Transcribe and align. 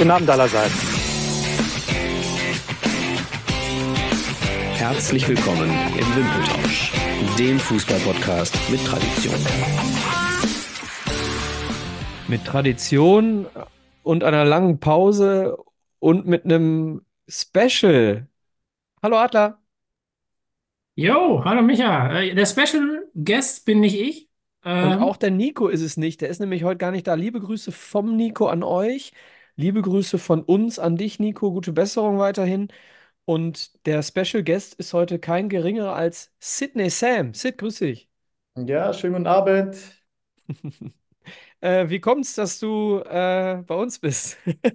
Guten 0.00 0.12
Abend 0.12 0.30
allerseits. 0.30 0.72
Herzlich 4.72 5.28
willkommen 5.28 5.68
im 5.68 6.16
Wimpeltausch, 6.16 6.92
dem 7.38 7.60
Fußballpodcast 7.60 8.56
mit 8.70 8.82
Tradition. 8.86 9.34
Mit 12.28 12.46
Tradition 12.46 13.44
und 14.02 14.24
einer 14.24 14.46
langen 14.46 14.80
Pause 14.80 15.58
und 15.98 16.26
mit 16.26 16.46
einem 16.46 17.02
Special. 17.28 18.26
Hallo 19.02 19.18
Adler. 19.18 19.58
Jo, 20.94 21.44
hallo 21.44 21.60
Micha. 21.60 22.20
Äh, 22.20 22.34
Der 22.34 22.46
Special 22.46 23.06
Guest 23.14 23.66
bin 23.66 23.80
nicht 23.80 24.00
ich. 24.00 24.30
Und 24.64 24.72
Ähm, 24.72 25.02
auch 25.02 25.18
der 25.18 25.30
Nico 25.30 25.68
ist 25.68 25.82
es 25.82 25.98
nicht. 25.98 26.22
Der 26.22 26.30
ist 26.30 26.40
nämlich 26.40 26.64
heute 26.64 26.78
gar 26.78 26.90
nicht 26.90 27.06
da. 27.06 27.12
Liebe 27.12 27.40
Grüße 27.40 27.70
vom 27.70 28.16
Nico 28.16 28.46
an 28.46 28.62
euch. 28.62 29.12
Liebe 29.60 29.82
Grüße 29.82 30.18
von 30.18 30.42
uns 30.42 30.78
an 30.78 30.96
dich, 30.96 31.18
Nico. 31.20 31.52
Gute 31.52 31.72
Besserung 31.72 32.18
weiterhin. 32.18 32.68
Und 33.26 33.86
der 33.86 34.02
Special 34.02 34.42
Guest 34.44 34.74
ist 34.74 34.92
heute 34.94 35.18
kein 35.20 35.48
geringerer 35.50 35.94
als 35.94 36.32
Sydney 36.40 36.90
Sam. 36.90 37.34
Sid, 37.34 37.58
grüß 37.58 37.78
dich. 37.80 38.08
Ja, 38.56 38.92
schönen 38.92 39.14
guten 39.14 39.26
Abend. 39.26 39.76
Äh, 41.62 41.88
wie 41.90 42.00
kommt's, 42.00 42.34
dass 42.36 42.60
du 42.60 43.00
äh, 43.00 43.62
bei 43.66 43.74
uns 43.76 43.98
bist? 44.00 44.38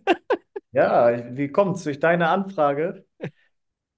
Ja, 0.72 1.36
wie 1.38 1.48
kommt's? 1.52 1.84
Durch 1.84 2.00
deine 2.00 2.30
Anfrage. 2.30 3.06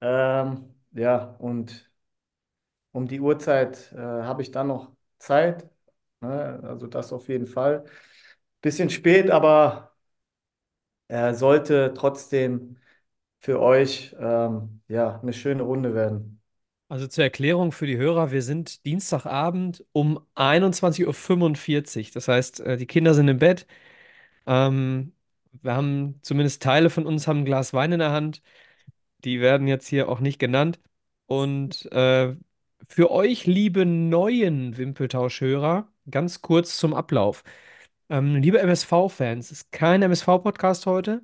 Ähm, 0.02 0.76
ja, 0.94 1.36
und 1.40 1.92
um 2.92 3.08
die 3.08 3.20
Uhrzeit 3.20 3.92
äh, 3.94 3.98
habe 4.00 4.42
ich 4.42 4.52
dann 4.52 4.68
noch 4.68 4.92
Zeit. 5.20 5.70
Ne? 6.22 6.60
Also 6.64 6.88
das 6.88 7.14
auf 7.14 7.28
jeden 7.30 7.46
Fall. 7.46 7.86
Bisschen 8.62 8.90
spät, 8.90 9.32
aber 9.32 9.87
er 11.08 11.36
sollte 11.36 11.94
trotzdem 11.96 12.78
für 13.40 13.62
euch 13.62 14.16
ähm, 14.20 14.82
ja, 14.88 15.20
eine 15.22 15.34
schöne 15.34 15.64
Runde 15.64 15.94
werden. 15.94 16.42
Also 16.90 17.08
zur 17.08 17.26
Erklärung 17.26 17.72
für 17.74 17.86
die 17.86 17.98
Hörer, 17.98 18.32
wir 18.32 18.42
sind 18.42 18.86
Dienstagabend 18.86 19.84
um 19.92 20.20
21.45 20.36 22.08
Uhr. 22.08 22.14
Das 22.14 22.28
heißt, 22.30 22.60
äh, 22.62 22.78
die 22.78 22.86
Kinder 22.88 23.14
sind 23.14 23.28
im 23.28 23.40
Bett. 23.40 23.68
Ähm, 24.48 25.14
wir 25.62 25.76
haben 25.76 26.20
zumindest 26.24 26.64
Teile 26.64 26.90
von 26.90 27.06
uns 27.06 27.28
haben 27.28 27.40
ein 27.40 27.46
Glas 27.46 27.74
Wein 27.74 27.94
in 27.94 28.00
der 28.00 28.12
Hand. 28.12 28.42
Die 29.26 29.42
werden 29.42 29.68
jetzt 29.68 29.88
hier 29.88 30.10
auch 30.10 30.20
nicht 30.20 30.40
genannt. 30.40 30.80
Und 31.28 31.92
äh, 31.92 32.36
für 32.88 33.12
euch, 33.12 33.46
liebe 33.46 33.86
neuen 33.86 34.78
Wimpeltauschhörer, 34.78 35.90
ganz 36.10 36.42
kurz 36.42 36.78
zum 36.78 36.94
Ablauf. 36.94 37.44
Ähm, 38.10 38.36
liebe 38.36 38.60
MSV-Fans, 38.60 39.52
es 39.52 39.62
ist 39.64 39.72
kein 39.72 40.02
MSV-Podcast 40.02 40.86
heute. 40.86 41.24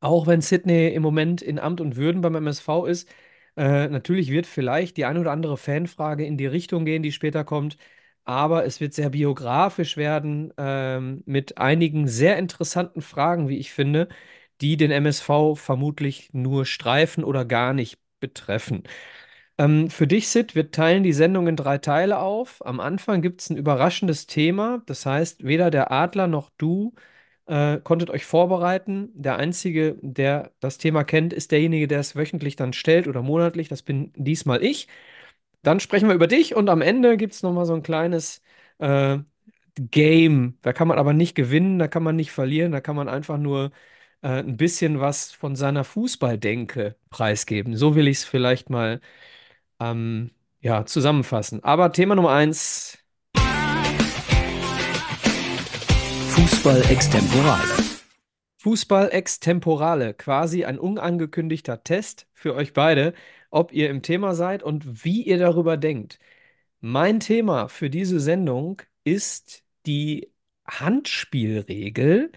Auch 0.00 0.26
wenn 0.26 0.40
Sydney 0.40 0.88
im 0.88 1.02
Moment 1.02 1.40
in 1.42 1.58
Amt 1.58 1.80
und 1.80 1.96
Würden 1.96 2.20
beim 2.20 2.34
MSV 2.34 2.68
ist, 2.86 3.08
äh, 3.56 3.88
natürlich 3.88 4.30
wird 4.30 4.46
vielleicht 4.46 4.96
die 4.96 5.04
eine 5.04 5.20
oder 5.20 5.32
andere 5.32 5.56
Fanfrage 5.56 6.24
in 6.24 6.36
die 6.36 6.46
Richtung 6.46 6.84
gehen, 6.84 7.02
die 7.02 7.12
später 7.12 7.44
kommt, 7.44 7.78
aber 8.24 8.64
es 8.66 8.80
wird 8.80 8.94
sehr 8.94 9.10
biografisch 9.10 9.96
werden, 9.96 10.52
ähm, 10.58 11.22
mit 11.26 11.58
einigen 11.58 12.08
sehr 12.08 12.36
interessanten 12.38 13.02
Fragen, 13.02 13.48
wie 13.48 13.58
ich 13.58 13.72
finde, 13.72 14.08
die 14.60 14.76
den 14.76 14.90
MSV 14.90 15.56
vermutlich 15.56 16.30
nur 16.32 16.66
streifen 16.66 17.24
oder 17.24 17.44
gar 17.44 17.72
nicht 17.72 17.98
betreffen. 18.20 18.82
Ähm, 19.58 19.88
für 19.90 20.06
dich, 20.06 20.28
Sid, 20.28 20.54
wir 20.54 20.70
teilen 20.70 21.02
die 21.04 21.12
Sendung 21.12 21.46
in 21.46 21.56
drei 21.56 21.78
Teile 21.78 22.18
auf. 22.18 22.64
Am 22.66 22.80
Anfang 22.80 23.22
gibt 23.22 23.40
es 23.40 23.50
ein 23.50 23.56
überraschendes 23.56 24.26
Thema. 24.26 24.82
Das 24.86 25.06
heißt, 25.06 25.44
weder 25.44 25.70
der 25.70 25.92
Adler 25.92 26.26
noch 26.26 26.50
du 26.58 26.94
äh, 27.46 27.78
konntet 27.80 28.10
euch 28.10 28.24
vorbereiten. 28.26 29.10
Der 29.14 29.36
Einzige, 29.36 29.96
der 30.02 30.52
das 30.60 30.78
Thema 30.78 31.04
kennt, 31.04 31.32
ist 31.32 31.52
derjenige, 31.52 31.86
der 31.88 32.00
es 32.00 32.16
wöchentlich 32.16 32.56
dann 32.56 32.72
stellt 32.72 33.06
oder 33.08 33.22
monatlich. 33.22 33.68
Das 33.68 33.82
bin 33.82 34.12
diesmal 34.16 34.62
ich. 34.64 34.88
Dann 35.62 35.80
sprechen 35.80 36.08
wir 36.08 36.14
über 36.14 36.26
dich 36.26 36.54
und 36.56 36.68
am 36.68 36.82
Ende 36.82 37.16
gibt 37.16 37.34
es 37.34 37.42
nochmal 37.42 37.66
so 37.66 37.74
ein 37.74 37.82
kleines 37.82 38.42
äh, 38.78 39.18
Game. 39.76 40.58
Da 40.62 40.72
kann 40.72 40.88
man 40.88 40.98
aber 40.98 41.12
nicht 41.14 41.34
gewinnen, 41.34 41.78
da 41.78 41.88
kann 41.88 42.02
man 42.02 42.16
nicht 42.16 42.32
verlieren, 42.32 42.72
da 42.72 42.80
kann 42.80 42.96
man 42.96 43.08
einfach 43.08 43.38
nur 43.38 43.72
äh, 44.22 44.40
ein 44.40 44.56
bisschen 44.56 45.00
was 45.00 45.32
von 45.32 45.56
seiner 45.56 45.84
Fußballdenke 45.84 46.96
preisgeben. 47.10 47.76
So 47.76 47.94
will 47.96 48.08
ich 48.08 48.18
es 48.18 48.24
vielleicht 48.24 48.70
mal 48.70 49.00
ähm, 49.80 50.30
ja, 50.60 50.86
zusammenfassen. 50.86 51.62
Aber 51.62 51.92
Thema 51.92 52.14
Nummer 52.14 52.32
eins. 52.32 52.98
Fußball 56.28 56.82
extemporale. 56.90 57.84
Fußball 58.56 59.10
extemporale, 59.12 60.14
quasi 60.14 60.64
ein 60.64 60.78
unangekündigter 60.78 61.84
Test 61.84 62.26
für 62.32 62.54
euch 62.54 62.72
beide, 62.72 63.12
ob 63.50 63.72
ihr 63.72 63.90
im 63.90 64.00
Thema 64.00 64.34
seid 64.34 64.62
und 64.62 65.04
wie 65.04 65.22
ihr 65.22 65.38
darüber 65.38 65.76
denkt. 65.76 66.18
Mein 66.80 67.20
Thema 67.20 67.68
für 67.68 67.90
diese 67.90 68.20
Sendung 68.20 68.80
ist 69.04 69.62
die 69.86 70.32
Handspielregel 70.66 72.32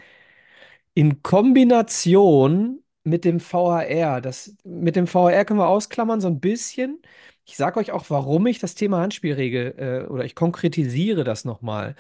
in 0.94 1.24
Kombination 1.24 2.84
mit 3.07 3.25
dem 3.25 3.40
VAR. 3.40 4.22
Das, 4.22 4.56
mit 4.63 4.95
dem 4.95 5.12
VAR 5.12 5.45
können 5.45 5.59
wir 5.59 5.68
ausklammern 5.68 6.22
so 6.22 6.28
ein 6.28 6.40
bisschen. 6.40 7.01
Ich 7.45 7.57
sage 7.57 7.79
euch 7.79 7.91
auch, 7.91 8.09
warum 8.09 8.47
ich 8.47 8.59
das 8.59 8.75
Thema 8.75 9.00
Handspielregel 9.01 9.75
äh, 9.78 10.07
oder 10.12 10.25
ich 10.25 10.35
konkretisiere 10.35 11.23
das 11.23 11.46
nochmal. 11.46 11.96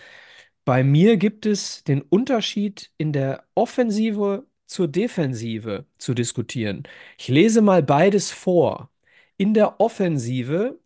Bei 0.65 0.83
mir 0.83 1.17
gibt 1.17 1.45
es 1.45 1.83
den 1.85 2.01
Unterschied 2.01 2.91
in 2.97 3.13
der 3.13 3.45
Offensive 3.55 4.45
zur 4.65 4.87
Defensive 4.89 5.85
zu 5.97 6.13
diskutieren. 6.13 6.83
Ich 7.17 7.29
lese 7.29 7.61
mal 7.61 7.83
beides 7.83 8.31
vor. 8.31 8.91
In 9.37 9.53
der 9.53 9.79
Offensive 9.79 10.79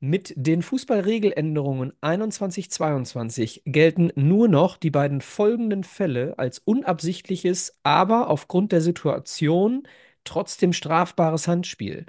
mit 0.00 0.32
den 0.36 0.62
Fußballregeländerungen 0.62 1.92
21-22 2.02 3.62
gelten 3.64 4.12
nur 4.14 4.48
noch 4.48 4.76
die 4.76 4.90
beiden 4.90 5.20
folgenden 5.20 5.82
Fälle 5.84 6.38
als 6.38 6.60
unabsichtliches, 6.60 7.78
aber 7.82 8.30
aufgrund 8.30 8.72
der 8.72 8.80
Situation 8.80 9.82
trotzdem 10.24 10.72
strafbares 10.72 11.48
Handspiel. 11.48 12.06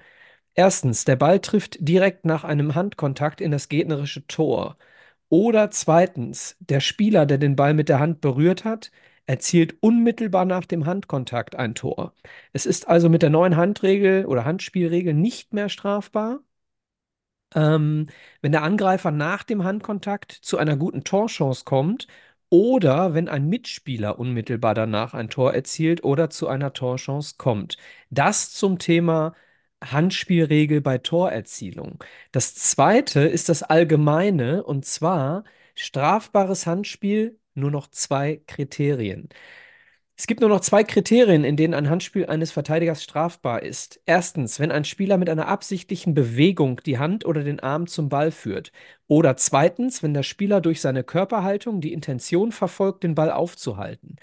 Erstens, 0.54 1.06
der 1.06 1.16
Ball 1.16 1.40
trifft 1.40 1.78
direkt 1.80 2.26
nach 2.26 2.44
einem 2.44 2.76
Handkontakt 2.76 3.42
in 3.42 3.52
das 3.52 3.70
gegnerische 3.70 4.28
Tor. 4.28 4.78
Oder 5.30 5.72
zweitens, 5.72 6.58
der 6.60 6.80
Spieler, 6.82 7.26
der 7.26 7.38
den 7.38 7.56
Ball 7.56 7.74
mit 7.74 7.90
der 7.90 8.00
Hand 8.00 8.22
berührt 8.22 8.66
hat, 8.66 8.92
erzielt 9.26 9.78
unmittelbar 9.82 10.46
nach 10.46 10.66
dem 10.66 10.86
Handkontakt 10.86 11.56
ein 11.56 11.76
Tor. 11.76 12.14
Es 12.52 12.66
ist 12.66 12.88
also 12.88 13.10
mit 13.10 13.22
der 13.22 13.30
neuen 13.30 13.56
Handregel 13.56 14.26
oder 14.26 14.46
Handspielregel 14.46 15.14
nicht 15.14 15.54
mehr 15.54 15.70
strafbar, 15.70 16.40
ähm, 17.56 18.08
wenn 18.42 18.52
der 18.52 18.64
Angreifer 18.64 19.12
nach 19.12 19.44
dem 19.44 19.64
Handkontakt 19.64 20.32
zu 20.32 20.58
einer 20.58 20.78
guten 20.78 21.04
Torchance 21.04 21.64
kommt 21.66 22.08
oder 22.50 23.14
wenn 23.14 23.30
ein 23.30 23.48
Mitspieler 23.48 24.20
unmittelbar 24.20 24.74
danach 24.74 25.14
ein 25.14 25.30
Tor 25.30 25.54
erzielt 25.54 26.04
oder 26.04 26.30
zu 26.30 26.48
einer 26.48 26.74
Torchance 26.74 27.36
kommt. 27.38 27.78
Das 28.10 28.52
zum 28.52 28.80
Thema 28.80 29.34
Handspielregel 29.84 30.82
bei 30.82 30.98
Torerzielung. 30.98 32.04
Das 32.32 32.56
zweite 32.56 33.22
ist 33.22 33.50
das 33.50 33.64
Allgemeine 33.64 34.64
und 34.64 34.86
zwar 34.86 35.44
strafbares 35.76 36.68
Handspiel 36.68 37.40
nur 37.54 37.72
noch 37.72 37.88
zwei 37.88 38.42
Kriterien. 38.48 39.30
Es 40.20 40.28
gibt 40.28 40.42
nur 40.42 40.50
noch 40.50 40.60
zwei 40.60 40.84
Kriterien, 40.84 41.46
in 41.46 41.56
denen 41.56 41.74
ein 41.74 41.90
Handspiel 41.90 42.26
eines 42.26 42.52
Verteidigers 42.52 43.02
strafbar 43.02 43.64
ist. 43.64 44.02
Erstens, 44.06 44.60
wenn 44.60 44.70
ein 44.70 44.84
Spieler 44.84 45.18
mit 45.18 45.30
einer 45.30 45.48
absichtlichen 45.48 46.14
Bewegung 46.14 46.82
die 46.86 46.98
Hand 46.98 47.24
oder 47.24 47.42
den 47.42 47.62
Arm 47.62 47.88
zum 47.88 48.10
Ball 48.10 48.32
führt. 48.32 48.74
Oder 49.08 49.38
zweitens, 49.38 50.04
wenn 50.04 50.14
der 50.14 50.24
Spieler 50.24 50.60
durch 50.60 50.82
seine 50.82 51.06
Körperhaltung 51.06 51.80
die 51.80 51.94
Intention 51.94 52.52
verfolgt, 52.52 53.04
den 53.04 53.16
Ball 53.16 53.32
aufzuhalten. 53.32 54.18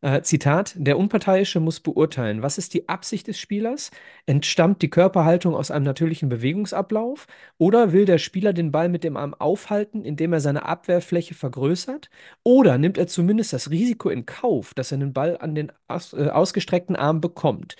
Äh, 0.00 0.22
Zitat, 0.22 0.74
der 0.76 0.96
Unparteiische 0.96 1.58
muss 1.58 1.80
beurteilen, 1.80 2.40
was 2.40 2.56
ist 2.56 2.72
die 2.72 2.88
Absicht 2.88 3.26
des 3.26 3.38
Spielers? 3.40 3.90
Entstammt 4.26 4.80
die 4.80 4.90
Körperhaltung 4.90 5.56
aus 5.56 5.72
einem 5.72 5.84
natürlichen 5.84 6.28
Bewegungsablauf? 6.28 7.26
Oder 7.58 7.92
will 7.92 8.04
der 8.04 8.18
Spieler 8.18 8.52
den 8.52 8.70
Ball 8.70 8.88
mit 8.88 9.02
dem 9.02 9.16
Arm 9.16 9.34
aufhalten, 9.34 10.04
indem 10.04 10.32
er 10.32 10.40
seine 10.40 10.64
Abwehrfläche 10.66 11.34
vergrößert? 11.34 12.10
Oder 12.44 12.78
nimmt 12.78 12.96
er 12.96 13.08
zumindest 13.08 13.52
das 13.52 13.70
Risiko 13.70 14.08
in 14.08 14.24
Kauf, 14.24 14.72
dass 14.72 14.92
er 14.92 14.98
den 14.98 15.12
Ball 15.12 15.36
an 15.38 15.56
den 15.56 15.72
aus, 15.88 16.12
äh, 16.12 16.28
ausgestreckten 16.28 16.94
Arm 16.94 17.20
bekommt? 17.20 17.74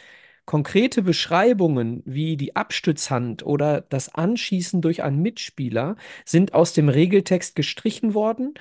Konkrete 0.45 1.03
Beschreibungen 1.03 2.03
wie 2.07 2.37
die 2.37 2.57
Abstützhand 2.57 3.45
oder 3.45 3.83
das 3.83 4.15
Anschießen 4.15 4.81
durch 4.81 5.03
einen 5.03 5.21
Mitspieler 5.21 5.97
sind 6.25 6.55
aus 6.55 6.73
dem 6.73 6.89
Regeltext 6.89 7.55
gestrichen 7.55 8.15
worden 8.15 8.55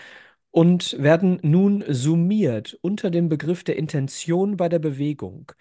und 0.58 0.96
werden 1.00 1.38
nun 1.44 1.84
summiert 1.88 2.80
unter 2.82 3.12
dem 3.12 3.30
Begriff 3.30 3.64
der 3.64 3.76
Intention 3.78 4.58
bei 4.58 4.70
der 4.70 4.80
Bewegung. 4.80 5.52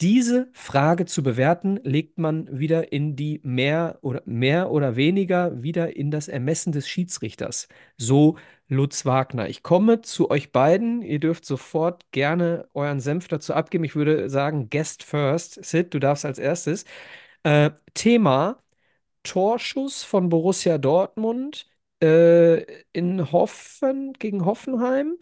Diese 0.00 0.48
Frage 0.54 1.04
zu 1.04 1.22
bewerten, 1.22 1.78
legt 1.82 2.16
man 2.18 2.48
wieder 2.58 2.90
in 2.90 3.14
die 3.14 3.40
mehr 3.44 3.98
oder 4.00 4.22
mehr 4.24 4.70
oder 4.70 4.96
weniger 4.96 5.62
wieder 5.62 5.94
in 5.96 6.10
das 6.10 6.28
Ermessen 6.28 6.72
des 6.72 6.88
Schiedsrichters. 6.88 7.68
So 7.98 8.38
Lutz 8.68 9.04
Wagner. 9.04 9.50
Ich 9.50 9.62
komme 9.62 10.00
zu 10.00 10.30
euch 10.30 10.50
beiden. 10.50 11.02
Ihr 11.02 11.20
dürft 11.20 11.44
sofort 11.44 12.10
gerne 12.12 12.68
euren 12.72 13.00
Senf 13.00 13.28
dazu 13.28 13.52
abgeben. 13.52 13.84
Ich 13.84 13.96
würde 13.96 14.30
sagen, 14.30 14.70
Guest 14.70 15.02
first. 15.02 15.62
Sid, 15.62 15.92
du 15.92 15.98
darfst 15.98 16.24
als 16.24 16.38
erstes. 16.38 16.86
Äh, 17.42 17.72
Thema 17.94 18.62
Torschuss 19.24 20.04
von 20.04 20.30
Borussia 20.30 20.78
Dortmund 20.78 21.67
äh, 22.02 22.62
in 22.92 23.32
Hoffen 23.32 24.12
gegen 24.14 24.44
Hoffenheim. 24.44 25.16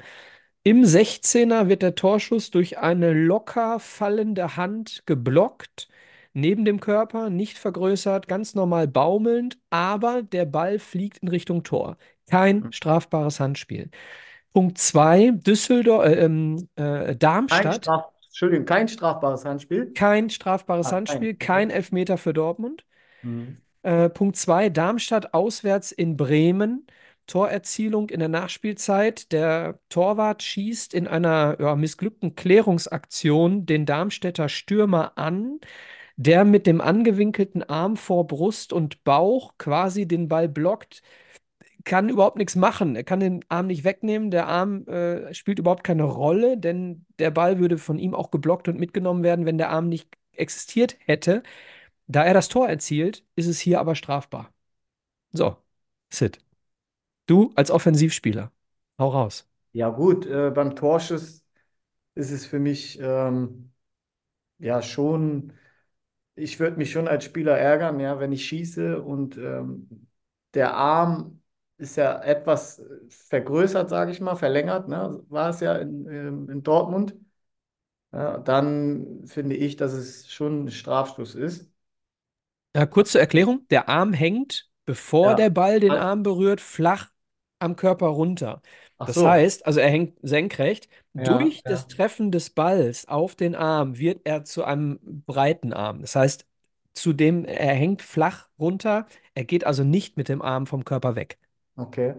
Im 0.63 0.85
16er 0.85 1.69
wird 1.69 1.83
der 1.83 1.95
Torschuss 1.95 2.51
durch 2.51 2.79
eine 2.79 3.13
locker 3.13 3.79
fallende 3.81 4.57
Hand 4.57 5.03
geblockt, 5.07 5.89
neben 6.33 6.65
dem 6.65 6.81
Körper, 6.81 7.31
nicht 7.31 7.59
vergrößert, 7.59 8.29
ganz 8.29 8.55
normal 8.55 8.89
baumelnd, 8.89 9.59
aber 9.71 10.23
der 10.23 10.45
Ball 10.45 10.79
fliegt 10.79 11.19
in 11.19 11.29
Richtung 11.29 11.63
Tor. 11.63 11.97
Kein 12.29 12.73
strafbares 12.73 13.41
Handspiel. 13.41 13.91
Punkt 14.53 14.79
2, 14.79 15.31
Düsseldorf, 15.33 16.07
äh, 16.07 16.15
ähm, 16.25 16.69
äh, 16.77 17.15
Kein 17.15 17.19
Darmstadt. 17.19 17.73
Straf, 17.73 18.05
Entschuldigung, 18.29 18.67
kein 18.67 18.89
strafbares 18.89 19.45
Handspiel. 19.45 19.93
Kein 19.95 20.31
strafbares 20.31 20.89
Ah, 20.89 20.93
kein, 20.93 20.99
Handspiel, 20.99 21.35
okay. 21.35 21.39
kein 21.39 21.71
Elfmeter 21.71 22.19
für 22.19 22.33
Dortmund. 22.33 22.85
Mhm. 23.23 23.61
Äh, 23.87 24.11
Punkt 24.11 24.37
2, 24.37 24.69
Darmstadt 24.71 25.33
auswärts 25.33 25.93
in 25.93 26.17
Bremen. 26.17 26.87
Torerzielung 27.29 28.11
in 28.11 28.19
der 28.19 28.29
Nachspielzeit. 28.29 29.31
Der 29.31 29.79
Torwart 29.91 30.43
schießt 30.43 30.93
in 30.93 31.07
einer 31.07 31.57
ja, 31.61 31.77
missglückten 31.77 32.35
Klärungsaktion 32.35 33.65
den 33.65 33.87
Darmstädter 33.87 34.49
Stürmer 34.49 35.17
an, 35.17 35.61
der 36.17 36.45
mit 36.45 36.67
dem 36.67 36.81
angewinkelten 36.81 37.63
Arm 37.63 37.97
vor 37.97 38.27
Brust 38.27 38.73
und 38.73 39.05
Bauch 39.05 39.55
quasi 39.59 40.09
den 40.09 40.29
Ball 40.29 40.49
blockt. 40.49 41.03
Kann 41.85 42.09
überhaupt 42.09 42.39
nichts 42.39 42.57
machen. 42.57 42.97
Er 42.97 43.05
kann 43.05 43.21
den 43.21 43.45
Arm 43.49 43.69
nicht 43.69 43.85
wegnehmen. 43.85 44.33
Der 44.33 44.49
Arm 44.49 44.87
äh, 44.89 45.33
spielt 45.33 45.61
überhaupt 45.61 45.85
keine 45.85 46.05
Rolle, 46.05 46.59
denn 46.59 47.07
der 47.21 47.31
Ball 47.31 47.61
würde 47.61 47.79
von 47.79 47.99
ihm 48.01 48.15
auch 48.15 48.33
geblockt 48.33 48.67
und 48.69 48.81
mitgenommen 48.81 49.23
werden, 49.23 49.47
wenn 49.47 49.59
der 49.59 49.71
Arm 49.71 49.89
nicht 49.89 50.09
existiert 50.33 50.97
hätte. 51.07 51.43
Da 52.09 52.25
er 52.25 52.35
das 52.35 52.49
Tor 52.49 52.69
erzielt, 52.69 53.25
ist 53.37 53.47
es 53.47 53.61
hier 53.61 53.81
aber 53.81 53.95
strafbar. 53.95 54.53
So, 55.33 55.57
Sid. 56.11 56.39
Du 57.27 57.53
als 57.57 57.71
Offensivspieler. 57.73 58.53
Hau 58.99 59.09
raus. 59.11 59.49
Ja 59.73 59.91
gut, 59.91 60.27
äh, 60.27 60.51
beim 60.51 60.75
Torschuss 60.75 61.45
ist 62.15 62.31
es 62.33 62.47
für 62.47 62.59
mich 62.61 62.99
ähm, 63.01 63.73
ja 64.59 64.83
schon, 64.83 65.53
ich 66.37 66.61
würde 66.61 66.77
mich 66.79 66.93
schon 66.93 67.09
als 67.09 67.25
Spieler 67.25 67.59
ärgern, 67.59 68.01
ja, 68.01 68.21
wenn 68.21 68.33
ich 68.33 68.47
schieße 68.47 69.03
und 69.03 69.39
ähm, 69.39 70.09
der 70.55 70.75
Arm 70.77 71.43
ist 71.79 71.97
ja 71.97 72.21
etwas 72.23 72.83
vergrößert, 73.11 73.91
sage 73.91 74.13
ich 74.13 74.21
mal, 74.21 74.37
verlängert, 74.37 74.89
ne, 74.89 75.23
war 75.29 75.51
es 75.51 75.61
ja 75.61 75.77
in, 75.77 76.07
ähm, 76.09 76.51
in 76.51 76.63
Dortmund. 76.65 77.17
Ja, 78.13 78.39
dann 78.39 79.27
finde 79.27 79.57
ich, 79.57 79.77
dass 79.77 79.93
es 79.95 80.31
schon 80.33 80.65
ein 80.67 80.71
Strafstoß 80.71 81.35
ist. 81.37 81.71
Ja, 82.77 82.87
kurz 82.87 83.13
zur 83.13 83.21
Erklärung. 83.21 83.67
Der 83.71 83.89
Arm 83.89 84.13
hängt, 84.13 84.71
bevor 84.85 85.35
der 85.35 85.49
Ja. 85.49 85.51
Ball 85.51 85.81
den 85.81 85.97
Arm 85.97 86.23
berührt, 86.23 86.61
flach 86.61 87.11
am 87.59 87.77
Körper 87.77 88.07
runter. 88.09 88.61
Ach 88.99 89.09
Das 89.09 89.15
so. 89.15 89.25
heißt, 89.25 89.65
also 89.67 89.81
er 89.81 89.89
hängt 89.91 90.19
senkrecht. 90.23 90.89
Ja, 91.15 91.53
Durch 91.53 91.65
ja. 91.65 91.87
das 91.87 91.87
Treffen 91.89 92.31
des 92.31 92.51
Balls 92.51 93.09
auf 93.09 93.35
den 93.35 93.55
Arm 93.55 93.99
wird 93.99 94.21
er 94.25 94.45
zu 94.45 94.65
einem 94.65 94.99
breiten 95.27 95.73
Arm. 95.73 96.01
Das 96.03 96.17
heißt, 96.17 96.47
zudem 96.95 97.45
er 97.47 97.75
hängt 97.75 98.03
flach 98.03 98.49
runter. 98.59 99.07
Er 99.35 99.45
geht 99.45 99.65
also 99.65 99.83
nicht 99.85 100.17
mit 100.19 100.29
dem 100.29 100.43
Arm 100.43 100.67
vom 100.67 100.85
Körper 100.85 101.17
weg. 101.17 101.39
Okay. 101.79 102.15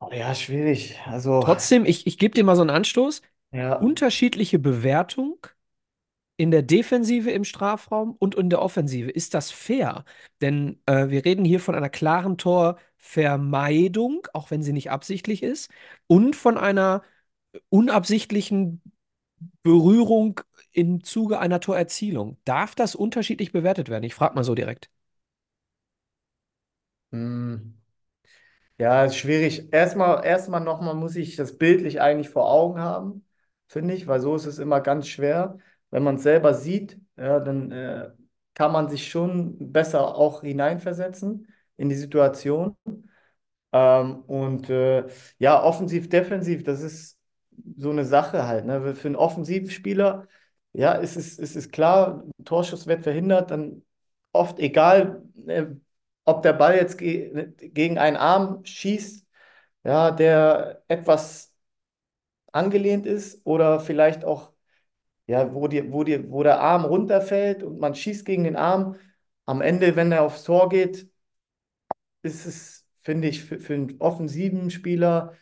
Oh, 0.00 0.10
ja, 0.12 0.34
schwierig. 0.34 0.96
Also, 1.06 1.40
Trotzdem, 1.40 1.84
ich, 1.86 2.06
ich 2.06 2.18
gebe 2.18 2.34
dir 2.34 2.44
mal 2.44 2.56
so 2.56 2.62
einen 2.62 2.70
Anstoß. 2.70 3.22
ja. 3.52 3.74
Unterschiedliche 3.78 4.58
Bewertung 4.58 5.38
in 6.38 6.52
der 6.52 6.62
Defensive 6.62 7.30
im 7.32 7.44
Strafraum 7.44 8.16
und 8.20 8.36
in 8.36 8.50
der 8.50 8.62
Offensive. 8.62 9.10
Ist 9.10 9.34
das 9.34 9.52
fair? 9.52 10.06
Denn 10.42 10.80
äh, 10.86 11.10
wir 11.10 11.26
reden 11.26 11.44
hier 11.46 11.60
von 11.60 11.76
einer 11.76 11.90
klaren 11.90 12.38
Torvermeidung, 12.38 14.28
auch 14.34 14.50
wenn 14.52 14.62
sie 14.64 14.74
nicht 14.74 14.90
absichtlich 14.92 15.42
ist, 15.44 15.70
und 16.08 16.36
von 16.36 16.58
einer 16.58 17.02
unabsichtlichen 17.70 18.82
Berührung 19.62 20.40
im 20.72 21.04
Zuge 21.04 21.38
einer 21.40 21.60
Torerzielung. 21.60 22.38
Darf 22.44 22.74
das 22.74 22.94
unterschiedlich 22.96 23.52
bewertet 23.52 23.88
werden? 23.90 24.04
Ich 24.04 24.14
frage 24.14 24.34
mal 24.36 24.44
so 24.44 24.54
direkt. 24.56 24.90
Hm. 27.12 27.74
Ja, 28.78 29.04
ist 29.04 29.16
schwierig. 29.16 29.72
Erstmal, 29.72 30.24
erstmal 30.24 30.60
nochmal 30.60 30.94
muss 30.94 31.16
ich 31.16 31.34
das 31.36 31.58
bildlich 31.58 32.00
eigentlich 32.00 32.28
vor 32.30 32.50
Augen 32.50 32.78
haben, 32.80 33.26
finde 33.66 33.94
ich, 33.94 34.06
weil 34.06 34.20
so 34.20 34.36
ist 34.36 34.46
es 34.46 34.58
immer 34.58 34.80
ganz 34.80 35.08
schwer. 35.08 35.58
Wenn 35.90 36.02
man 36.02 36.16
es 36.16 36.22
selber 36.22 36.54
sieht, 36.54 36.98
ja, 37.16 37.40
dann 37.40 37.70
äh, 37.72 38.10
kann 38.54 38.72
man 38.72 38.88
sich 38.88 39.08
schon 39.10 39.72
besser 39.72 40.16
auch 40.16 40.42
hineinversetzen 40.42 41.48
in 41.76 41.88
die 41.88 41.94
Situation. 41.96 42.76
Ähm, 43.72 44.22
und 44.26 44.70
äh, 44.70 45.06
ja, 45.38 45.62
offensiv, 45.62 46.08
defensiv, 46.08 46.62
das 46.64 46.80
ist 46.82 47.18
so 47.76 47.90
eine 47.90 48.04
Sache 48.04 48.46
halt. 48.46 48.64
Ne? 48.66 48.94
Für 48.94 49.08
einen 49.08 49.16
Offensivspieler, 49.16 50.26
ja, 50.72 50.92
ist 50.92 51.16
es, 51.16 51.38
ist 51.38 51.72
klar, 51.72 52.24
Torschuss 52.44 52.86
wird 52.86 53.02
verhindert, 53.02 53.50
dann 53.50 53.82
oft 54.32 54.58
egal, 54.58 55.22
äh, 55.46 55.66
ob 56.24 56.42
der 56.42 56.52
Ball 56.54 56.76
jetzt 56.76 56.98
ge 56.98 57.52
gegen 57.58 57.98
einen 57.98 58.16
Arm 58.16 58.64
schießt, 58.64 59.26
ja, 59.84 60.10
der 60.10 60.82
etwas 60.88 61.54
angelehnt 62.52 63.06
ist 63.06 63.40
oder 63.44 63.80
vielleicht 63.80 64.24
auch, 64.24 64.52
ja, 65.28 65.54
wo 65.54 65.68
die, 65.68 65.92
wo 65.92 66.04
die, 66.04 66.30
wo 66.32 66.44
der 66.44 66.60
Arm 66.60 66.86
runterfällt 66.86 67.64
und 67.64 67.80
man 67.80 67.96
schießt 67.96 68.26
gegen 68.26 68.44
den 68.44 68.56
Arm. 68.56 68.96
Am 69.46 69.62
Ende, 69.62 69.96
wenn 69.96 70.12
er 70.12 70.24
aufs 70.24 70.44
Tor 70.44 70.70
geht, 70.70 71.10
ist 72.22 72.46
es, 72.46 72.86
finde 73.02 73.28
ich, 73.28 73.44
für, 73.44 73.60
für 73.60 73.74
einen 73.74 74.00
offensiven 74.00 74.70
Spieler 74.70 75.34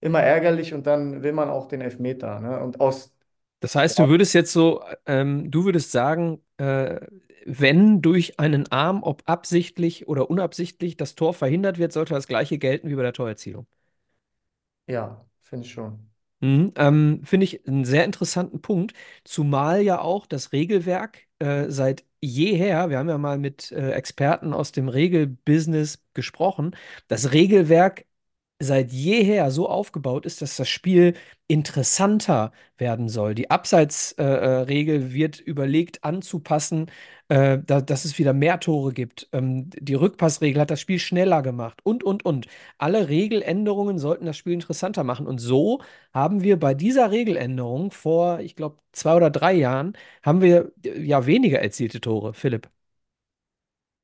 immer 0.00 0.20
ärgerlich 0.22 0.74
und 0.74 0.86
dann 0.86 1.22
will 1.22 1.32
man 1.32 1.48
auch 1.50 1.68
den 1.68 1.80
Elfmeter. 1.80 2.40
Ne? 2.40 2.60
Und 2.62 2.80
aus, 2.80 3.14
Das 3.60 3.74
heißt, 3.76 3.98
du 3.98 4.08
würdest 4.08 4.34
jetzt 4.34 4.52
so, 4.52 4.82
ähm, 5.06 5.50
du 5.50 5.64
würdest 5.64 5.92
sagen, 5.92 6.40
äh, 6.56 7.00
wenn 7.46 8.02
durch 8.02 8.38
einen 8.40 8.70
Arm, 8.72 9.02
ob 9.02 9.22
absichtlich 9.26 10.08
oder 10.08 10.30
unabsichtlich, 10.30 10.96
das 10.96 11.14
Tor 11.14 11.32
verhindert 11.34 11.78
wird, 11.78 11.92
sollte 11.92 12.14
das 12.14 12.26
Gleiche 12.28 12.58
gelten 12.58 12.88
wie 12.88 12.94
bei 12.96 13.02
der 13.02 13.12
Torerzielung. 13.12 13.66
ja, 14.86 15.24
finde 15.40 15.66
ich 15.66 15.72
schon. 15.72 16.11
Mhm, 16.42 16.72
ähm, 16.76 17.20
finde 17.24 17.44
ich 17.44 17.66
einen 17.68 17.84
sehr 17.84 18.04
interessanten 18.04 18.60
Punkt, 18.60 18.94
zumal 19.24 19.80
ja 19.82 20.00
auch 20.00 20.26
das 20.26 20.52
Regelwerk 20.52 21.20
äh, 21.38 21.66
seit 21.70 22.04
jeher, 22.20 22.90
wir 22.90 22.98
haben 22.98 23.08
ja 23.08 23.18
mal 23.18 23.38
mit 23.38 23.70
äh, 23.70 23.92
Experten 23.92 24.52
aus 24.52 24.72
dem 24.72 24.88
Regelbusiness 24.88 26.02
gesprochen, 26.14 26.74
das 27.06 27.32
Regelwerk 27.32 28.06
seit 28.62 28.92
jeher 28.92 29.50
so 29.50 29.68
aufgebaut 29.68 30.26
ist, 30.26 30.42
dass 30.42 30.56
das 30.56 30.68
Spiel 30.68 31.14
interessanter 31.48 32.52
werden 32.78 33.08
soll. 33.08 33.34
Die 33.34 33.50
Abseitsregel 33.50 35.02
äh, 35.02 35.12
wird 35.12 35.40
überlegt 35.40 36.04
anzupassen, 36.04 36.90
äh, 37.28 37.58
da, 37.64 37.80
dass 37.80 38.04
es 38.04 38.18
wieder 38.18 38.32
mehr 38.32 38.60
Tore 38.60 38.92
gibt. 38.92 39.28
Ähm, 39.32 39.70
die 39.78 39.94
Rückpassregel 39.94 40.60
hat 40.60 40.70
das 40.70 40.80
Spiel 40.80 40.98
schneller 40.98 41.42
gemacht 41.42 41.80
und, 41.84 42.04
und, 42.04 42.24
und. 42.24 42.46
Alle 42.78 43.08
Regeländerungen 43.08 43.98
sollten 43.98 44.26
das 44.26 44.36
Spiel 44.36 44.52
interessanter 44.54 45.04
machen. 45.04 45.26
Und 45.26 45.38
so 45.38 45.80
haben 46.12 46.42
wir 46.42 46.58
bei 46.58 46.74
dieser 46.74 47.10
Regeländerung 47.10 47.90
vor, 47.90 48.40
ich 48.40 48.56
glaube, 48.56 48.78
zwei 48.92 49.16
oder 49.16 49.30
drei 49.30 49.52
Jahren, 49.54 49.96
haben 50.22 50.40
wir 50.40 50.72
äh, 50.84 51.00
ja 51.02 51.26
weniger 51.26 51.60
erzielte 51.60 52.00
Tore, 52.00 52.34
Philipp. 52.34 52.68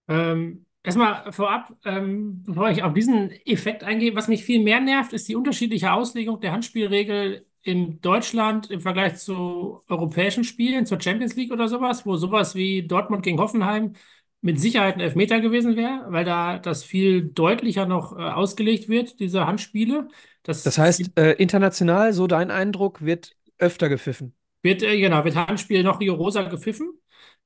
Ähm, 0.08 0.66
erstmal 0.88 1.33
vorab, 1.33 1.73
ähm, 1.85 2.42
bevor 2.45 2.71
ich 2.71 2.83
auf 2.83 2.95
diesen 2.95 3.30
Effekt 3.47 3.85
eingehe, 3.85 4.14
was 4.14 4.28
mich 4.28 4.45
viel 4.45 4.62
mehr 4.62 4.80
nervt, 4.80 5.12
ist 5.12 5.28
die 5.28 5.37
unterschiedliche 5.37 5.92
Auslegung 5.92 6.40
der 6.40 6.52
Handspielregel 6.52 7.47
in 7.62 8.00
Deutschland 8.00 8.71
im 8.71 8.80
Vergleich 8.80 9.16
zu 9.16 9.83
europäischen 9.88 10.45
Spielen, 10.45 10.87
zur 10.87 11.00
Champions 11.00 11.37
League 11.37 11.52
oder 11.52 11.68
sowas, 11.68 12.07
wo 12.07 12.16
sowas 12.16 12.54
wie 12.54 12.87
Dortmund 12.87 13.23
gegen 13.25 13.38
Hoffenheim 13.40 13.95
mit 14.40 14.61
Sicherheit 14.61 14.95
ein 14.97 15.00
Elfmeter 15.00 15.40
gewesen 15.40 15.76
wäre, 15.76 16.07
weil 16.09 16.25
da 16.25 16.59
das 16.59 16.85
viel 16.85 17.23
deutlicher 17.25 17.87
noch 17.87 18.12
äh, 18.16 18.23
ausgelegt 18.23 18.88
wird, 18.88 19.21
diese 19.21 19.47
Handspiele. 19.47 20.09
Das, 20.45 20.62
Das 20.62 20.78
heißt, 20.78 21.12
äh, 21.18 21.33
international, 21.33 22.12
so 22.12 22.26
dein 22.28 22.50
Eindruck, 22.52 23.02
wird 23.04 23.37
öfter 23.59 23.88
gepfiffen. 23.88 24.35
wird, 24.62 24.83
äh, 24.83 24.99
genau, 25.00 25.25
wird 25.25 25.37
Handspiel 25.37 25.83
noch 25.83 26.00
rigoroser 26.00 26.45
gepfiffen. 26.49 26.99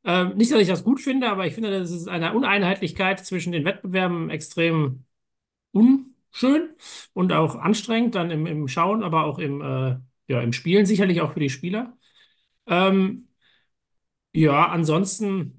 Ähm, 0.04 0.37
nicht, 0.37 0.50
dass 0.52 0.61
ich 0.61 0.68
das 0.68 0.85
gut 0.85 1.00
finde, 1.00 1.28
aber 1.30 1.47
ich 1.47 1.54
finde, 1.54 1.71
das 1.78 1.90
ist 1.92 2.09
eine 2.09 2.35
Uneinheitlichkeit 2.35 3.25
zwischen 3.25 3.52
den 3.52 3.64
Wettbewerben 3.64 4.30
extrem 4.30 5.04
unschön 5.73 6.71
und 7.14 7.32
auch 7.32 7.56
anstrengend 7.56 8.14
dann 8.16 8.30
im, 8.30 8.47
im 8.47 8.68
Schauen, 8.68 9.02
aber 9.04 9.25
auch 9.25 9.38
im, 9.38 9.62
äh, 9.62 9.97
ja, 10.28 10.42
im 10.42 10.52
Spielen 10.52 10.87
sicherlich 10.87 11.21
auch 11.23 11.32
für 11.35 11.40
die 11.40 11.50
Spieler. 11.50 11.97
Ähm, 12.66 13.28
Ja, 14.32 14.66
ansonsten. 14.68 15.59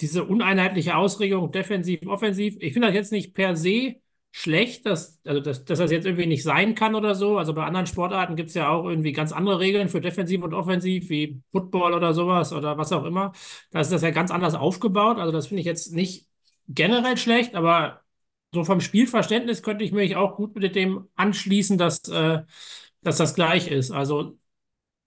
diese 0.00 0.24
uneinheitliche 0.24 0.96
Ausrichtung, 0.96 1.52
defensiv, 1.52 2.06
offensiv, 2.08 2.56
ich 2.60 2.72
finde 2.74 2.88
das 2.88 2.96
jetzt 2.96 3.12
nicht 3.12 3.34
per 3.34 3.56
se 3.56 3.96
schlecht, 4.36 4.84
dass, 4.86 5.20
also 5.24 5.40
dass, 5.40 5.64
dass 5.64 5.78
das 5.78 5.92
jetzt 5.92 6.06
irgendwie 6.06 6.26
nicht 6.26 6.42
sein 6.42 6.74
kann 6.74 6.94
oder 6.96 7.14
so. 7.14 7.38
Also 7.38 7.54
bei 7.54 7.64
anderen 7.64 7.86
Sportarten 7.86 8.34
gibt 8.34 8.48
es 8.48 8.54
ja 8.54 8.68
auch 8.68 8.84
irgendwie 8.84 9.12
ganz 9.12 9.30
andere 9.32 9.60
Regeln 9.60 9.88
für 9.88 10.00
defensiv 10.00 10.42
und 10.42 10.54
offensiv, 10.54 11.08
wie 11.08 11.40
Football 11.52 11.94
oder 11.94 12.12
sowas 12.14 12.52
oder 12.52 12.76
was 12.76 12.92
auch 12.92 13.04
immer. 13.04 13.32
Da 13.70 13.80
ist 13.80 13.92
das 13.92 14.02
ja 14.02 14.10
ganz 14.10 14.30
anders 14.32 14.54
aufgebaut. 14.54 15.18
Also 15.18 15.30
das 15.32 15.46
finde 15.46 15.60
ich 15.60 15.66
jetzt 15.66 15.92
nicht 15.92 16.26
generell 16.68 17.16
schlecht, 17.16 17.54
aber 17.54 18.02
so 18.52 18.64
vom 18.64 18.80
Spielverständnis 18.80 19.62
könnte 19.62 19.84
ich 19.84 19.92
mich 19.92 20.16
auch 20.16 20.36
gut 20.36 20.56
mit 20.56 20.74
dem 20.74 21.08
anschließen, 21.14 21.78
dass, 21.78 22.00
äh, 22.08 22.42
dass 23.02 23.16
das 23.18 23.34
gleich 23.34 23.68
ist. 23.68 23.90
Also 23.92 24.36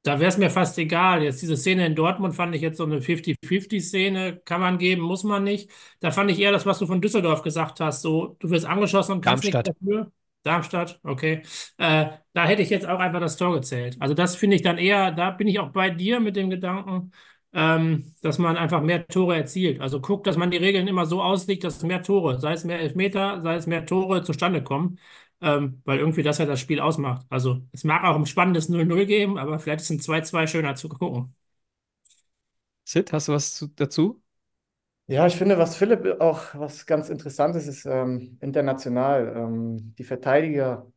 da 0.08 0.20
wäre 0.20 0.30
es 0.30 0.38
mir 0.38 0.50
fast 0.50 0.78
egal. 0.78 1.24
Jetzt 1.24 1.42
diese 1.42 1.58
Szene 1.58 1.86
in 1.86 1.96
Dortmund 1.96 2.36
fand 2.36 2.56
ich 2.56 2.62
jetzt 2.62 2.78
so 2.78 2.84
eine 2.86 3.02
50-50-Szene. 3.02 4.42
Kann 4.46 4.62
man 4.62 4.78
geben, 4.78 5.02
muss 5.02 5.24
man 5.24 5.44
nicht. 5.44 5.70
Da 6.00 6.12
fand 6.12 6.32
ich 6.32 6.40
eher 6.40 6.52
das, 6.52 6.66
was 6.66 6.80
du 6.80 6.88
von 6.88 7.02
Düsseldorf 7.02 7.42
gesagt 7.42 7.80
hast. 7.80 8.02
So, 8.02 8.36
du 8.40 8.50
wirst 8.50 8.66
angeschossen 8.66 9.14
und 9.14 9.22
kannst 9.22 9.44
nichts 9.44 9.64
Darmstadt. 9.64 9.76
dafür. 9.82 10.12
Darmstadt, 10.44 11.00
okay. 11.04 11.42
Äh, 11.78 12.06
da 12.34 12.46
hätte 12.46 12.62
ich 12.62 12.70
jetzt 12.70 12.88
auch 12.88 13.00
einfach 13.00 13.20
das 13.20 13.36
Tor 13.38 13.54
gezählt. 13.54 13.98
Also 14.00 14.14
das 14.14 14.36
finde 14.38 14.56
ich 14.56 14.62
dann 14.62 14.78
eher, 14.78 15.12
da 15.12 15.32
bin 15.32 15.48
ich 15.48 15.60
auch 15.60 15.72
bei 15.72 15.90
dir 15.90 16.20
mit 16.22 16.38
dem 16.38 16.50
Gedanken, 16.50 17.12
ähm, 17.54 18.14
dass 18.22 18.38
man 18.38 18.56
einfach 18.56 18.82
mehr 18.82 19.08
Tore 19.08 19.36
erzielt. 19.36 19.82
Also 19.82 20.00
guckt, 20.00 20.26
dass 20.26 20.38
man 20.38 20.52
die 20.52 20.58
Regeln 20.58 20.88
immer 20.88 21.06
so 21.06 21.22
auslegt, 21.22 21.64
dass 21.66 21.84
mehr 21.84 22.02
Tore, 22.02 22.40
sei 22.40 22.54
es 22.54 22.64
mehr 22.64 22.80
Elfmeter, 22.80 23.42
sei 23.42 23.56
es 23.56 23.68
mehr 23.68 23.86
Tore 23.86 24.24
zustande 24.24 24.64
kommen 24.64 25.00
ähm, 25.42 25.82
weil 25.86 26.00
irgendwie 26.00 26.24
das 26.24 26.38
ja 26.40 26.46
das 26.46 26.60
Spiel 26.60 26.80
ausmacht. 26.80 27.26
Also 27.30 27.62
es 27.72 27.84
mag 27.84 28.04
auch 28.04 28.16
ein 28.16 28.26
spannendes 28.26 28.70
0-0 28.70 29.06
geben, 29.06 29.38
aber 29.38 29.60
vielleicht 29.60 29.82
ist 29.82 29.90
ein 29.92 30.00
2-2 30.00 30.48
schöner 30.48 30.76
zu 30.76 30.90
gucken. 30.90 31.36
Sid, 32.86 33.12
hast 33.14 33.28
du 33.28 33.34
was 33.34 33.54
zu, 33.54 33.68
dazu? 33.68 34.22
Ja, 35.10 35.26
ich 35.26 35.38
finde, 35.38 35.58
was 35.58 35.78
Philipp 35.78 36.20
auch 36.20 36.54
was 36.56 36.86
ganz 36.86 37.08
Interessantes 37.10 37.66
ist, 37.68 37.86
ähm, 37.86 38.38
international. 38.42 39.34
Ähm, 39.38 39.96
die 39.98 40.04
Verteidiger, 40.04 40.92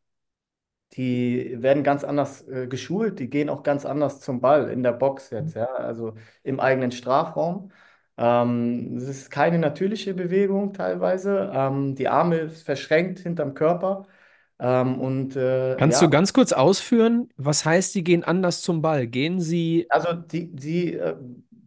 die 0.95 1.57
werden 1.63 1.85
ganz 1.85 2.03
anders 2.05 2.47
äh, 2.49 2.67
geschult, 2.67 3.21
die 3.21 3.31
gehen 3.31 3.49
auch 3.49 3.63
ganz 3.63 3.87
anders 3.87 4.21
zum 4.21 4.41
Ball 4.41 4.71
in 4.71 4.83
der 4.83 4.93
Box 4.93 5.31
jetzt, 5.31 5.55
ja, 5.55 5.67
also 5.67 6.15
im 6.43 6.59
eigenen 6.61 6.91
Strafraum. 6.93 7.71
Ähm, 8.17 8.97
es 8.97 9.05
ist 9.09 9.31
keine 9.31 9.59
natürliche 9.59 10.15
Bewegung 10.15 10.73
teilweise. 10.75 11.51
Ähm, 11.55 11.95
die 11.95 12.09
Arme 12.09 12.39
ist 12.39 12.65
verschränkt 12.65 13.21
hinterm 13.21 13.55
Körper. 13.55 14.07
Ähm, 14.61 15.01
und 15.01 15.37
äh, 15.37 15.79
Kannst 15.79 16.01
ja, 16.03 16.03
du 16.03 16.11
ganz 16.11 16.33
kurz 16.33 16.53
ausführen, 16.53 17.31
was 17.37 17.65
heißt, 17.65 17.95
die 17.95 18.05
gehen 18.05 18.23
anders 18.25 18.61
zum 18.63 18.83
Ball? 18.83 19.07
Gehen 19.07 19.41
sie, 19.41 19.89
also 19.89 20.13
die, 20.15 20.55
die 20.55 20.95
äh, 20.95 21.17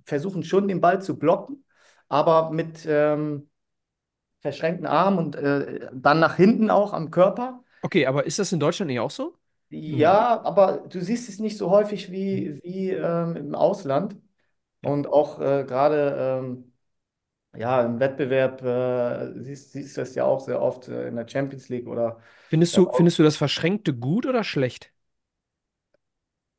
versuchen 0.06 0.44
schon 0.44 0.68
den 0.68 0.82
Ball 0.82 1.02
zu 1.02 1.18
blocken, 1.18 1.66
aber 2.10 2.52
mit 2.52 2.86
ähm, 2.88 3.50
verschränkten 4.42 4.88
Armen 4.88 5.20
und 5.20 5.36
äh, 5.36 5.90
dann 5.94 6.20
nach 6.22 6.36
hinten 6.38 6.70
auch 6.72 6.94
am 6.94 7.12
Körper. 7.12 7.64
okay, 7.82 8.06
aber 8.06 8.26
ist 8.26 8.40
das 8.40 8.52
in 8.52 8.60
Deutschland 8.60 8.90
nicht 8.90 9.00
auch 9.00 9.12
so? 9.12 9.38
Mhm. 9.90 10.28
Ja, 10.30 10.42
aber 10.44 10.88
du 10.88 11.02
siehst 11.02 11.30
es 11.30 11.40
nicht 11.40 11.58
so 11.58 11.72
häufig 11.72 12.12
wie, 12.12 12.60
wie 12.64 12.92
ähm, 12.92 13.36
im 13.36 13.56
Ausland. 13.56 14.16
Und 14.82 15.08
auch 15.08 15.40
äh, 15.42 15.66
gerade 15.66 16.16
ähm, 16.44 16.74
ja, 17.58 17.84
im 17.86 18.00
Wettbewerb 18.00 18.62
äh, 18.64 19.42
siehst, 19.44 19.74
siehst 19.74 19.98
du 19.98 20.02
es 20.02 20.16
ja 20.16 20.26
auch 20.26 20.42
sehr 20.42 20.62
oft 20.62 20.88
äh, 20.90 21.08
in 21.10 21.16
der 21.18 21.28
Champions 21.28 21.70
League 21.70 21.88
oder 21.88 22.20
Findest 22.54 22.78
du, 22.78 22.88
findest 22.92 23.18
du 23.18 23.24
das 23.24 23.36
Verschränkte 23.36 23.96
gut 23.96 24.28
oder 24.28 24.44
schlecht? 24.44 24.92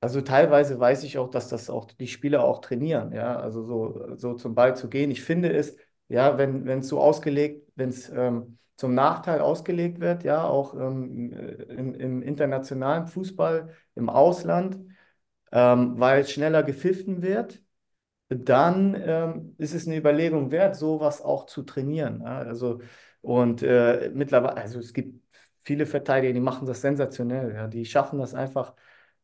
Also 0.01 0.23
teilweise 0.23 0.81
weiß 0.81 1.05
ich 1.05 1.19
auch, 1.19 1.31
dass 1.31 1.49
das 1.49 1.71
auch 1.71 1.85
die 1.87 2.09
Spieler 2.09 2.43
auch 2.43 2.61
trainieren, 2.61 3.13
ja, 3.13 3.37
also 3.39 3.63
so, 3.63 4.17
so 4.17 4.35
zum 4.35 4.57
Ball 4.57 4.75
zu 4.75 4.89
gehen. 4.89 5.13
Ich 5.13 5.23
finde 5.23 5.53
es, 5.53 5.77
ja, 6.09 6.37
wenn 6.37 6.67
es 6.67 6.89
so 6.89 7.01
ausgelegt, 7.01 7.71
wenn 7.77 7.91
es 7.91 8.11
ähm, 8.11 8.59
zum 8.77 8.95
Nachteil 8.95 9.41
ausgelegt 9.41 10.01
wird, 10.01 10.25
ja, 10.25 10.45
auch 10.45 10.75
ähm, 10.75 11.33
äh, 11.33 11.53
im, 11.75 11.95
im 11.95 12.23
internationalen 12.23 13.07
Fußball, 13.07 13.73
im 13.95 14.11
Ausland, 14.11 14.81
ähm, 15.53 15.95
weil 16.01 16.23
es 16.23 16.33
schneller 16.33 16.65
gepfiffen 16.65 17.23
wird, 17.23 17.63
dann 18.29 18.97
ähm, 19.01 19.55
ist 19.59 19.75
es 19.75 19.87
eine 19.87 19.97
Überlegung 19.97 20.51
wert, 20.51 20.77
sowas 20.77 21.23
auch 21.23 21.47
zu 21.47 21.63
trainieren. 21.63 22.23
Ja? 22.23 22.39
Also, 22.39 22.81
und 23.23 23.63
äh, 23.63 24.11
mittlerweile, 24.15 24.57
also 24.57 24.81
es 24.81 24.93
gibt 24.93 25.24
viele 25.65 25.87
Verteidiger, 25.87 26.33
die 26.33 26.41
machen 26.41 26.67
das 26.67 26.81
sensationell. 26.81 27.55
Ja? 27.55 27.67
Die 27.69 27.85
schaffen 27.85 28.19
das 28.19 28.35
einfach, 28.35 28.75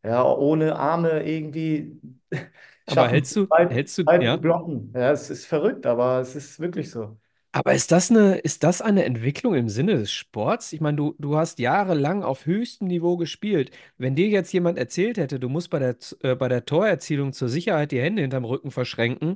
ja, 0.03 0.25
ohne 0.25 0.77
Arme 0.77 1.23
irgendwie, 1.25 2.01
Aber 2.87 3.09
hältst 3.09 3.37
du, 3.37 3.49
weit, 3.49 3.71
hältst 3.71 3.99
du, 3.99 4.03
ja? 4.21 4.37
blocken. 4.37 4.93
Ja, 4.95 5.13
es 5.13 5.31
ist 5.31 5.47
verrückt, 5.47 5.87
aber 5.87 6.21
es 6.21 6.35
ist 6.35 6.59
wirklich 6.61 6.91
so. 6.91 7.19
Aber 7.53 7.75
ist 7.75 7.91
das 7.91 8.11
eine, 8.13 8.37
ist 8.39 8.63
das 8.63 8.81
eine 8.81 9.05
Entwicklung 9.05 9.55
im 9.57 9.69
Sinne 9.69 9.97
des 9.97 10.13
Sports? 10.13 10.73
Ich 10.73 10.81
meine, 10.81 10.97
du, 10.97 11.17
du 11.19 11.37
hast 11.37 11.59
jahrelang 11.59 12.23
auf 12.23 12.47
höchstem 12.47 12.87
Niveau 12.87 13.17
gespielt. 13.17 13.73
Wenn 13.99 14.15
dir 14.15 14.29
jetzt 14.29 14.53
jemand 14.53 14.79
erzählt 14.79 15.19
hätte, 15.19 15.41
du 15.41 15.49
musst 15.49 15.69
bei 15.69 15.81
der, 15.81 15.97
äh, 16.23 16.37
bei 16.37 16.49
der 16.49 16.65
Torerzielung 16.65 17.33
zur 17.33 17.49
Sicherheit 17.49 17.91
die 17.91 18.01
Hände 18.01 18.23
hinterm 18.23 18.45
Rücken 18.45 18.71
verschränken 18.71 19.35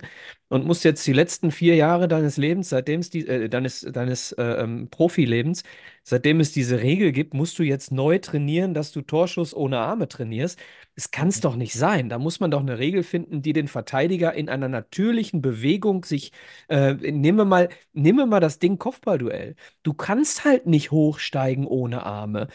und 0.49 0.65
musst 0.65 0.85
jetzt 0.85 1.05
die 1.09 1.13
letzten 1.13 1.51
vier 1.51 1.75
Jahre 1.75 2.07
deines 2.07 2.37
Lebens, 2.37 2.69
seitdem 2.69 3.01
es 3.01 3.11
die, 3.11 3.27
äh, 3.27 3.49
deines, 3.49 3.81
deines 3.81 4.31
äh, 4.33 4.43
ähm, 4.63 4.89
Profilebens, 4.91 5.65
seitdem 6.05 6.41
es 6.41 6.53
diese 6.53 6.81
Regel 6.83 7.13
gibt, 7.13 7.35
musst 7.35 7.59
du 7.59 7.63
jetzt 7.65 7.91
neu 7.93 8.19
trainieren, 8.19 8.75
dass 8.75 8.93
du 8.93 9.03
Torschuss 9.03 9.55
ohne 9.55 9.79
Arme 9.79 10.09
trainierst. 10.09 10.59
Es 10.95 11.11
kann 11.11 11.29
es 11.29 11.41
doch 11.41 11.57
nicht 11.57 11.75
sein. 11.75 12.09
Da 12.09 12.19
muss 12.19 12.41
man 12.41 12.51
doch 12.53 12.61
eine 12.61 12.79
Regel 12.79 13.03
finden, 13.03 13.43
die 13.43 13.53
den 13.53 13.69
Verteidiger 13.69 14.35
in 14.35 14.49
einer 14.49 14.69
natürlichen 14.69 15.43
Bewegung 15.43 16.05
sich, 16.05 16.33
äh, 16.69 16.95
nehmen 16.95 17.39
wir 17.39 17.45
mal 17.45 17.69
Nimm 17.93 18.17
mir 18.17 18.27
mal 18.27 18.41
das 18.41 18.59
Ding 18.59 18.79
Kopfballduell. 18.79 19.57
Du 19.83 19.95
kannst 19.95 20.45
halt 20.45 20.67
nicht 20.67 20.91
hochsteigen 20.91 21.67
ohne 21.67 22.05
Arme. 22.05 22.49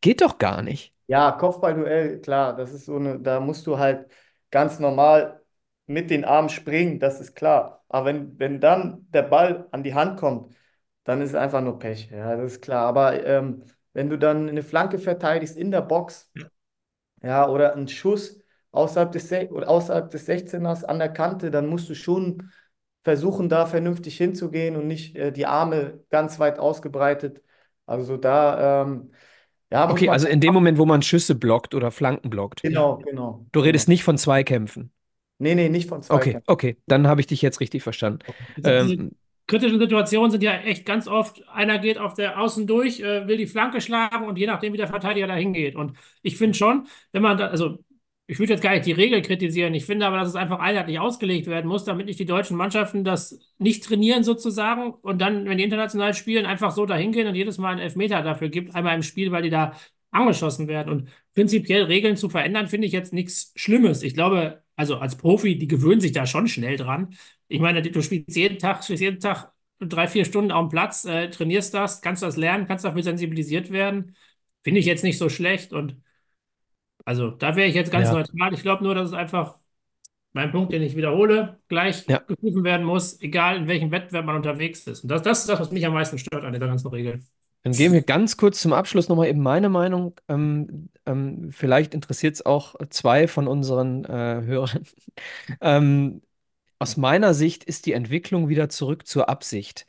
Geht 0.00 0.22
doch 0.22 0.38
gar 0.38 0.62
nicht. 0.62 0.94
Ja, 1.06 1.32
Kopfballduell, 1.32 2.20
klar, 2.20 2.56
das 2.56 2.72
ist 2.72 2.86
so 2.86 2.96
eine, 2.96 3.20
da 3.20 3.38
musst 3.40 3.66
du 3.66 3.78
halt 3.78 4.10
ganz 4.50 4.78
normal 4.78 5.42
mit 5.86 6.08
den 6.10 6.24
Armen 6.24 6.48
springen, 6.48 6.98
das 6.98 7.20
ist 7.20 7.34
klar. 7.34 7.84
Aber 7.88 8.06
wenn, 8.06 8.38
wenn 8.38 8.58
dann 8.60 9.06
der 9.10 9.22
Ball 9.22 9.68
an 9.70 9.82
die 9.82 9.92
Hand 9.94 10.18
kommt, 10.18 10.54
dann 11.04 11.20
ist 11.22 11.30
es 11.30 11.34
einfach 11.36 11.60
nur 11.62 11.78
Pech. 11.78 12.10
Ja, 12.10 12.36
das 12.36 12.54
ist 12.54 12.62
klar. 12.62 12.86
Aber 12.86 13.24
ähm, 13.26 13.64
wenn 13.92 14.10
du 14.10 14.18
dann 14.18 14.48
eine 14.48 14.62
Flanke 14.62 14.98
verteidigst 14.98 15.56
in 15.56 15.70
der 15.70 15.82
Box, 15.82 16.30
ja, 17.22 17.48
oder 17.48 17.74
einen 17.74 17.88
Schuss 17.88 18.40
außerhalb 18.72 19.12
des, 19.12 19.28
Se 19.28 19.48
oder 19.50 19.68
außerhalb 19.68 20.10
des 20.10 20.26
16ers 20.26 20.84
an 20.84 20.98
der 20.98 21.10
Kante, 21.12 21.50
dann 21.50 21.66
musst 21.68 21.88
du 21.88 21.94
schon 21.94 22.50
versuchen, 23.04 23.48
da 23.48 23.66
vernünftig 23.66 24.16
hinzugehen 24.16 24.76
und 24.76 24.86
nicht 24.86 25.16
äh, 25.16 25.32
die 25.32 25.46
Arme 25.46 26.04
ganz 26.10 26.38
weit 26.38 26.58
ausgebreitet. 26.58 27.42
Also 27.86 28.16
da, 28.16 28.82
ähm, 28.84 29.12
ja, 29.72 29.86
Okay, 29.86 30.08
also 30.10 30.26
in 30.28 30.40
dem 30.40 30.54
Moment, 30.54 30.78
wo 30.78 30.86
man 30.86 31.02
Schüsse 31.02 31.34
blockt 31.34 31.74
oder 31.74 31.90
Flanken 31.90 32.30
blockt. 32.30 32.64
Genau, 32.64 32.98
genau, 32.98 33.46
Du 33.52 33.60
genau. 33.60 33.62
redest 33.62 33.88
nicht 33.88 34.04
von 34.04 34.18
Zweikämpfen. 34.18 34.92
Nee, 35.38 35.54
nee, 35.54 35.68
nicht 35.68 35.88
von 35.88 36.02
Okay, 36.10 36.40
Zweikämpfen. 36.42 36.46
okay, 36.46 36.76
dann 36.86 37.06
habe 37.08 37.20
ich 37.20 37.26
dich 37.26 37.40
jetzt 37.42 37.60
richtig 37.60 37.82
verstanden. 37.82 38.20
Diese 38.56 38.72
Ähm, 38.72 39.12
kritischen 39.46 39.78
Situationen 39.78 40.30
sind 40.30 40.42
ja 40.42 40.54
echt 40.54 40.86
ganz 40.86 41.06
oft, 41.06 41.46
einer 41.48 41.78
geht 41.78 41.98
auf 41.98 42.14
der 42.14 42.40
Außen 42.40 42.66
durch, 42.66 43.00
äh, 43.00 43.26
will 43.28 43.36
die 43.36 43.46
Flanke 43.46 43.80
schlagen 43.80 44.26
und 44.26 44.38
je 44.38 44.46
nachdem, 44.46 44.72
wie 44.72 44.78
der 44.78 44.88
Verteidiger 44.88 45.26
da 45.26 45.34
hingeht. 45.34 45.76
Und 45.76 45.96
ich 46.22 46.36
finde 46.38 46.56
schon, 46.56 46.86
wenn 47.12 47.22
man 47.22 47.36
da, 47.38 47.48
also 47.48 47.78
ich 48.26 48.38
würde 48.38 48.54
jetzt 48.54 48.62
gar 48.62 48.72
nicht 48.72 48.86
die 48.86 48.92
Regel 48.92 49.20
kritisieren, 49.20 49.74
ich 49.74 49.84
finde 49.84 50.06
aber, 50.06 50.16
dass 50.16 50.28
es 50.28 50.34
einfach 50.34 50.58
einheitlich 50.58 50.98
ausgelegt 50.98 51.46
werden 51.46 51.68
muss, 51.68 51.84
damit 51.84 52.06
nicht 52.06 52.18
die 52.18 52.24
deutschen 52.24 52.56
Mannschaften 52.56 53.04
das 53.04 53.38
nicht 53.58 53.84
trainieren 53.84 54.24
sozusagen 54.24 54.94
und 54.94 55.20
dann, 55.20 55.44
wenn 55.46 55.58
die 55.58 55.64
international 55.64 56.14
spielen, 56.14 56.46
einfach 56.46 56.72
so 56.72 56.86
da 56.86 56.96
hingehen 56.96 57.28
und 57.28 57.34
jedes 57.34 57.58
Mal 57.58 57.72
einen 57.72 57.80
Elfmeter 57.80 58.22
dafür 58.22 58.48
gibt, 58.48 58.74
einmal 58.74 58.94
im 58.94 59.02
Spiel, 59.02 59.30
weil 59.30 59.42
die 59.42 59.50
da 59.50 59.74
angeschossen 60.10 60.68
werden. 60.68 60.90
Und 60.90 61.08
prinzipiell 61.34 61.84
Regeln 61.84 62.16
zu 62.16 62.30
verändern, 62.30 62.68
finde 62.68 62.86
ich 62.86 62.92
jetzt 62.92 63.12
nichts 63.12 63.52
Schlimmes. 63.56 64.02
Ich 64.02 64.14
glaube, 64.14 64.63
also 64.76 64.96
als 64.96 65.16
Profi, 65.16 65.58
die 65.58 65.68
gewöhnen 65.68 66.00
sich 66.00 66.12
da 66.12 66.26
schon 66.26 66.48
schnell 66.48 66.76
dran. 66.76 67.14
Ich 67.48 67.60
meine, 67.60 67.82
du 67.82 68.02
spielst 68.02 68.36
jeden 68.36 68.58
Tag, 68.58 68.84
spielst 68.84 69.02
jeden 69.02 69.20
Tag 69.20 69.52
drei, 69.80 70.08
vier 70.08 70.24
Stunden 70.24 70.50
auf 70.52 70.66
dem 70.66 70.70
Platz, 70.70 71.04
äh, 71.04 71.30
trainierst 71.30 71.74
das, 71.74 72.00
kannst 72.00 72.22
das 72.22 72.36
lernen, 72.36 72.66
kannst 72.66 72.84
dafür 72.84 73.02
sensibilisiert 73.02 73.70
werden. 73.70 74.16
Finde 74.62 74.80
ich 74.80 74.86
jetzt 74.86 75.04
nicht 75.04 75.18
so 75.18 75.28
schlecht. 75.28 75.72
Und 75.72 76.00
also 77.04 77.30
da 77.30 77.56
wäre 77.56 77.68
ich 77.68 77.74
jetzt 77.74 77.92
ganz 77.92 78.08
ja, 78.08 78.14
neutral. 78.14 78.54
Ich 78.54 78.62
glaube 78.62 78.82
nur, 78.84 78.94
dass 78.94 79.08
es 79.08 79.14
einfach 79.14 79.58
mein 80.32 80.50
Punkt, 80.50 80.72
den 80.72 80.82
ich 80.82 80.96
wiederhole, 80.96 81.60
gleich 81.68 82.06
ja. 82.08 82.18
gerufen 82.18 82.64
werden 82.64 82.84
muss, 82.84 83.20
egal 83.20 83.56
in 83.56 83.68
welchem 83.68 83.90
Wettbewerb 83.92 84.26
man 84.26 84.36
unterwegs 84.36 84.86
ist. 84.86 85.04
Und 85.04 85.10
das, 85.10 85.22
das 85.22 85.40
ist 85.40 85.48
das, 85.48 85.60
was 85.60 85.70
mich 85.70 85.86
am 85.86 85.92
meisten 85.92 86.18
stört 86.18 86.44
an 86.44 86.52
dieser 86.52 86.66
ganzen 86.66 86.88
Regel. 86.88 87.20
Dann 87.64 87.72
geben 87.72 87.94
wir 87.94 88.02
ganz 88.02 88.36
kurz 88.36 88.60
zum 88.60 88.74
Abschluss 88.74 89.08
nochmal 89.08 89.28
eben 89.28 89.40
meine 89.42 89.70
Meinung. 89.70 90.14
Ähm, 90.28 90.90
ähm, 91.06 91.50
vielleicht 91.50 91.94
interessiert 91.94 92.34
es 92.34 92.46
auch 92.46 92.74
zwei 92.90 93.26
von 93.26 93.48
unseren 93.48 94.04
äh, 94.04 94.42
Hörern. 94.44 94.84
Ähm, 95.60 96.22
aus 96.78 96.96
meiner 96.96 97.34
Sicht 97.34 97.64
ist 97.64 97.86
die 97.86 97.92
Entwicklung 97.92 98.48
wieder 98.48 98.68
zurück 98.68 99.06
zur 99.06 99.28
Absicht 99.28 99.86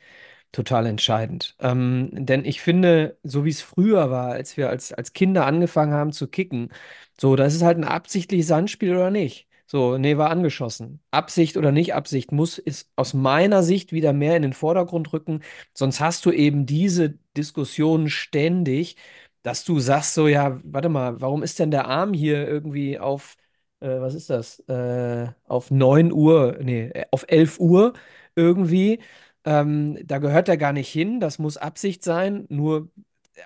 total 0.52 0.86
entscheidend. 0.86 1.56
Ähm, 1.60 2.10
denn 2.12 2.44
ich 2.44 2.60
finde, 2.62 3.18
so 3.22 3.44
wie 3.44 3.50
es 3.50 3.62
früher 3.62 4.10
war, 4.10 4.32
als 4.32 4.56
wir 4.56 4.70
als, 4.70 4.92
als 4.92 5.12
Kinder 5.12 5.46
angefangen 5.46 5.92
haben 5.92 6.12
zu 6.12 6.28
kicken, 6.28 6.72
so, 7.20 7.36
das 7.36 7.54
ist 7.54 7.62
halt 7.62 7.78
ein 7.78 7.84
absichtliches 7.84 8.50
Handspiel 8.50 8.92
oder 8.94 9.10
nicht. 9.10 9.48
So, 9.66 9.98
nee, 9.98 10.16
war 10.16 10.30
angeschossen. 10.30 11.00
Absicht 11.10 11.56
oder 11.56 11.72
nicht 11.72 11.94
Absicht 11.94 12.32
muss 12.32 12.58
ist 12.58 12.90
aus 12.96 13.14
meiner 13.14 13.62
Sicht 13.64 13.92
wieder 13.92 14.12
mehr 14.12 14.36
in 14.36 14.42
den 14.42 14.52
Vordergrund 14.52 15.12
rücken. 15.12 15.42
Sonst 15.74 16.00
hast 16.00 16.24
du 16.26 16.30
eben 16.30 16.66
diese 16.66 17.18
Diskussionen 17.36 18.10
ständig, 18.10 18.96
dass 19.42 19.64
du 19.64 19.78
sagst 19.80 20.14
so, 20.14 20.28
ja, 20.28 20.60
warte 20.64 20.88
mal, 20.88 21.20
warum 21.20 21.42
ist 21.42 21.58
denn 21.58 21.70
der 21.70 21.86
Arm 21.86 22.12
hier 22.12 22.46
irgendwie 22.48 22.98
auf, 22.98 23.36
äh, 23.80 23.88
was 24.00 24.14
ist 24.14 24.30
das? 24.30 24.60
Äh, 24.68 25.28
auf 25.44 25.70
9 25.70 26.12
Uhr, 26.12 26.58
nee, 26.62 26.88
äh, 26.88 27.06
auf 27.10 27.24
11 27.28 27.60
Uhr 27.60 27.92
irgendwie. 28.34 29.00
Ähm, 29.44 29.98
da 30.04 30.18
gehört 30.18 30.48
er 30.48 30.56
gar 30.56 30.72
nicht 30.72 30.88
hin. 30.90 31.20
Das 31.20 31.38
muss 31.38 31.56
Absicht 31.56 32.02
sein. 32.02 32.46
Nur 32.48 32.88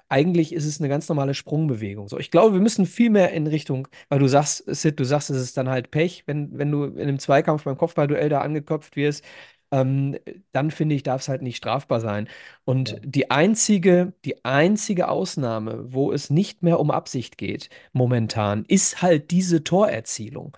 eigentlich 0.08 0.52
ist 0.52 0.64
es 0.66 0.78
eine 0.80 0.88
ganz 0.88 1.08
normale 1.08 1.34
Sprungbewegung. 1.34 2.08
So, 2.08 2.18
ich 2.18 2.30
glaube, 2.30 2.54
wir 2.54 2.60
müssen 2.60 2.86
viel 2.86 3.10
mehr 3.10 3.32
in 3.32 3.46
Richtung, 3.46 3.88
weil 4.08 4.18
du 4.20 4.28
sagst, 4.28 4.64
Sid, 4.66 4.98
du 5.00 5.04
sagst, 5.04 5.30
es 5.30 5.40
ist 5.42 5.56
dann 5.56 5.68
halt 5.68 5.90
Pech, 5.90 6.24
wenn, 6.26 6.56
wenn 6.58 6.70
du 6.70 6.84
in 6.84 7.00
einem 7.02 7.18
Zweikampf 7.18 7.64
beim 7.64 7.76
Kopfballduell 7.76 8.28
da 8.28 8.40
angeköpft 8.40 8.96
wirst. 8.96 9.24
Ähm, 9.72 10.16
dann 10.52 10.70
finde 10.70 10.94
ich, 10.96 11.02
darf 11.04 11.22
es 11.22 11.28
halt 11.28 11.42
nicht 11.42 11.56
strafbar 11.56 12.00
sein. 12.00 12.28
Und 12.64 12.90
Ja. 12.90 12.96
die 13.04 13.30
einzige, 13.30 14.12
die 14.24 14.44
einzige 14.44 15.08
Ausnahme, 15.08 15.92
wo 15.92 16.12
es 16.12 16.30
nicht 16.30 16.62
mehr 16.62 16.80
um 16.80 16.90
Absicht 16.90 17.38
geht, 17.38 17.70
momentan, 17.92 18.64
ist 18.66 19.02
halt 19.02 19.30
diese 19.30 19.62
Torerzielung. 19.64 20.56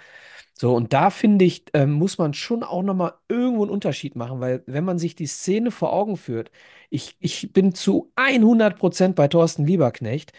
So, 0.54 0.74
und 0.74 0.92
da 0.92 1.10
finde 1.10 1.44
ich, 1.44 1.64
ähm, 1.74 1.92
muss 1.92 2.18
man 2.18 2.34
schon 2.34 2.62
auch 2.62 2.82
nochmal 2.82 3.14
irgendwo 3.28 3.62
einen 3.62 3.70
Unterschied 3.72 4.16
machen, 4.16 4.40
weil 4.40 4.62
wenn 4.66 4.84
man 4.84 4.98
sich 4.98 5.14
die 5.16 5.26
Szene 5.26 5.70
vor 5.70 5.92
Augen 5.92 6.16
führt, 6.16 6.50
ich, 6.90 7.16
ich 7.20 7.52
bin 7.52 7.74
zu 7.74 8.12
100% 8.16 9.16
bei 9.16 9.28
Thorsten 9.28 9.66
Lieberknecht, 9.66 10.32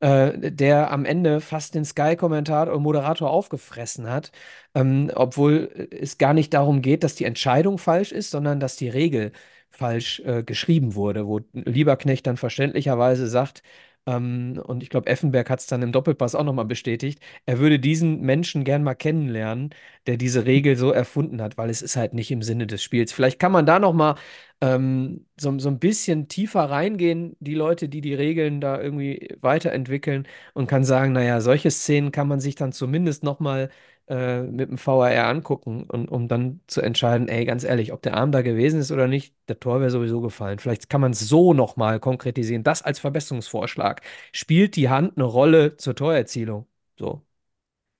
äh, 0.00 0.50
der 0.52 0.90
am 0.90 1.04
Ende 1.04 1.40
fast 1.40 1.74
den 1.74 1.84
Sky-Kommentator 1.84 2.74
und 2.74 2.82
Moderator 2.82 3.30
aufgefressen 3.30 4.08
hat, 4.10 4.32
ähm, 4.74 5.10
obwohl 5.14 5.88
es 5.90 6.18
gar 6.18 6.34
nicht 6.34 6.52
darum 6.54 6.82
geht, 6.82 7.04
dass 7.04 7.14
die 7.14 7.24
Entscheidung 7.24 7.78
falsch 7.78 8.12
ist, 8.12 8.30
sondern 8.30 8.60
dass 8.60 8.76
die 8.76 8.88
Regel 8.88 9.32
falsch 9.70 10.20
äh, 10.20 10.42
geschrieben 10.42 10.94
wurde, 10.94 11.26
wo 11.26 11.40
Lieberknecht 11.52 12.26
dann 12.26 12.36
verständlicherweise 12.36 13.26
sagt, 13.28 13.62
ähm, 14.06 14.60
und 14.64 14.82
ich 14.82 14.90
glaube, 14.90 15.08
Effenberg 15.08 15.50
hat 15.50 15.60
es 15.60 15.66
dann 15.66 15.82
im 15.82 15.92
Doppelpass 15.92 16.34
auch 16.34 16.44
nochmal 16.44 16.64
bestätigt, 16.64 17.20
er 17.44 17.58
würde 17.58 17.78
diesen 17.78 18.20
Menschen 18.20 18.64
gern 18.64 18.82
mal 18.84 18.94
kennenlernen, 18.94 19.70
der 20.06 20.16
diese 20.16 20.46
Regel 20.46 20.76
so 20.76 20.92
erfunden 20.92 21.42
hat, 21.42 21.58
weil 21.58 21.70
es 21.70 21.82
ist 21.82 21.96
halt 21.96 22.14
nicht 22.14 22.30
im 22.30 22.42
Sinne 22.42 22.66
des 22.66 22.82
Spiels. 22.82 23.12
Vielleicht 23.12 23.38
kann 23.40 23.52
man 23.52 23.66
da 23.66 23.78
nochmal 23.78 24.14
ähm, 24.60 25.26
so, 25.36 25.58
so 25.58 25.68
ein 25.68 25.78
bisschen 25.78 26.28
tiefer 26.28 26.64
reingehen, 26.70 27.36
die 27.40 27.54
Leute, 27.54 27.88
die 27.88 28.00
die 28.00 28.14
Regeln 28.14 28.60
da 28.60 28.80
irgendwie 28.80 29.28
weiterentwickeln 29.40 30.26
und 30.54 30.66
kann 30.66 30.84
sagen, 30.84 31.12
naja, 31.12 31.40
solche 31.40 31.70
Szenen 31.70 32.12
kann 32.12 32.28
man 32.28 32.40
sich 32.40 32.54
dann 32.54 32.72
zumindest 32.72 33.22
nochmal 33.22 33.70
äh, 34.08 34.42
mit 34.42 34.70
dem 34.70 34.78
VAR 34.78 35.26
angucken 35.28 35.84
und 35.84 36.08
um 36.10 36.28
dann 36.28 36.60
zu 36.66 36.80
entscheiden, 36.80 37.28
ey, 37.28 37.44
ganz 37.44 37.64
ehrlich, 37.64 37.92
ob 37.92 38.02
der 38.02 38.14
Arm 38.16 38.32
da 38.32 38.42
gewesen 38.42 38.80
ist 38.80 38.92
oder 38.92 39.08
nicht, 39.08 39.34
der 39.48 39.58
Tor 39.60 39.80
wäre 39.80 39.90
sowieso 39.90 40.20
gefallen. 40.20 40.58
Vielleicht 40.58 40.88
kann 40.88 41.00
man 41.00 41.12
es 41.12 41.20
so 41.20 41.54
nochmal 41.54 42.00
konkretisieren. 42.00 42.62
Das 42.64 42.82
als 42.82 42.98
Verbesserungsvorschlag. 43.00 44.02
Spielt 44.32 44.76
die 44.76 44.88
Hand 44.88 45.16
eine 45.16 45.24
Rolle 45.24 45.76
zur 45.76 45.94
Torerzielung? 45.94 46.66
So. 46.98 47.22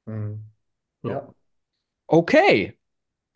Mhm. 0.06 0.44
So. 1.02 1.10
Ja. 1.10 1.34
Okay. 2.06 2.78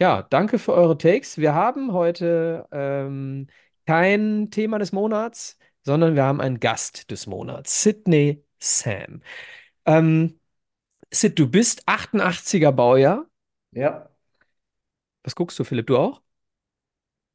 Ja, 0.01 0.23
danke 0.23 0.59
für 0.59 0.75
eure 0.75 0.99
Takes. 0.99 1.39
Wir 1.39 1.55
haben 1.55 1.93
heute 1.93 2.67
ähm, 2.73 3.49
kein 3.87 4.51
Thema 4.51 4.79
des 4.79 4.93
Monats, 4.93 5.59
sondern 5.85 6.15
wir 6.17 6.25
haben 6.25 6.41
einen 6.41 6.61
Gast 6.61 7.11
des 7.11 7.27
Monats, 7.27 7.83
Sydney 7.83 8.45
Sam. 8.59 9.23
Ähm, 9.87 10.40
Sid, 11.13 11.39
du 11.39 11.47
bist 11.49 11.87
88er 11.87 12.73
Baujahr. 12.73 13.27
Ja. 13.73 14.11
Was 15.23 15.35
guckst 15.35 15.59
du, 15.59 15.65
Philipp? 15.65 15.87
Du 15.87 15.97
auch? 15.99 16.21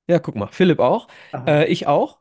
Ja, 0.07 0.19
guck 0.19 0.35
mal, 0.35 0.47
Philipp 0.51 0.79
auch. 0.79 1.07
Äh, 1.47 1.67
ich 1.71 1.87
auch. 1.87 2.19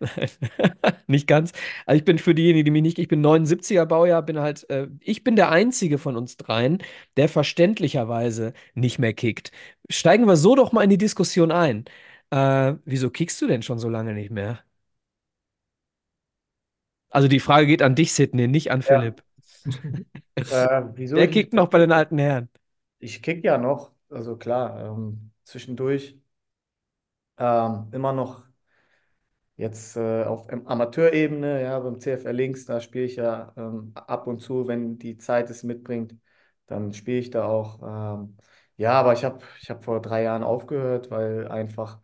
Nicht 1.06 1.26
ganz. 1.28 1.52
Also 1.86 1.98
ich 1.98 2.04
bin 2.04 2.18
für 2.18 2.34
diejenigen, 2.34 2.64
die 2.64 2.70
mich 2.72 2.82
nicht, 2.82 2.98
ich 2.98 3.08
bin 3.08 3.20
79er 3.20 3.86
Baujahr, 3.86 4.22
bin 4.22 4.38
halt, 4.40 4.68
äh, 4.70 4.88
ich 5.00 5.24
bin 5.24 5.36
der 5.36 5.50
einzige 5.50 5.98
von 5.98 6.16
uns 6.16 6.36
dreien, 6.36 6.78
der 7.16 7.28
verständlicherweise 7.28 8.52
nicht 8.74 8.98
mehr 8.98 9.14
kickt. 9.14 9.52
Steigen 9.90 10.26
wir 10.26 10.36
so 10.36 10.56
doch 10.56 10.72
mal 10.72 10.82
in 10.84 10.90
die 10.90 10.98
Diskussion 10.98 11.52
ein. 11.52 11.84
Äh, 12.30 12.74
wieso 12.84 13.10
kickst 13.10 13.40
du 13.42 13.46
denn 13.46 13.62
schon 13.62 13.78
so 13.78 13.88
lange 13.88 14.14
nicht 14.14 14.30
mehr? 14.30 14.60
Also 17.10 17.28
die 17.28 17.40
Frage 17.40 17.66
geht 17.66 17.82
an 17.82 17.94
dich, 17.94 18.12
Sidney, 18.12 18.48
nicht 18.48 18.70
an 18.72 18.80
Ja. 18.80 18.88
Philipp. 18.98 19.22
Äh, 20.48 20.82
wieso 20.94 21.16
Der 21.16 21.28
kickt 21.28 21.52
noch 21.54 21.68
bei 21.68 21.78
den 21.78 21.92
alten 21.92 22.18
Herren. 22.18 22.48
Ich 23.00 23.22
kick 23.22 23.44
ja 23.44 23.58
noch, 23.58 23.92
also 24.08 24.36
klar, 24.38 24.80
ähm, 24.80 25.32
zwischendurch 25.44 26.18
ähm, 27.38 27.88
immer 27.92 28.12
noch 28.12 28.44
jetzt 29.56 29.96
äh, 29.96 30.24
auf 30.24 30.48
Am- 30.50 30.66
Amateurebene, 30.66 31.62
ja, 31.62 31.78
beim 31.78 32.00
CFR 32.00 32.32
Links, 32.32 32.64
da 32.64 32.80
spiele 32.80 33.04
ich 33.04 33.16
ja 33.16 33.52
ähm, 33.56 33.92
ab 33.94 34.26
und 34.26 34.40
zu, 34.40 34.66
wenn 34.68 34.98
die 34.98 35.18
Zeit 35.18 35.50
es 35.50 35.62
mitbringt, 35.62 36.16
dann 36.66 36.92
spiele 36.92 37.18
ich 37.18 37.30
da 37.30 37.44
auch. 37.46 37.80
Ähm, 38.18 38.36
ja, 38.76 38.92
aber 38.92 39.12
ich 39.12 39.24
habe 39.24 39.44
ich 39.60 39.70
hab 39.70 39.84
vor 39.84 40.00
drei 40.00 40.22
Jahren 40.22 40.42
aufgehört, 40.42 41.10
weil 41.10 41.48
einfach 41.48 42.00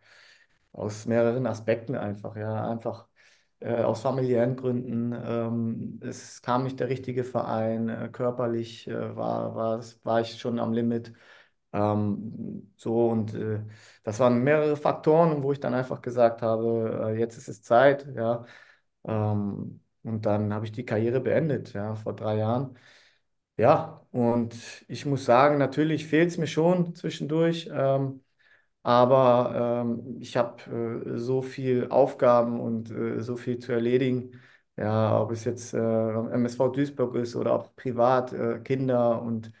aus 0.73 1.07
mehreren 1.07 1.47
Aspekten 1.47 1.95
einfach, 1.97 2.37
ja, 2.37 2.69
einfach 2.71 3.08
äh, 3.59 3.83
aus 3.83 4.01
familiären 4.01 4.55
Gründen. 4.55 5.13
Ähm, 5.13 5.99
es 6.03 6.41
kam 6.41 6.63
nicht 6.63 6.79
der 6.79 6.89
richtige 6.89 7.23
Verein, 7.23 7.89
äh, 7.89 8.09
körperlich 8.11 8.87
äh, 8.87 9.15
war, 9.15 9.55
war, 9.55 9.83
war 10.03 10.21
ich 10.21 10.39
schon 10.39 10.59
am 10.59 10.73
Limit. 10.73 11.13
Ähm, 11.73 12.73
so 12.77 13.09
und 13.09 13.33
äh, 13.35 13.61
das 14.03 14.19
waren 14.19 14.43
mehrere 14.43 14.75
Faktoren, 14.77 15.43
wo 15.43 15.51
ich 15.51 15.59
dann 15.59 15.73
einfach 15.75 16.01
gesagt 16.01 16.41
habe, 16.41 17.11
äh, 17.15 17.19
jetzt 17.19 17.37
ist 17.37 17.47
es 17.49 17.61
Zeit, 17.61 18.07
ja. 18.15 18.45
Ähm, 19.05 19.81
und 20.03 20.25
dann 20.25 20.53
habe 20.53 20.65
ich 20.65 20.71
die 20.71 20.85
Karriere 20.85 21.19
beendet, 21.21 21.73
ja, 21.73 21.95
vor 21.95 22.15
drei 22.15 22.37
Jahren. 22.37 22.77
Ja, 23.57 24.05
und 24.11 24.55
ich 24.87 25.05
muss 25.05 25.25
sagen, 25.25 25.57
natürlich 25.57 26.07
fehlt 26.07 26.29
es 26.29 26.37
mir 26.37 26.47
schon 26.47 26.95
zwischendurch. 26.95 27.69
Ähm, 27.71 28.23
aber 28.83 29.83
ähm, 29.85 30.17
ich 30.21 30.37
habe 30.37 31.03
äh, 31.15 31.17
so 31.17 31.41
viel 31.41 31.89
Aufgaben 31.89 32.59
und 32.59 32.91
äh, 32.91 33.21
so 33.21 33.35
viel 33.37 33.59
zu 33.59 33.71
erledigen. 33.71 34.39
Ja, 34.77 35.19
ob 35.21 35.31
es 35.31 35.43
jetzt 35.45 35.73
äh, 35.73 35.77
MSV 35.79 36.69
Duisburg 36.69 37.15
ist 37.15 37.35
oder 37.35 37.53
auch 37.53 37.75
privat, 37.75 38.31
äh, 38.33 38.59
Kinder 38.59 39.21
und 39.21 39.51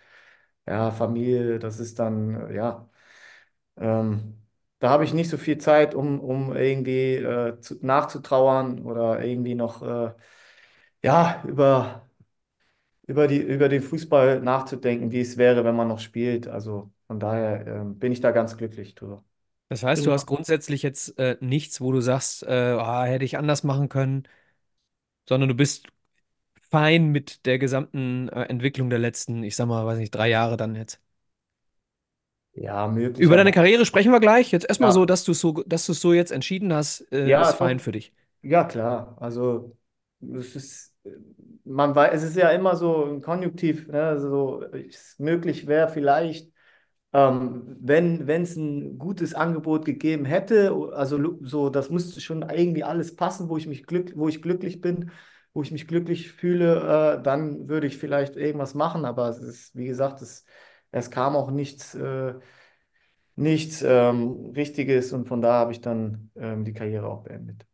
ja, 0.67 0.91
Familie, 0.91 1.59
das 1.59 1.79
ist 1.79 1.99
dann, 1.99 2.49
äh, 2.51 2.55
ja, 2.55 2.89
ähm, 3.77 4.37
da 4.79 4.89
habe 4.91 5.03
ich 5.05 5.13
nicht 5.13 5.29
so 5.29 5.37
viel 5.37 5.57
Zeit, 5.59 5.95
um, 5.95 6.19
um 6.21 6.55
irgendwie 6.55 7.15
äh, 7.15 7.59
zu, 7.61 7.77
nachzutrauern 7.85 8.81
oder 8.85 9.23
irgendwie 9.25 9.55
noch, 9.55 9.81
äh, 9.83 10.13
ja, 11.03 11.43
über, 11.47 12.09
über 13.07 13.27
die, 13.27 13.37
über 13.39 13.69
den 13.69 13.81
Fußball 13.81 14.41
nachzudenken, 14.41 15.11
wie 15.11 15.21
es 15.21 15.37
wäre, 15.37 15.63
wenn 15.65 15.75
man 15.75 15.87
noch 15.87 15.99
spielt. 15.99 16.47
Also 16.47 16.91
von 17.09 17.19
daher 17.21 17.67
ähm, 17.67 17.99
bin 17.99 18.13
ich 18.13 18.21
da 18.21 18.31
ganz 18.31 18.57
glücklich 18.57 18.95
drüber. 18.95 19.25
Das 19.69 19.83
heißt, 19.83 20.05
du 20.05 20.11
hast 20.11 20.25
Genau. 20.25 20.25
grundsätzlich 20.25 20.81
jetzt 20.81 21.17
äh, 21.19 21.37
nichts, 21.41 21.79
wo 21.81 21.91
du 21.91 22.01
sagst, 22.01 22.43
äh, 22.43 22.49
ah, 22.51 23.03
hätte 23.05 23.25
ich 23.25 23.37
anders 23.37 23.63
machen 23.63 23.87
können, 23.89 24.23
sondern 25.27 25.49
du 25.49 25.55
bist 25.55 25.87
fein 26.71 27.07
mit 27.11 27.45
der 27.47 27.59
gesamten 27.59 28.29
äh, 28.29 28.43
Entwicklung 28.45 28.89
der 28.91 28.99
letzten, 28.99 29.43
ich 29.43 29.55
sag 29.57 29.67
mal, 29.67 29.85
weiß 29.87 29.99
nicht, 29.99 30.11
drei 30.15 30.29
Jahre 30.29 30.57
dann 30.57 30.75
jetzt. 30.75 31.01
Ja, 32.53 32.87
Über 33.17 33.35
deine. 33.37 33.51
Karriere 33.51 33.85
sprechen 33.85 34.11
wir 34.11 34.19
gleich. 34.19 34.51
Jetzt 34.51 34.67
erstmal 34.67 34.91
so, 34.91 35.05
Ja, 35.05 35.05
dass 35.05 35.23
du 35.23 35.33
so, 35.33 35.63
dass 35.65 35.85
du 35.85 35.91
es 35.91 36.01
so 36.01 36.13
jetzt 36.13 36.31
entschieden 36.31 36.73
hast, 36.73 37.01
äh, 37.11 37.31
ja, 37.31 37.39
ist 37.39 37.53
fein 37.53 37.79
doch. 37.79 37.79
für 37.79 37.91
dich. 37.91 38.13
Ja, 38.41 38.63
klar. 38.65 39.17
Also 39.21 39.77
es 40.21 40.55
ist, 40.55 40.95
man 41.65 41.95
weiß, 41.95 42.23
es 42.23 42.31
ist 42.31 42.37
ja 42.37 42.49
immer 42.51 42.75
so 42.75 43.05
ein 43.05 43.21
Konjunktiv, 43.21 43.87
ne? 43.87 44.19
So, 44.19 44.63
es 44.73 45.17
möglich 45.19 45.67
wäre 45.67 45.89
vielleicht, 45.89 46.51
ähm, 47.13 47.77
wenn 47.79 48.27
wenn 48.27 48.43
es 48.43 48.55
ein 48.55 48.97
gutes 48.99 49.33
Angebot 49.33 49.85
gegeben 49.85 50.25
hätte, 50.25 50.71
also 50.93 51.37
so, 51.41 51.69
das 51.69 51.89
müsste 51.89 52.21
schon 52.21 52.43
irgendwie 52.49 52.83
alles 52.83 53.15
passen, 53.15 53.49
wo 53.49 53.57
ich 53.57 53.67
mich 53.67 53.85
glück, 53.87 54.13
wo 54.15 54.27
ich 54.27 54.41
glücklich 54.41 54.81
bin, 54.81 55.11
wo 55.53 55.61
ich 55.63 55.71
mich 55.71 55.87
glücklich 55.87 56.31
fühle, 56.31 57.17
äh, 57.19 57.23
dann 57.23 57.67
würde 57.67 57.87
ich 57.87 57.97
vielleicht 57.97 58.35
irgendwas 58.35 58.75
machen. 58.75 59.05
Aber 59.05 59.29
es 59.29 59.39
ist, 59.39 59.75
wie 59.75 59.87
gesagt, 59.87 60.21
es, 60.21 60.45
es 60.91 61.09
kam 61.11 61.35
auch 61.35 61.51
nichts, 61.51 61.95
äh, 61.95 62.35
nichts 63.35 63.81
ähm, 63.83 64.51
Richtiges 64.55 65.13
und 65.13 65.27
von 65.27 65.41
da 65.41 65.53
habe 65.53 65.71
ich 65.71 65.81
dann 65.81 66.31
ähm, 66.35 66.65
die 66.65 66.73
Karriere 66.73 67.07
auch 67.07 67.23
beendet. 67.23 67.65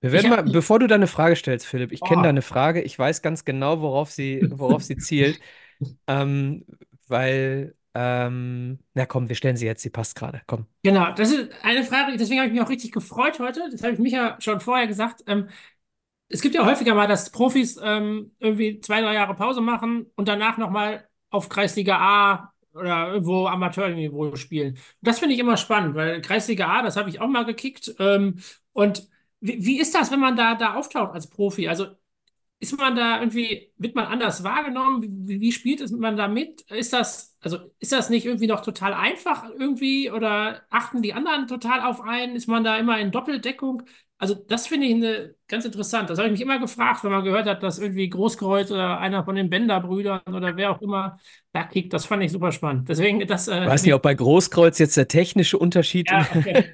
Wir 0.00 0.12
werden 0.12 0.28
mal, 0.28 0.42
bevor 0.42 0.78
du 0.78 0.86
deine 0.86 1.06
Frage 1.06 1.34
stellst, 1.36 1.66
Philipp, 1.66 1.90
ich 1.92 2.04
kenne 2.04 2.22
Oh. 2.22 2.24
deine 2.24 2.42
Frage, 2.42 2.82
ich 2.82 2.98
weiß 2.98 3.22
ganz 3.22 3.44
genau, 3.44 3.80
worauf 3.80 4.10
sie, 4.10 4.46
worauf 4.50 4.82
sie 4.82 4.98
zielt, 4.98 5.40
ähm, 6.08 6.66
weil, 7.08 7.76
ähm, 7.94 8.78
na 8.94 9.06
komm, 9.06 9.28
wir 9.28 9.36
stellen 9.36 9.56
sie 9.56 9.66
jetzt, 9.66 9.82
sie 9.82 9.90
passt 9.90 10.16
gerade, 10.16 10.42
komm. 10.46 10.66
Genau, 10.82 11.12
das 11.12 11.30
ist 11.30 11.50
eine 11.62 11.84
Frage, 11.84 12.16
deswegen 12.16 12.40
habe 12.40 12.48
ich 12.48 12.54
mich 12.54 12.62
auch 12.62 12.70
richtig 12.70 12.92
gefreut 12.92 13.38
heute. 13.38 13.68
Das 13.70 13.82
habe 13.82 13.94
ich 13.94 13.98
Micha 13.98 14.36
schon 14.40 14.60
vorher 14.60 14.86
gesagt. 14.86 15.22
Ähm, 15.26 15.48
es 16.28 16.40
gibt 16.40 16.54
ja 16.54 16.66
häufiger 16.66 16.94
mal, 16.94 17.06
dass 17.06 17.30
Profis 17.30 17.78
ähm, 17.82 18.32
irgendwie 18.40 18.80
zwei, 18.80 19.00
drei 19.00 19.14
Jahre 19.14 19.34
Pause 19.34 19.60
machen 19.60 20.10
und 20.16 20.26
danach 20.26 20.58
nochmal 20.58 21.08
auf 21.30 21.48
Kreisliga 21.48 21.98
A 21.98 22.52
oder 22.74 23.12
irgendwo 23.12 23.46
Amateurniveau 23.46 24.34
spielen. 24.36 24.78
Das 25.00 25.20
finde 25.20 25.34
ich 25.34 25.40
immer 25.40 25.56
spannend, 25.56 25.94
weil 25.94 26.20
Kreisliga 26.20 26.66
A, 26.66 26.82
das 26.82 26.96
habe 26.96 27.08
ich 27.08 27.20
auch 27.20 27.28
mal 27.28 27.44
gekickt. 27.44 27.94
Ähm, 28.00 28.40
und 28.72 29.08
wie, 29.40 29.64
wie 29.64 29.80
ist 29.80 29.94
das, 29.94 30.10
wenn 30.10 30.20
man 30.20 30.36
da, 30.36 30.54
da 30.56 30.74
auftaucht 30.74 31.14
als 31.14 31.28
Profi? 31.28 31.68
Also 31.68 31.86
ist 32.64 32.78
man 32.78 32.96
da 32.96 33.20
irgendwie, 33.20 33.72
wird 33.78 33.94
man 33.94 34.06
anders 34.06 34.42
wahrgenommen? 34.44 35.02
Wie, 35.28 35.40
wie 35.40 35.52
spielt 35.52 35.80
es 35.80 35.90
man 35.92 36.16
da 36.16 36.28
mit? 36.28 36.62
Ist 36.70 36.92
das, 36.92 37.36
also 37.40 37.58
ist 37.78 37.92
das 37.92 38.10
nicht 38.10 38.24
irgendwie 38.26 38.46
noch 38.46 38.62
total 38.62 38.94
einfach 38.94 39.44
irgendwie 39.50 40.10
oder 40.10 40.62
achten 40.70 41.02
die 41.02 41.12
anderen 41.14 41.46
total 41.46 41.80
auf 41.82 42.00
einen? 42.00 42.36
Ist 42.36 42.48
man 42.48 42.64
da 42.64 42.76
immer 42.78 42.98
in 42.98 43.10
Doppeldeckung? 43.10 43.82
Also 44.18 44.34
das 44.34 44.66
finde 44.66 44.86
ich 44.86 44.94
eine, 44.94 45.34
ganz 45.48 45.64
interessant. 45.64 46.08
Das 46.08 46.18
habe 46.18 46.28
ich 46.28 46.32
mich 46.32 46.40
immer 46.40 46.58
gefragt, 46.58 47.04
wenn 47.04 47.10
man 47.12 47.24
gehört 47.24 47.46
hat, 47.46 47.62
dass 47.62 47.78
irgendwie 47.78 48.08
Großkreuz 48.08 48.70
oder 48.70 48.98
einer 48.98 49.24
von 49.24 49.34
den 49.34 49.50
Bender-Brüdern 49.50 50.22
oder 50.34 50.56
wer 50.56 50.70
auch 50.70 50.80
immer 50.82 51.18
da 51.52 51.64
kickt. 51.64 51.92
Das 51.92 52.06
fand 52.06 52.22
ich 52.22 52.32
super 52.32 52.52
spannend. 52.52 52.88
Deswegen 52.88 53.26
das. 53.26 53.48
Äh, 53.48 53.64
Ich 53.64 53.70
weiß 53.70 53.82
nicht, 53.84 53.94
ob 53.94 54.02
bei 54.02 54.14
Großkreuz 54.14 54.78
jetzt 54.78 54.96
der 54.96 55.08
technische 55.08 55.58
Unterschied. 55.58 56.10
ja, 56.10 56.26
okay. 56.34 56.72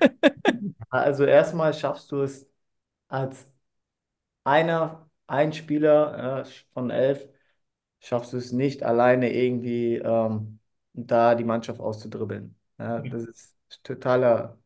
Also 0.90 1.24
erstmal 1.24 1.72
schaffst 1.74 2.10
du 2.12 2.22
es 2.22 2.48
als 3.08 3.52
einer, 4.44 5.09
ein 5.30 5.52
Spieler 5.52 6.42
äh, 6.42 6.44
von 6.72 6.90
elf, 6.90 7.26
schaffst 8.00 8.32
du 8.32 8.36
es 8.36 8.52
nicht 8.52 8.82
alleine 8.82 9.32
irgendwie 9.32 9.96
ähm, 9.96 10.58
da 10.92 11.34
die 11.34 11.44
Mannschaft 11.44 11.80
auszudribbeln. 11.80 12.56
Ja, 12.78 13.00
das 13.00 13.24
ist 13.24 13.56
totaler 13.82 14.58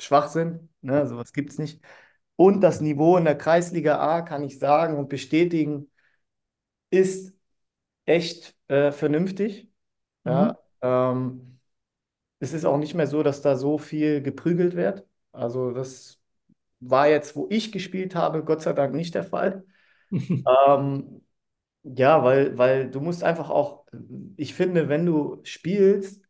Schwachsinn. 0.00 0.68
Ne? 0.80 1.06
Sowas 1.06 1.32
gibt 1.32 1.50
es 1.50 1.58
nicht. 1.58 1.82
Und 2.36 2.62
das 2.62 2.80
Niveau 2.80 3.16
in 3.18 3.24
der 3.24 3.36
Kreisliga 3.36 3.98
A, 3.98 4.22
kann 4.22 4.42
ich 4.42 4.58
sagen 4.58 4.96
und 4.96 5.08
bestätigen, 5.08 5.90
ist 6.90 7.34
echt 8.06 8.56
äh, 8.68 8.92
vernünftig. 8.92 9.68
Ja, 10.24 10.58
ähm, 10.80 11.58
es 12.38 12.52
ist 12.52 12.64
auch 12.64 12.78
nicht 12.78 12.94
mehr 12.94 13.06
so, 13.06 13.22
dass 13.22 13.42
da 13.42 13.56
so 13.56 13.78
viel 13.78 14.22
geprügelt 14.22 14.74
wird. 14.74 15.06
Also 15.32 15.72
das 15.72 16.18
war 16.80 17.08
jetzt, 17.08 17.36
wo 17.36 17.46
ich 17.50 17.72
gespielt 17.72 18.14
habe, 18.14 18.44
Gott 18.44 18.62
sei 18.62 18.72
Dank 18.72 18.94
nicht 18.94 19.14
der 19.14 19.24
Fall. 19.24 19.64
Ähm, 20.66 21.22
ja, 21.84 22.24
weil, 22.24 22.58
weil 22.58 22.90
du 22.90 23.00
musst 23.00 23.24
einfach 23.24 23.50
auch, 23.50 23.86
ich 24.36 24.54
finde, 24.54 24.88
wenn 24.88 25.06
du 25.06 25.40
spielst, 25.44 26.22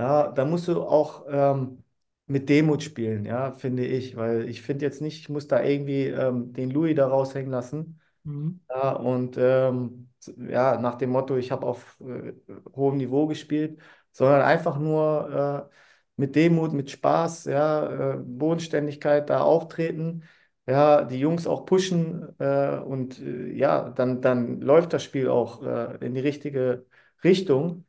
ja, 0.00 0.30
dann 0.32 0.50
musst 0.50 0.68
du 0.68 0.82
auch 0.82 1.26
ähm, 1.28 1.84
mit 2.26 2.48
Demut 2.48 2.82
spielen, 2.82 3.24
ja, 3.26 3.52
finde 3.52 3.86
ich. 3.86 4.16
Weil 4.16 4.48
ich 4.48 4.62
finde 4.62 4.86
jetzt 4.86 5.00
nicht, 5.02 5.20
ich 5.20 5.28
muss 5.28 5.48
da 5.48 5.62
irgendwie 5.62 6.06
ähm, 6.06 6.52
den 6.52 6.70
Louis 6.70 6.96
da 6.96 7.08
raushängen 7.08 7.50
lassen. 7.52 8.00
Mhm. 8.24 8.60
Ja, 8.68 8.92
und 8.92 9.36
ähm, 9.38 10.10
ja, 10.38 10.78
nach 10.80 10.96
dem 10.96 11.10
Motto, 11.10 11.36
ich 11.36 11.50
habe 11.52 11.66
auf 11.66 11.98
äh, 12.00 12.32
hohem 12.76 12.98
Niveau 12.98 13.26
gespielt, 13.26 13.80
sondern 14.12 14.42
einfach 14.42 14.78
nur 14.78 15.68
äh, 15.70 15.76
mit 16.16 16.36
Demut, 16.36 16.72
mit 16.72 16.90
Spaß, 16.90 17.46
ja, 17.46 18.14
äh, 18.14 18.18
Bodenständigkeit 18.18 19.30
da 19.30 19.40
auftreten, 19.42 20.24
ja, 20.70 21.04
die 21.04 21.18
Jungs 21.20 21.46
auch 21.46 21.66
pushen 21.66 22.28
äh, 22.38 22.78
und 22.78 23.18
äh, 23.20 23.52
ja, 23.54 23.90
dann, 23.90 24.20
dann 24.22 24.60
läuft 24.60 24.92
das 24.92 25.02
Spiel 25.04 25.28
auch 25.28 25.62
äh, 25.62 25.98
in 26.06 26.14
die 26.14 26.20
richtige 26.20 26.86
Richtung. 27.24 27.86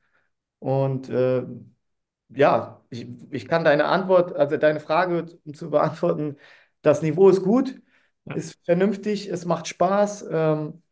Und 0.59 1.09
äh, 1.09 1.43
ja, 2.29 2.83
ich, 2.89 3.07
ich 3.31 3.47
kann 3.47 3.63
deine 3.65 3.85
Antwort, 3.85 4.35
also 4.35 4.57
deine 4.57 4.79
Frage 4.79 5.25
zu 5.53 5.69
beantworten, 5.69 6.37
das 6.81 7.01
Niveau 7.01 7.29
ist 7.29 7.43
gut, 7.43 7.81
Ja. 8.25 8.35
ist 8.35 8.59
vernünftig, 8.65 9.27
es 9.29 9.45
macht 9.45 9.67
Spaß. 9.67 10.27
Ähm, 10.31 10.83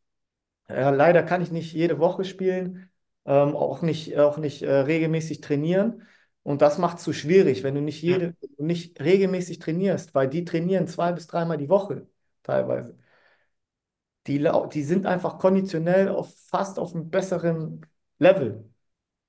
ja, 0.69 0.89
leider 0.91 1.23
kann 1.23 1.41
ich 1.41 1.52
nicht 1.52 1.73
jede 1.73 1.99
Woche 1.99 2.23
spielen, 2.25 2.89
ähm, 3.25 3.56
auch 3.56 3.82
nicht, 3.82 4.17
auch 4.17 4.38
nicht 4.38 4.62
äh, 4.63 4.71
regelmäßig 4.71 5.41
trainieren. 5.41 6.04
Und 6.43 6.62
das 6.62 6.78
macht 6.78 6.97
es 6.99 7.04
so 7.04 7.13
schwierig, 7.13 7.63
wenn 7.63 7.75
du 7.75 7.82
nicht 7.82 8.02
Ja. 8.06 8.19
jede, 8.19 8.34
wenn 8.41 8.56
du 8.58 8.63
nicht 8.65 8.99
regelmäßig 9.02 9.60
trainierst, 9.60 10.15
weil 10.15 10.30
die 10.30 10.45
trainieren 10.45 10.88
zwei 10.88 11.12
bis 11.12 11.28
dreimal 11.28 11.58
die 11.58 11.69
Woche 11.69 12.08
teilweise. 12.43 12.97
Die, 14.28 14.38
lau- 14.38 14.67
die 14.67 14.84
sind 14.84 15.06
einfach 15.06 15.39
konditionell 15.39 16.10
auf 16.10 16.34
fast 16.47 16.80
auf 16.80 16.93
einem 16.95 17.10
besseren 17.10 17.86
Level. 18.19 18.69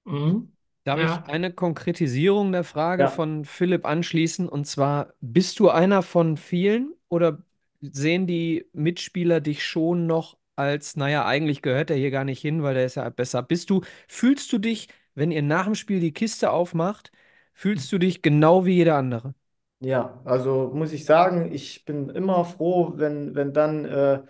Mhm. 0.04 0.52
Darf 0.84 1.00
Ja. 1.00 1.02
ich 1.02 1.26
eine 1.26 1.52
Konkretisierung 1.52 2.52
der 2.52 2.64
Frage 2.64 3.06
Ja. 3.06 3.08
von 3.08 3.44
Philipp 3.44 3.84
anschließen? 3.86 4.48
Und 4.48 4.66
zwar, 4.66 5.12
bist 5.20 5.58
du 5.60 5.68
einer 5.70 6.02
von 6.02 6.36
vielen 6.36 6.94
oder 7.08 7.42
sehen 7.80 8.26
die 8.26 8.66
Mitspieler 8.72 9.40
dich 9.40 9.64
schon 9.64 10.06
noch 10.06 10.38
als, 10.56 10.96
naja, 10.96 11.24
eigentlich 11.26 11.62
gehört 11.62 11.90
er 11.90 11.96
hier 11.96 12.10
gar 12.10 12.24
nicht 12.24 12.40
hin, 12.40 12.62
weil 12.62 12.74
der 12.74 12.84
ist 12.86 12.96
ja 12.96 13.08
besser. 13.10 13.42
Bist 13.42 13.70
du, 13.70 13.82
fühlst 14.08 14.52
du 14.52 14.58
dich, 14.58 14.88
wenn 15.14 15.30
ihr 15.30 15.42
nach 15.42 15.64
dem 15.66 15.74
Spiel 15.74 16.00
die 16.00 16.12
Kiste 16.12 16.50
aufmacht, 16.50 17.12
fühlst 17.54 17.90
du 17.92 17.98
dich 17.98 18.22
genau 18.22 18.64
wie 18.66 18.74
jeder 18.74 18.96
andere? 18.96 19.34
Ja, 19.82 20.20
also 20.26 20.70
muss 20.74 20.92
ich 20.92 21.06
sagen, 21.06 21.50
ich 21.52 21.84
bin 21.86 22.10
immer 22.10 22.44
froh, 22.44 22.92
wenn, 22.96 23.34
wenn 23.34 23.54
dann, 23.54 23.86
äh, 23.86 24.22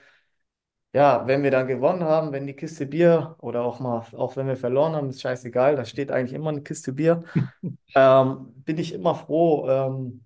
ja, 0.93 1.27
wenn 1.27 1.43
wir 1.43 1.51
dann 1.51 1.69
gewonnen 1.69 2.03
haben, 2.05 2.33
wenn 2.33 2.47
die 2.47 2.55
Kiste 2.57 2.87
Bier 2.87 3.37
oder 3.39 3.63
auch 3.65 3.79
mal, 3.81 4.05
auch 4.17 4.37
wenn 4.37 4.47
wir 4.49 4.57
verloren 4.57 4.95
haben, 4.95 5.09
ist 5.11 5.21
scheißegal, 5.21 5.77
da 5.77 5.85
steht 5.85 6.11
eigentlich 6.11 6.33
immer 6.35 6.51
eine 6.51 6.63
Kiste 6.63 6.93
Bier, 6.93 7.23
ähm, 7.95 8.53
bin 8.65 8.79
ich 8.79 8.95
immer 8.95 9.15
froh, 9.17 9.69
ähm, 9.69 10.25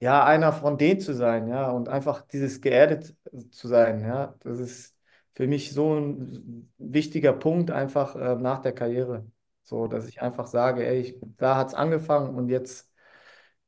ja, 0.00 0.24
einer 0.24 0.52
von 0.52 0.78
denen 0.78 1.00
zu 1.00 1.14
sein, 1.14 1.48
ja, 1.48 1.70
und 1.70 1.88
einfach 1.88 2.22
dieses 2.28 2.60
geerdet 2.60 3.14
zu 3.50 3.68
sein, 3.68 4.00
ja, 4.00 4.36
das 4.40 4.58
ist 4.58 4.96
für 5.32 5.46
mich 5.46 5.72
so 5.72 5.94
ein 5.98 6.72
wichtiger 6.78 7.32
Punkt 7.32 7.70
einfach 7.70 8.14
äh, 8.16 8.36
nach 8.36 8.60
der 8.62 8.72
Karriere, 8.74 9.26
so, 9.66 9.88
dass 9.88 10.08
ich 10.08 10.22
einfach 10.22 10.46
sage, 10.46 10.86
ey, 10.86 11.00
ich, 11.00 11.16
da 11.38 11.56
hat 11.56 11.68
es 11.68 11.74
angefangen 11.74 12.36
und 12.36 12.48
jetzt 12.50 12.92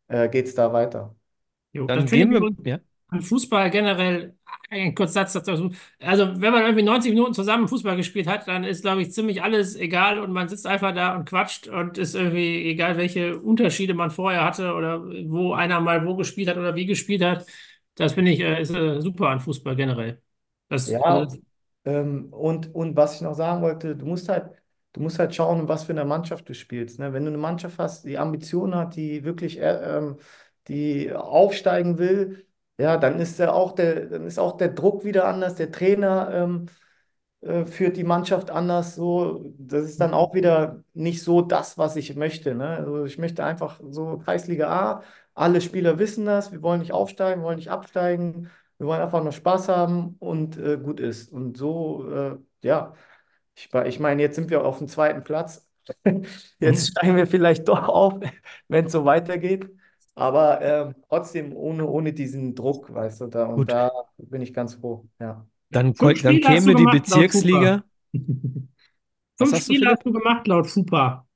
äh, 0.08 0.28
geht 0.28 0.46
es 0.46 0.54
da 0.54 0.72
weiter. 0.72 1.16
Jo, 1.72 1.86
Dann 1.86 2.06
gehen 2.06 2.30
wir, 2.32 2.42
ja. 2.64 2.80
an 3.08 3.22
Fußball 3.22 3.70
generell, 3.70 4.36
ein 4.70 4.94
kurzer 4.94 5.26
Satz 5.26 5.32
dazu. 5.34 5.72
Also, 6.00 6.40
wenn 6.40 6.52
man 6.52 6.62
irgendwie 6.64 6.82
90 6.84 7.12
Minuten 7.12 7.34
zusammen 7.34 7.68
Fußball 7.68 7.96
gespielt 7.96 8.26
hat, 8.26 8.46
dann 8.48 8.64
ist, 8.64 8.82
glaube 8.82 9.02
ich, 9.02 9.12
ziemlich 9.12 9.42
alles 9.42 9.76
egal 9.76 10.18
und 10.20 10.32
man 10.32 10.48
sitzt 10.48 10.66
einfach 10.66 10.94
da 10.94 11.16
und 11.16 11.26
quatscht 11.28 11.68
und 11.68 11.98
ist 11.98 12.14
irgendwie 12.14 12.64
egal, 12.70 12.96
welche 12.98 13.38
Unterschiede 13.40 13.94
man 13.94 14.10
vorher 14.10 14.44
hatte 14.44 14.74
oder 14.74 15.02
wo 15.30 15.54
einer 15.54 15.80
mal 15.80 16.06
wo 16.06 16.16
gespielt 16.16 16.48
hat 16.48 16.56
oder 16.58 16.74
wie 16.74 16.86
gespielt 16.86 17.22
hat. 17.22 17.46
Das 17.94 18.12
finde 18.14 18.32
ich, 18.32 18.40
äh, 18.40 18.60
ist 18.62 18.70
äh, 18.74 19.00
super 19.00 19.28
an 19.30 19.40
Fußball 19.40 19.74
generell. 19.76 20.22
Das, 20.68 20.92
Ja, 20.92 21.00
äh, 21.04 21.26
ähm, 21.84 22.32
und, 22.32 22.74
und 22.74 22.96
was 22.96 23.16
ich 23.16 23.20
noch 23.22 23.34
sagen 23.34 23.62
wollte, 23.62 23.96
du 23.96 24.06
musst 24.06 24.28
halt, 24.28 24.50
du 24.98 25.04
musst 25.04 25.18
halt 25.20 25.34
schauen, 25.34 25.68
was 25.68 25.84
für 25.84 25.92
eine 25.92 26.04
Mannschaft 26.04 26.48
du 26.48 26.54
spielst. 26.54 26.98
Ne? 26.98 27.12
Wenn 27.12 27.24
du 27.24 27.28
eine 27.30 27.38
Mannschaft 27.38 27.78
hast, 27.78 28.04
die 28.04 28.18
Ambitionen 28.18 28.74
hat, 28.74 28.96
die 28.96 29.24
wirklich 29.24 29.60
äh, 29.60 29.98
ähm, 29.98 30.16
die 30.68 31.12
aufsteigen 31.12 31.98
will, 31.98 32.46
ja, 32.78 32.96
dann 32.98 33.20
ist 33.20 33.38
der 33.38 33.54
auch 33.54 33.72
der, 33.72 34.06
dann 34.06 34.26
ist 34.26 34.38
auch 34.38 34.56
der 34.56 34.68
Druck 34.68 35.04
wieder 35.04 35.26
anders, 35.28 35.54
der 35.56 35.72
Trainer 35.72 36.30
ähm, 36.32 36.66
äh, 37.40 37.66
führt 37.66 37.96
die 37.96 38.04
Mannschaft 38.04 38.50
anders 38.50 38.94
so. 38.96 39.52
Das 39.58 39.84
ist 39.84 40.00
dann 40.00 40.14
auch 40.14 40.34
wieder 40.34 40.82
nicht 40.94 41.22
so 41.22 41.42
das, 41.42 41.78
was 41.78 41.96
ich 41.96 42.16
möchte. 42.16 42.54
Ne? 42.54 42.68
Also 42.78 43.04
ich 43.04 43.18
möchte 43.18 43.44
einfach 43.44 43.80
so 43.90 44.18
Kreisliga 44.18 44.68
A, 44.70 45.02
alle 45.34 45.60
Spieler 45.60 45.98
wissen 45.98 46.26
das, 46.26 46.52
wir 46.52 46.62
wollen 46.62 46.80
nicht 46.80 46.92
aufsteigen, 46.92 47.42
wollen 47.42 47.56
nicht 47.56 47.70
absteigen, 47.70 48.50
wir 48.78 48.86
wollen 48.88 49.00
einfach 49.02 49.22
nur 49.22 49.32
Spaß 49.32 49.68
haben 49.68 50.16
und 50.18 50.56
äh, 50.58 50.78
gut 50.78 51.00
ist. 51.00 51.32
Und 51.32 51.56
so, 51.56 52.10
äh, 52.10 52.36
ja, 52.62 52.94
ich, 53.58 53.74
ich 53.74 54.00
meine, 54.00 54.22
jetzt 54.22 54.36
sind 54.36 54.50
wir 54.50 54.64
auf 54.64 54.78
dem 54.78 54.88
zweiten 54.88 55.24
Platz. 55.24 55.66
Jetzt 56.60 56.88
steigen 56.88 57.16
wir 57.16 57.26
vielleicht 57.26 57.66
doch 57.66 57.88
auf, 57.88 58.14
wenn 58.68 58.86
es 58.86 58.92
so 58.92 59.04
weitergeht. 59.04 59.68
Aber 60.14 60.60
ähm, 60.60 60.94
trotzdem 61.08 61.54
ohne, 61.56 61.86
ohne 61.86 62.12
diesen 62.12 62.54
Druck, 62.54 62.92
weißt 62.92 63.22
du, 63.22 63.26
da, 63.28 63.46
und 63.46 63.58
Gut. 63.58 63.70
da 63.70 63.90
bin 64.18 64.42
ich 64.42 64.52
ganz 64.52 64.74
froh. 64.74 65.08
Ja. 65.18 65.46
Dann, 65.70 65.92
dann 65.94 66.14
käme 66.40 66.74
die 66.74 66.84
Bezirksliga. 66.84 67.84
Fünf 69.36 69.52
hast 69.52 69.64
Spiele 69.64 69.90
hast 69.90 70.04
du 70.04 70.12
gemacht 70.12 70.46
laut 70.46 70.66
FUPA. 70.66 71.26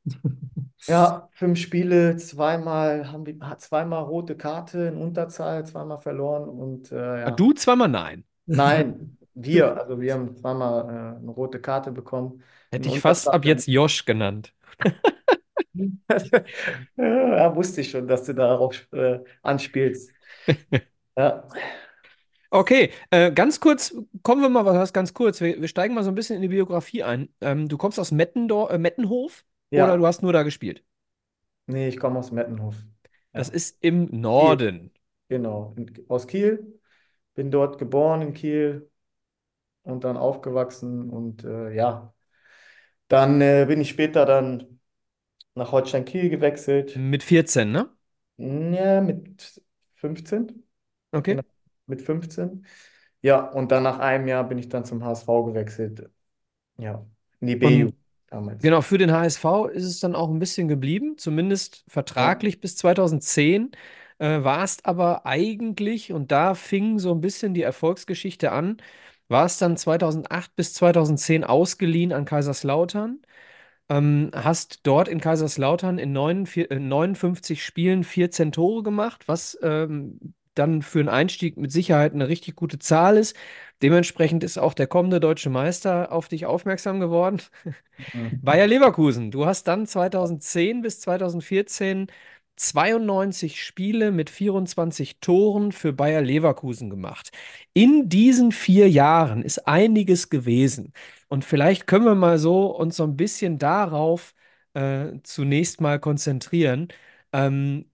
Ja, 0.87 1.29
fünf 1.33 1.59
Spiele, 1.61 2.17
zweimal 2.17 3.11
haben 3.13 3.25
wir 3.25 3.39
zweimal 3.59 4.03
rote 4.03 4.37
Karte 4.37 4.81
in 4.89 4.97
Unterzahl, 4.97 5.65
zweimal 5.65 5.99
verloren 5.99 6.49
und 6.49 6.91
äh, 6.91 6.97
Ah, 7.23 7.31
ja. 7.31 7.31
du 7.31 7.53
zweimal 7.53 7.89
nein. 7.89 8.25
Nein, 8.47 9.17
wir, 9.35 9.77
also 9.81 10.01
wir 10.01 10.13
haben 10.15 10.37
zweimal 10.37 10.85
äh, 11.17 11.19
eine 11.19 11.31
rote 11.31 11.61
Karte 11.61 11.93
bekommen. 11.93 12.43
Hätte 12.73 12.89
ich 12.89 13.01
fast 13.01 13.29
ab 13.29 13.45
jetzt 13.45 13.69
Josh 13.69 14.05
genannt. 14.05 14.53
Ja, 16.97 17.55
wusste 17.57 17.81
ich 17.81 17.91
schon, 17.91 18.07
dass 18.09 18.25
du 18.25 18.35
darauf 18.35 18.87
äh, 18.93 19.21
anspielst. 19.43 20.11
Ja. 21.17 21.47
Okay, 22.51 22.91
äh, 23.11 23.33
ganz 23.33 23.61
kurz, 23.61 23.95
kommen 24.23 24.43
wir 24.43 24.51
mal 24.51 24.67
was 24.67 24.93
ganz 24.93 25.15
kurz. 25.15 25.41
Wir, 25.41 25.59
wir 25.61 25.69
steigen 25.69 25.95
mal 25.95 26.05
so 26.05 26.11
ein 26.11 26.15
bisschen 26.15 26.37
in 26.37 26.43
die 26.43 26.49
Biografie 26.49 27.03
ein. 27.03 27.31
Ähm, 27.41 27.69
du 27.69 27.79
kommst 27.79 27.99
aus 27.99 28.11
Mettendor 28.13 28.71
äh, 28.71 28.79
Mettenhof 28.79 29.45
Ja. 29.71 29.85
oder 29.85 29.97
du 29.97 30.07
hast 30.07 30.23
nur 30.23 30.35
da 30.35 30.43
gespielt? 30.43 30.85
Nee, 31.67 31.89
ich 31.89 31.99
komme 31.99 32.19
aus 32.19 32.31
Mettenhof. 32.33 32.77
Das 33.35 33.49
Ja. 33.49 33.55
ist 33.55 33.77
im 33.83 34.09
Norden. 34.11 34.91
Genau, 35.29 35.75
in, 35.77 36.05
aus 36.09 36.27
Kiel. 36.27 36.81
Bin 37.35 37.51
dort 37.51 37.79
geboren 37.79 38.23
in 38.23 38.35
Kiel 38.35 38.91
und 39.83 40.05
dann 40.05 40.17
aufgewachsen 40.17 41.11
und 41.11 41.45
äh, 41.45 41.73
ja, 41.75 42.15
dann 43.09 43.41
äh, 43.41 43.67
bin 43.69 43.81
ich 43.81 43.91
später 43.91 44.27
dann 44.27 44.81
nach 45.55 45.73
Holstein 45.73 46.05
Kiel 46.07 46.31
gewechselt. 46.31 47.07
Mit 47.11 47.23
14, 47.23 47.71
ne? 47.73 47.91
Ja, 48.37 49.01
mit 49.01 49.63
15. 49.95 50.67
Genau, 51.29 51.43
Okay. 51.43 51.43
mit 51.87 52.03
15. 52.03 52.67
Ja, 53.23 53.41
und 53.51 53.71
dann 53.73 53.83
nach 53.85 53.99
einem 54.01 54.27
Jahr 54.29 54.49
bin 54.49 54.59
ich 54.59 54.69
dann 54.69 54.85
zum 54.85 55.05
HSV 55.05 55.45
gewechselt. 55.45 56.11
Ja, 56.79 57.07
in 57.41 57.49
die 57.49 57.57
Und 57.61 57.93
B-Jugend 57.97 57.99
damals. 58.29 58.63
genau, 58.63 58.83
für 58.83 58.99
den 58.99 59.13
HSV 59.13 59.69
ist 59.69 59.85
es 59.85 60.01
dann 60.01 60.15
auch 60.17 60.31
ein 60.31 60.39
bisschen 60.39 60.69
geblieben, 60.69 61.19
zumindest 61.19 61.85
Ja. 62.19 62.33
vertraglich 62.33 62.61
bis 62.61 62.77
2010. 62.77 63.73
Äh, 64.19 64.45
warst 64.45 64.87
aber 64.87 65.27
eigentlich, 65.27 66.13
und 66.13 66.33
da 66.33 66.55
fing 66.55 66.99
so 67.01 67.13
ein 67.15 67.21
bisschen 67.21 67.55
die 67.55 67.63
Erfolgsgeschichte 67.63 68.53
an, 68.53 68.79
warst 69.33 69.63
dann 69.63 69.77
2008 69.77 70.55
bis 70.57 70.75
2010 70.75 71.45
ausgeliehen 71.45 72.13
an 72.13 72.25
Kaiserslautern. 72.25 73.23
Ähm, 73.89 74.31
hast 74.35 74.81
dort 74.87 75.09
in 75.09 75.21
Kaiserslautern 75.21 75.99
in 75.99 76.13
49, 76.13 76.71
äh, 76.71 76.79
59 76.79 77.65
Spielen 77.65 78.05
14 78.05 78.53
Tore 78.53 78.83
gemacht, 78.83 79.29
was 79.29 79.59
ähm, 79.63 80.35
dann 80.55 80.83
für 80.83 81.01
einen 81.01 81.09
Einstieg 81.09 81.57
mit 81.57 81.73
Sicherheit 81.73 82.13
eine 82.13 82.29
richtig 82.29 82.57
gute 82.57 82.79
Zahl 82.79 83.17
ist. 83.17 83.37
Dementsprechend 83.83 84.45
ist 84.45 84.59
auch 84.59 84.75
der 84.75 84.87
kommende 84.87 85.19
deutsche 85.21 85.51
Meister 85.51 86.13
auf 86.13 86.29
dich 86.29 86.47
aufmerksam 86.47 87.01
geworden. 87.01 87.43
Mhm. 88.13 88.41
Bayer 88.43 88.67
Leverkusen, 88.67 89.31
du 89.31 89.47
hast 89.47 89.65
dann 89.69 89.87
2010 89.87 90.83
bis 90.83 91.01
2014 91.01 92.07
92 92.63 93.63
Spiele 93.63 94.13
mit 94.13 94.31
24 94.31 95.19
Toren 95.21 95.73
für 95.73 95.93
Bayer 95.93 96.23
Leverkusen 96.23 96.91
gemacht. 96.91 97.31
In 97.75 98.09
diesen 98.09 98.53
vier 98.53 98.89
Jahren 98.91 99.43
ist 99.43 99.67
einiges 99.67 100.31
gewesen. 100.31 100.93
Und 101.29 101.45
vielleicht 101.45 101.87
können 101.87 102.05
wir 102.05 102.15
mal 102.15 102.39
so 102.39 102.67
uns 102.67 102.97
so 102.97 103.05
ein 103.05 103.17
bisschen 103.17 103.59
darauf 103.59 104.35
äh, 104.75 105.13
zunächst 105.25 105.81
mal 105.81 105.99
konzentrieren. 106.01 106.89
Ähm, 107.33 107.91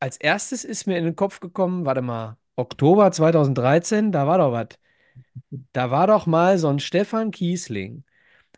als 0.00 0.16
erstes 0.18 0.64
ist 0.64 0.86
mir 0.86 0.98
in 0.98 1.04
den 1.04 1.16
Kopf 1.16 1.40
gekommen, 1.40 1.84
warte 1.84 2.02
mal, 2.02 2.36
Oktober 2.56 3.10
2013, 3.12 4.12
da 4.12 4.26
war 4.26 4.38
doch 4.38 4.52
was. 4.52 4.68
Da 5.72 5.90
war 5.90 6.06
doch 6.06 6.26
mal 6.26 6.58
so 6.58 6.68
ein 6.68 6.78
Stefan 6.80 7.30
Kiesling, 7.30 8.04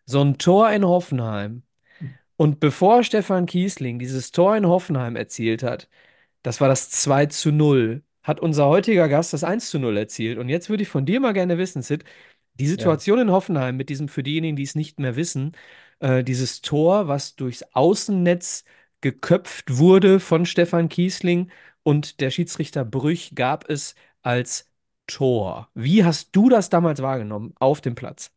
so 0.07 0.20
ein 0.22 0.38
Tor 0.38 0.70
in 0.72 0.85
Hoffenheim. 0.87 1.64
Und 2.37 2.61
bevor 2.61 3.05
Stefan 3.05 3.47
Kiesling 3.47 3.99
dieses 3.99 4.33
Tor 4.33 4.57
in 4.57 4.66
Hoffenheim 4.66 5.16
erzielt 5.16 5.62
hat, 5.62 5.88
das 6.42 6.61
war 6.61 6.68
das 6.68 6.90
2 6.90 7.27
zu 7.27 7.53
null, 7.53 8.05
hat 8.23 8.40
unser 8.40 8.66
heutiger 8.68 9.09
Gast 9.09 9.33
das 9.33 9.44
1 9.44 9.70
zu 9.70 9.79
null 9.81 9.97
erzielt. 9.99 10.38
Und 10.38 10.49
jetzt 10.49 10.70
würde 10.70 10.83
ich 10.85 10.88
von 10.88 11.07
dir 11.07 11.20
mal 11.20 11.33
gerne 11.33 11.59
wissen, 11.59 11.83
Sid, 11.83 12.05
die 12.55 12.66
Ja. 12.66 12.70
Situation 12.70 13.18
in 13.20 13.31
Hoffenheim 13.33 13.77
mit 13.77 13.88
diesem, 13.90 14.09
für 14.09 14.23
diejenigen, 14.23 14.57
die 14.57 14.62
es 14.64 14.75
nicht 14.75 14.99
mehr 15.01 15.16
wissen, 15.16 15.53
äh, 16.01 16.25
dieses 16.25 16.62
Tor, 16.62 17.09
was 17.09 17.37
durchs 17.37 17.62
Außennetz 17.75 18.64
geköpft 19.01 19.77
wurde 19.79 20.20
von 20.20 20.47
Stefan 20.47 20.88
Kiesling 20.88 21.51
und 21.83 22.20
der 22.20 22.31
Schiedsrichter 22.31 22.85
Brüch 22.85 23.33
gab 23.35 23.68
es 23.70 23.94
als 24.23 24.70
Tor. 25.07 25.70
Wie 25.75 26.05
hast 26.05 26.31
du 26.37 26.49
das 26.49 26.70
damals 26.70 27.03
wahrgenommen 27.03 27.55
auf 27.59 27.81
dem 27.81 27.94
Platz? 27.94 28.33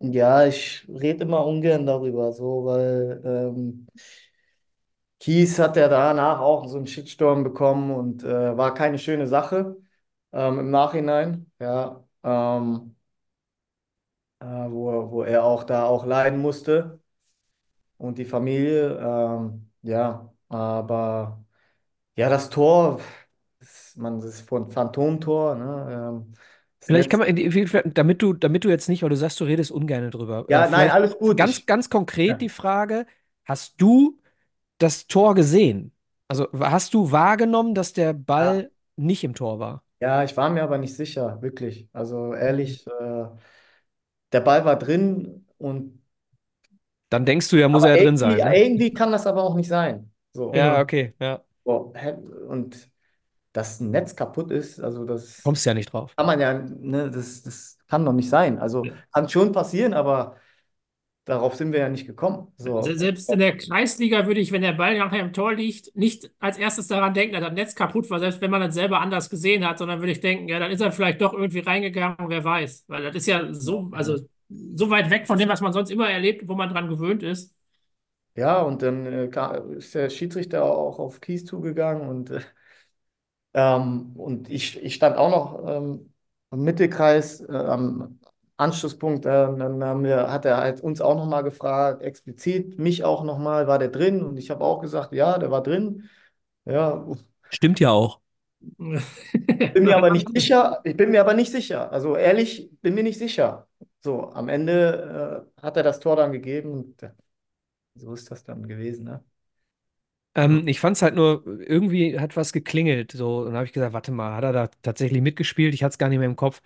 Ja, 0.00 0.44
ich 0.46 0.86
rede 0.88 1.24
immer 1.24 1.46
ungern 1.46 1.86
darüber, 1.86 2.32
so, 2.32 2.64
weil 2.66 3.22
ähm, 3.24 3.86
Kies 5.20 5.58
hat 5.58 5.76
ja 5.76 5.88
danach 5.88 6.40
auch 6.40 6.66
so 6.68 6.76
einen 6.76 6.86
Shitstorm 6.86 7.44
bekommen 7.44 7.90
und 7.92 8.22
äh, 8.24 8.56
war 8.56 8.74
keine 8.74 8.98
schöne 8.98 9.26
Sache 9.26 9.76
ähm, 10.32 10.58
im 10.60 10.70
Nachhinein, 10.70 11.50
ja, 11.58 12.04
ähm, 12.22 12.94
äh, 14.40 14.44
wo, 14.46 15.10
wo 15.10 15.22
er 15.22 15.44
auch 15.44 15.64
da 15.64 15.84
auch 15.86 16.04
leiden 16.06 16.38
musste 16.40 17.00
und 17.98 18.18
die 18.18 18.24
Familie, 18.24 18.98
ähm, 19.00 19.70
ja, 19.82 20.32
aber 20.48 21.44
ja, 22.16 22.30
das 22.30 22.50
Tor, 22.50 23.00
das, 23.60 23.96
man, 23.96 24.20
das 24.20 24.26
ist 24.36 24.48
von 24.48 24.70
Phantomtor, 24.70 25.56
ne, 25.56 26.12
ähm, 26.12 26.34
Vielleicht 26.86 27.10
kann 27.10 27.20
man, 27.20 27.94
damit 27.94 28.22
du, 28.22 28.32
damit 28.34 28.64
du 28.64 28.68
jetzt 28.68 28.88
nicht, 28.88 29.02
weil 29.02 29.08
du 29.10 29.16
sagst, 29.16 29.40
du 29.40 29.44
redest 29.44 29.70
ungern 29.70 30.10
drüber, 30.10 30.46
äh, 30.50 30.52
ja, 30.52 30.68
nein, 30.68 30.90
vielleicht 30.90 30.94
alles 30.94 31.18
gut, 31.18 31.36
ganz, 31.36 31.66
ganz 31.66 31.88
konkret 31.90 32.28
ja, 32.28 32.38
die 32.40 32.48
Frage, 32.50 33.06
hast 33.44 33.80
du 33.80 34.20
das 34.78 35.06
Tor 35.06 35.34
gesehen? 35.34 35.92
Also 36.28 36.48
hast 36.60 36.94
du 36.94 37.12
wahrgenommen, 37.12 37.74
dass 37.74 37.92
der 37.94 38.12
ja, 38.36 38.54
Ball 38.54 38.70
nicht 38.96 39.24
im 39.24 39.34
Tor 39.34 39.58
war? 39.60 39.84
ja, 40.00 40.24
ich 40.24 40.36
war 40.36 40.50
mir 40.50 40.62
aber 40.62 40.78
nicht 40.78 40.94
sicher, 40.94 41.40
wirklich, 41.42 41.88
also 41.92 42.34
ehrlich, 42.34 42.86
äh, 42.86 43.26
der 44.32 44.40
Ball 44.40 44.64
war 44.66 44.78
drin 44.78 45.46
und 45.58 46.02
Dann 47.10 47.24
denkst 47.24 47.48
du 47.48 47.56
ja, 47.56 47.68
muss 47.68 47.84
er 47.84 47.90
ja 47.90 47.96
drin 48.02 48.16
sein, 48.16 48.36
ne? 48.42 48.56
irgendwie 48.56 48.92
kann 48.92 49.12
das 49.12 49.26
aber 49.26 49.42
auch 49.42 49.54
nicht 49.54 49.68
sein. 49.68 50.12
So. 50.32 50.52
Ja, 50.54 50.80
okay, 50.80 51.14
ja. 51.20 51.44
So? 51.64 51.92
Und 52.48 52.90
dass 53.54 53.80
ein 53.80 53.92
Netz 53.92 54.16
kaputt 54.16 54.50
ist, 54.50 54.80
also 54.80 55.04
das 55.04 55.40
Kommst 55.42 55.64
ja 55.64 55.74
nicht 55.74 55.92
drauf. 55.92 56.14
kann 56.16 56.26
man 56.26 56.40
ja, 56.40 56.54
ne, 56.54 57.08
das, 57.10 57.42
das 57.42 57.78
kann 57.86 58.04
doch 58.04 58.12
nicht 58.12 58.28
sein. 58.28 58.58
Also 58.58 58.84
kann 59.12 59.28
schon 59.28 59.52
passieren, 59.52 59.94
aber 59.94 60.36
darauf 61.24 61.54
sind 61.54 61.72
wir 61.72 61.78
ja 61.78 61.88
nicht 61.88 62.04
gekommen. 62.04 62.48
So. 62.56 62.82
Selbst 62.82 63.30
in 63.30 63.38
der 63.38 63.56
Kreisliga 63.56 64.26
würde 64.26 64.40
ich, 64.40 64.50
wenn 64.50 64.62
der 64.62 64.72
Ball 64.72 64.98
nachher 64.98 65.20
im 65.20 65.32
Tor 65.32 65.54
liegt, 65.54 65.94
nicht 65.94 66.32
als 66.40 66.58
erstes 66.58 66.88
daran 66.88 67.14
denken, 67.14 67.34
dass 67.34 67.44
das 67.44 67.52
Netz 67.52 67.74
kaputt 67.76 68.10
war, 68.10 68.18
selbst 68.18 68.40
wenn 68.40 68.50
man 68.50 68.60
das 68.60 68.74
selber 68.74 69.00
anders 69.00 69.30
gesehen 69.30 69.64
hat, 69.66 69.78
sondern 69.78 70.00
würde 70.00 70.10
ich 70.10 70.20
denken, 70.20 70.48
ja, 70.48 70.58
dann 70.58 70.72
ist 70.72 70.80
er 70.80 70.90
vielleicht 70.90 71.20
doch 71.20 71.32
irgendwie 71.32 71.60
reingegangen, 71.60 72.28
wer 72.28 72.42
weiß. 72.42 72.86
Weil 72.88 73.04
das 73.04 73.14
ist 73.14 73.26
ja 73.26 73.54
so, 73.54 73.88
also 73.92 74.18
so 74.74 74.90
weit 74.90 75.10
weg 75.10 75.28
von 75.28 75.38
dem, 75.38 75.48
was 75.48 75.60
man 75.60 75.72
sonst 75.72 75.90
immer 75.90 76.10
erlebt, 76.10 76.48
wo 76.48 76.56
man 76.56 76.70
dran 76.70 76.88
gewöhnt 76.88 77.22
ist. 77.22 77.54
Ja, 78.34 78.62
und 78.62 78.82
dann 78.82 79.06
äh, 79.06 79.28
ist 79.76 79.94
der 79.94 80.10
Schiedsrichter 80.10 80.64
auch 80.64 80.98
auf 80.98 81.20
Kies 81.20 81.44
zugegangen 81.44 82.08
und, 82.08 82.30
äh, 82.30 82.40
ähm, 83.54 84.12
und 84.16 84.50
ich, 84.50 84.82
ich 84.82 84.94
stand 84.94 85.16
auch 85.16 85.30
noch 85.30 85.68
ähm, 85.68 86.12
im 86.50 86.62
Mittelkreis 86.64 87.40
äh, 87.40 87.52
am 87.52 88.20
Anschlusspunkt. 88.56 89.26
Äh, 89.26 89.30
dann 89.30 89.82
haben 89.84 90.04
wir, 90.04 90.30
hat 90.32 90.44
er 90.44 90.58
halt 90.58 90.80
uns 90.80 91.00
auch 91.00 91.16
nochmal 91.16 91.42
gefragt, 91.44 92.02
explizit 92.02 92.78
mich 92.78 93.04
auch 93.04 93.24
nochmal, 93.24 93.66
war 93.66 93.78
der 93.78 93.88
drin? 93.88 94.22
Und 94.22 94.36
ich 94.38 94.50
habe 94.50 94.64
auch 94.64 94.80
gesagt, 94.80 95.12
ja, 95.12 95.38
der 95.38 95.50
war 95.50 95.62
drin. 95.62 96.08
Ja, 96.64 97.06
Stimmt 97.48 97.80
ja 97.80 97.90
auch. 97.90 98.20
bin 99.72 99.84
mir 99.84 99.96
aber 99.96 100.10
nicht 100.10 100.28
sicher. 100.34 100.80
Ich 100.84 100.96
bin 100.96 101.10
mir 101.10 101.20
aber 101.20 101.34
nicht 101.34 101.52
sicher. 101.52 101.90
Also 101.92 102.16
ehrlich, 102.16 102.70
bin 102.82 102.94
mir 102.94 103.02
nicht 103.02 103.18
sicher. 103.18 103.68
So, 104.00 104.30
am 104.30 104.48
Ende 104.48 105.46
äh, 105.58 105.62
hat 105.62 105.76
er 105.76 105.82
das 105.82 106.00
Tor 106.00 106.16
dann 106.16 106.32
gegeben 106.32 106.72
und 106.72 107.02
äh, 107.02 107.10
so 107.96 108.14
ist 108.14 108.30
das 108.30 108.44
dann 108.44 108.68
gewesen, 108.68 109.04
ne? 109.06 109.24
Ähm, 110.34 110.66
ich 110.68 110.80
fand 110.80 110.96
es 110.96 111.02
halt 111.02 111.14
nur, 111.14 111.44
irgendwie 111.46 112.18
hat 112.18 112.36
was 112.36 112.52
geklingelt. 112.52 113.12
So, 113.12 113.40
und 113.40 113.46
dann 113.46 113.54
habe 113.56 113.66
ich 113.66 113.72
gesagt, 113.72 113.92
warte 113.92 114.12
mal, 114.12 114.34
hat 114.36 114.44
er 114.44 114.52
da 114.52 114.68
tatsächlich 114.82 115.22
mitgespielt? 115.22 115.74
Ich 115.74 115.82
hatte 115.84 115.92
es 115.94 115.98
gar 115.98 116.08
nicht 116.08 116.18
mehr 116.18 116.28
im 116.28 116.36
Kopf. 116.36 116.62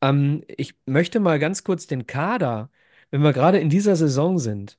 Ähm, 0.00 0.44
ich 0.48 0.74
möchte 0.86 1.20
mal 1.20 1.38
ganz 1.38 1.64
kurz 1.64 1.86
den 1.86 2.06
Kader, 2.06 2.70
wenn 3.10 3.22
wir 3.22 3.32
gerade 3.32 3.58
in 3.60 3.70
dieser 3.70 3.96
Saison 3.96 4.38
sind. 4.38 4.78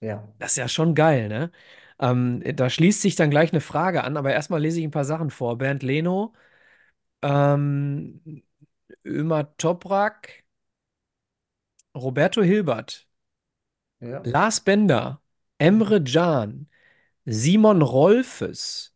Ja. 0.00 0.28
Das 0.38 0.52
ist 0.52 0.56
ja 0.58 0.68
schon 0.68 0.94
geil, 0.94 1.28
ne? 1.28 1.50
Ähm, 2.00 2.42
da 2.56 2.70
schließt 2.70 3.02
sich 3.02 3.16
dann 3.16 3.30
gleich 3.30 3.52
eine 3.52 3.60
Frage 3.60 4.04
an, 4.04 4.16
aber 4.16 4.32
erstmal 4.32 4.60
lese 4.60 4.80
ich 4.80 4.84
ein 4.86 4.90
paar 4.90 5.04
Sachen 5.04 5.30
vor. 5.30 5.58
Bernd 5.58 5.82
Leno, 5.84 6.34
ähm, 7.22 8.42
Ömer 9.06 9.56
Toprak, 9.58 10.44
Roberto 11.94 12.42
Hilbert, 12.42 13.06
Ja. 14.00 14.22
Lars 14.24 14.60
Bender, 14.60 15.20
Emre 15.58 16.02
Can, 16.02 16.68
Simon 17.26 17.82
Rolfes, 17.82 18.92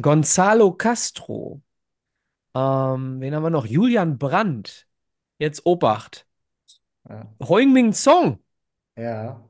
Gonzalo 0.00 0.72
Castro, 0.76 1.62
ähm, 2.54 3.20
wen 3.20 3.34
haben 3.34 3.42
wir 3.44 3.50
noch? 3.50 3.66
Julian 3.66 4.18
Brandt, 4.18 4.88
jetzt 5.38 5.66
Obacht, 5.66 6.26
Ja. 7.08 7.26
Heung-Min 7.40 7.92
Song, 7.92 8.38
Ja. 8.96 9.42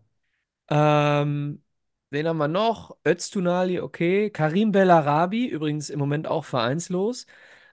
Ähm, 0.70 1.62
wen 2.10 2.26
haben 2.28 2.38
wir 2.38 2.48
noch? 2.48 2.96
Öztunali, 3.06 3.80
okay. 3.80 4.30
Karim 4.30 4.72
Bellarabi, 4.72 5.46
übrigens 5.46 5.90
im 5.90 5.98
Moment 5.98 6.26
auch 6.28 6.44
vereinslos. 6.44 7.26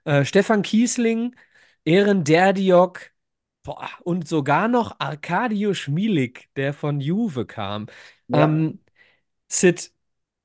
Äh, 0.04 0.24
Stefan 0.24 0.62
Kiesling, 0.62 1.36
Eren 1.84 2.24
Derdiok, 2.24 3.10
boah, 3.62 3.88
und 4.02 4.28
sogar 4.28 4.68
noch 4.68 4.96
Arkadiusz 5.00 5.88
Milik, 5.88 6.50
der 6.56 6.74
von 6.74 7.00
Juve 7.00 7.46
kam. 7.46 7.86
Ja. 8.28 8.44
Ähm, 8.44 8.80
Sid, 9.50 9.92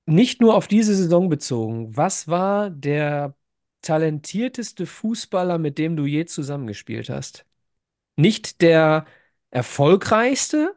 nicht 0.08 0.42
nur 0.42 0.56
auf 0.56 0.68
diese 0.68 0.96
Saison 0.96 1.30
bezogen, 1.30 1.96
was 1.98 2.28
war 2.28 2.70
der 2.72 3.36
talentierteste 3.82 4.86
Fußballer, 4.86 5.60
mit 5.60 5.78
dem 5.80 5.98
du 5.98 6.06
je 6.06 6.26
zusammengespielt 6.26 7.10
hast? 7.10 7.46
Nicht 8.18 8.62
der 8.62 9.06
erfolgreichste, 9.52 10.76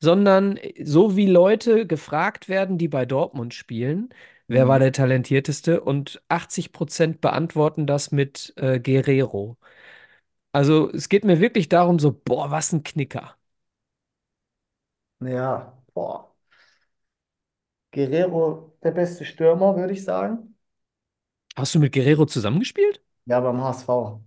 sondern 0.00 0.58
so 0.84 1.16
wie 1.16 1.26
Leute 1.26 1.86
gefragt 1.86 2.48
werden, 2.48 2.78
die 2.78 2.88
bei 2.88 3.06
Dortmund 3.06 3.54
spielen, 3.54 4.10
wer 4.50 4.68
war 4.68 4.78
Mhm. 4.78 4.80
der 4.80 4.92
talentierteste? 4.92 5.80
Und 5.82 6.22
80 6.28 6.72
Prozent 6.72 7.20
beantworten 7.20 7.86
das 7.86 8.12
mit 8.12 8.54
äh, 8.56 8.80
Guerrero. 8.80 9.58
Also 10.52 10.90
es 10.92 11.08
geht 11.08 11.24
mir 11.24 11.40
wirklich 11.40 11.68
darum, 11.70 11.98
so, 12.00 12.12
boah, 12.12 12.50
was 12.50 12.72
ein 12.72 12.84
Knicker. 12.84 13.36
Ja. 15.20 15.74
Boah. 15.94 16.25
Guerrero 17.96 18.76
der 18.84 18.92
beste 18.92 19.24
Stürmer, 19.24 19.76
würde 19.76 19.92
ich 19.94 20.04
sagen. 20.04 20.56
Hast 21.56 21.74
du 21.74 21.78
mit 21.80 21.92
Guerrero 21.92 22.24
zusammengespielt? 22.26 23.02
Ja, 23.26 23.40
beim 23.40 23.60
HSV. 23.62 24.20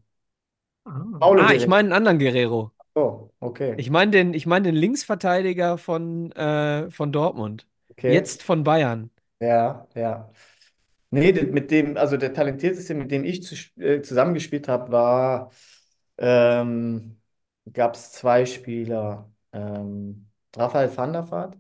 Ah. 0.86 1.06
Paulo 1.20 1.46
Ah, 1.50 1.54
ich 1.54 1.68
Guerrero. 1.68 1.68
meine 1.68 1.88
einen 1.88 1.94
anderen 1.94 2.20
Guerrero. 2.20 2.72
Oh, 2.96 3.32
okay. 3.42 3.78
Ich 3.78 3.90
meine 3.90 4.12
den, 4.12 4.34
ich 4.34 4.46
meine 4.46 4.66
den 4.68 4.76
Linksverteidiger 4.76 5.78
von, 5.78 6.32
äh, 6.34 6.90
von 6.92 7.12
Dortmund. 7.12 7.68
Okay. 7.92 8.30
Jetzt 8.30 8.44
von 8.44 8.64
Bayern. 8.64 9.10
Ja, 9.42 9.88
ja. 9.96 10.32
Nee, 11.12 11.32
de- 11.34 11.46
mit 11.52 11.72
dem, 11.72 11.98
also 11.98 12.18
der 12.18 12.34
talentierteste, 12.34 12.96
mit 12.96 13.12
dem 13.12 13.26
ich 13.26 13.44
zu, 13.44 13.56
äh, 13.82 14.02
zusammengespielt 14.02 14.68
habe, 14.70 14.92
war, 14.92 15.52
ähm, 16.18 17.22
gab 17.74 17.96
es 17.96 18.12
zwei 18.14 18.46
Spieler. 18.46 19.32
Ähm, 19.54 20.30
Rafael 20.56 20.96
van 20.96 21.14
der 21.14 21.32
Vaart, 21.32 21.58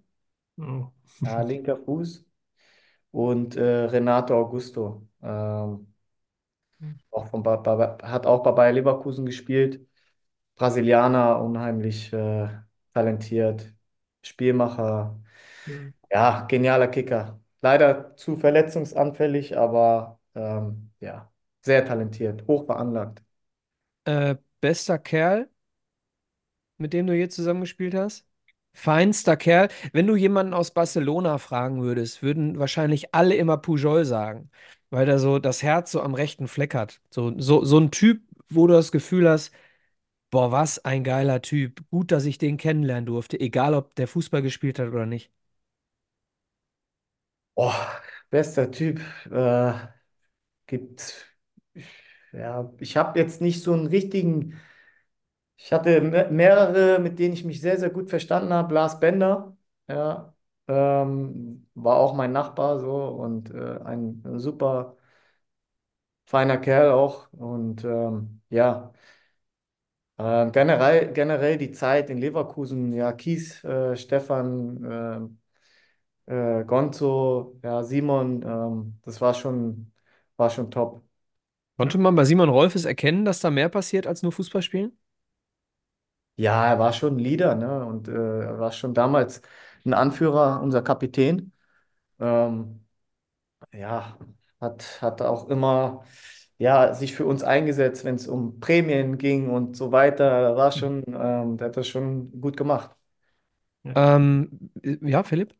Oh. 0.59 0.91
ja, 1.23 1.41
linker 1.43 1.77
Fuß, 1.77 2.25
und 3.11 3.55
äh, 3.57 3.63
Renato 3.85 4.35
Augusto, 4.39 5.07
ähm, 5.23 5.93
auch 7.11 7.27
von, 7.29 7.43
Ba- 7.43 7.57
Ba- 7.57 7.97
hat 8.03 8.25
auch 8.25 8.43
bei 8.43 8.51
Bayer 8.51 8.73
Leverkusen 8.73 9.25
gespielt. 9.25 9.85
Brasilianer, 10.55 11.41
unheimlich 11.43 12.13
äh, 12.13 12.49
talentiert, 12.93 13.73
Spielmacher, 14.23 15.19
Ja. 15.65 15.91
ja, 16.11 16.45
genialer 16.49 16.87
Kicker. 16.89 17.41
Leider 17.61 18.15
zu 18.17 18.37
verletzungsanfällig, 18.37 19.57
aber 19.57 20.19
ähm, 20.35 20.91
ja, 21.01 21.31
sehr 21.63 21.85
talentiert, 21.85 22.47
hoch 22.47 22.65
veranlagt. 22.65 23.23
Äh, 24.05 24.35
bester 24.61 24.97
Kerl, 24.99 25.49
mit 26.77 26.93
dem 26.93 27.05
du 27.07 27.13
je 27.15 27.27
zusammengespielt 27.29 27.93
hast? 27.95 28.25
Feinster 28.79 29.37
Kerl. 29.37 29.69
Wenn 29.93 30.07
du 30.07 30.15
jemanden 30.15 30.53
aus 30.53 30.71
Barcelona 30.71 31.37
fragen 31.37 31.81
würdest, 31.83 32.23
würden 32.23 32.59
wahrscheinlich 32.59 33.13
alle 33.13 33.35
immer 33.35 33.57
Pujol 33.57 34.05
sagen, 34.05 34.49
weil 34.89 35.07
er 35.09 35.19
so 35.19 35.39
das 35.39 35.63
Herz 35.63 35.91
so 35.91 36.01
am 36.01 36.13
rechten 36.13 36.47
Fleck 36.47 36.73
hat. 36.75 37.01
So, 37.09 37.33
so, 37.39 37.63
so 37.65 37.79
ein 37.79 37.91
Typ, 37.91 38.21
wo 38.49 38.67
du 38.67 38.73
das 38.73 38.91
Gefühl 38.91 39.29
hast, 39.29 39.51
boah, 40.31 40.51
was 40.51 40.83
ein 40.85 41.03
geiler 41.03 41.41
Typ. 41.41 41.83
Gut, 41.91 42.11
dass 42.11 42.25
ich 42.25 42.37
den 42.39 42.57
kennenlernen 42.57 43.05
durfte, 43.07 43.39
egal 43.39 43.73
ob 43.75 43.95
der 43.95 44.07
Fußball 44.07 44.41
gespielt 44.43 44.79
hat 44.79 44.89
oder 44.89 45.05
nicht. 45.07 45.31
Oh, 47.55 47.73
bester 48.31 48.71
Typ. 48.71 48.99
Äh, 49.31 49.73
gibt, 50.67 51.27
ja, 52.31 52.71
ich 52.79 52.97
habe 52.97 53.19
jetzt 53.19 53.41
nicht 53.41 53.63
so 53.63 53.73
einen 53.73 53.87
richtigen, 53.87 54.59
ich 55.59 55.73
hatte 55.73 56.01
me- 56.01 56.29
mehrere, 56.31 56.99
mit 56.99 57.19
denen 57.19 57.33
ich 57.35 57.45
mich 57.45 57.61
sehr, 57.61 57.79
sehr 57.79 57.91
gut 57.91 58.09
verstanden 58.09 58.53
habe. 58.53 58.73
Lars 58.75 58.99
Bender, 58.99 59.57
ja, 59.89 60.33
ähm, 60.67 61.67
war 61.75 61.97
auch 61.97 62.15
mein 62.15 62.31
Nachbar 62.33 62.79
so 62.79 62.95
und 63.09 63.51
äh, 63.53 63.79
ein 63.85 64.23
super 64.39 64.97
feiner 66.25 66.57
Kerl 66.57 66.91
auch. 66.91 67.31
Und 67.33 67.83
ähm, 67.83 68.41
ja, 68.49 68.93
äh, 70.17 70.51
generell, 70.51 71.13
generell 71.13 71.57
die 71.57 71.71
Zeit 71.71 72.09
in 72.09 72.17
Leverkusen, 72.17 72.93
ja, 72.93 73.11
Kies, 73.13 73.63
äh, 73.63 73.95
Stefan, 73.95 75.39
äh, 76.27 76.59
äh, 76.61 76.63
Gonzo, 76.65 77.59
ja, 77.63 77.83
Simon, 77.83 78.43
ähm, 78.43 78.99
das 79.03 79.21
war 79.21 79.33
schon, 79.33 79.91
war 80.37 80.49
schon 80.49 80.71
top. 80.71 81.03
Konnte 81.77 81.97
man 81.97 82.13
bei 82.15 82.25
Simon 82.25 82.49
Rolfes 82.49 82.85
erkennen, 82.85 83.25
dass 83.25 83.39
da 83.39 83.49
mehr 83.49 83.69
passiert 83.69 84.05
als 84.07 84.21
nur 84.21 84.31
Fußball 84.31 84.61
spielen? 84.61 84.98
Ja, 86.39 86.67
er 86.67 86.79
war 86.79 86.93
schon 86.93 87.15
ein 87.17 87.19
Leader, 87.19 87.55
ne? 87.55 87.85
Und 87.85 88.07
äh, 88.07 88.11
er 88.13 88.59
war 88.59 88.71
schon 88.71 88.93
damals 88.93 89.41
ein 89.85 89.93
Anführer, 89.93 90.61
unser 90.61 90.81
Kapitän. 90.81 91.51
Ähm, 92.19 92.85
ja, 93.73 94.17
hat, 94.61 95.01
hat 95.01 95.21
auch 95.21 95.49
immer 95.49 96.05
ja, 96.59 96.93
sich 96.95 97.15
für 97.15 97.25
uns 97.25 97.43
eingesetzt, 97.43 98.05
wenn 98.05 98.15
es 98.15 98.27
um 98.27 98.59
Prämien 98.61 99.17
ging 99.19 99.49
und 99.49 99.77
so 99.77 99.91
weiter. 99.93 100.55
War 100.57 100.71
schon, 100.71 101.03
ähm, 101.07 101.57
der 101.57 101.67
hat 101.69 101.77
das 101.77 101.87
schon 101.89 102.31
gut 102.41 102.57
gemacht. 102.57 102.91
Ähm, 103.95 104.71
ja, 104.83 105.23
Philipp? 105.23 105.53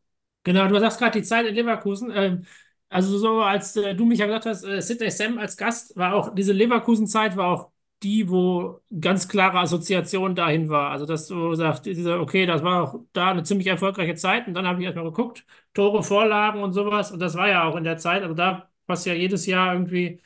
Genau, 0.44 0.68
du 0.68 0.80
sagst 0.80 1.00
gerade 1.00 1.20
die 1.20 1.26
Zeit 1.26 1.46
in 1.46 1.56
Leverkusen. 1.56 2.12
Ähm, 2.14 2.46
also 2.90 3.18
so 3.18 3.42
als 3.42 3.76
äh, 3.76 3.94
du 3.96 4.06
mich 4.06 4.20
ja 4.20 4.26
gesagt 4.26 4.46
hast, 4.46 4.64
äh, 4.64 4.82
Sidney 4.82 5.12
Sam 5.12 5.38
als 5.38 5.58
Gast, 5.58 5.96
war 5.96 6.14
auch 6.16 6.34
diese 6.34 6.54
Leverkusen-Zeit 6.54 7.36
war 7.38 7.48
auch 7.48 7.72
die, 8.04 8.30
wo 8.30 8.80
ganz 9.02 9.28
klare 9.28 9.60
Assoziation 9.60 10.36
dahin 10.36 10.70
war. 10.70 10.92
Also 10.92 11.06
dass 11.06 11.28
du 11.28 11.54
sagst, 11.56 11.88
okay, 11.88 12.46
das 12.46 12.64
war 12.64 12.84
auch 12.84 13.00
da 13.14 13.32
eine 13.32 13.44
ziemlich 13.44 13.68
erfolgreiche 13.68 14.16
Zeit. 14.16 14.48
Und 14.48 14.54
dann 14.54 14.68
habe 14.68 14.80
ich 14.80 14.86
erstmal 14.86 15.06
geguckt, 15.06 15.46
Tore, 15.74 16.04
Vorlagen 16.04 16.64
und 16.64 16.74
sowas. 16.74 17.12
Und 17.12 17.20
das 17.20 17.36
war 17.36 17.50
ja 17.50 17.64
auch 17.66 17.76
in 17.76 17.84
der 17.84 17.98
Zeit. 17.98 18.24
Also 18.24 18.36
da 18.36 18.70
hast 18.88 19.06
du 19.06 19.10
ja 19.12 19.16
jedes 19.16 19.46
Jahr 19.46 19.74
irgendwie 19.74 20.22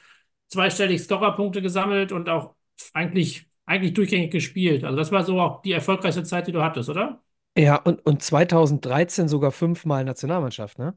zweistellig 0.50 1.02
Scorerpunkte 1.04 1.62
gesammelt 1.62 2.12
und 2.12 2.30
auch 2.30 2.56
eigentlich, 2.94 3.48
eigentlich 3.66 3.94
durchgängig 3.94 4.32
gespielt. 4.32 4.84
Also 4.84 4.98
das 4.98 5.12
war 5.12 5.24
so 5.24 5.40
auch 5.42 5.62
die 5.64 5.72
erfolgreichste 5.74 6.24
Zeit, 6.24 6.48
die 6.48 6.52
du 6.52 6.62
hattest, 6.64 6.90
oder? 6.90 7.22
Ja, 7.58 7.76
und, 7.78 8.04
und 8.06 8.22
2013 8.24 9.28
sogar 9.28 9.52
fünfmal 9.52 10.04
Nationalmannschaft, 10.04 10.80
ne? 10.80 10.94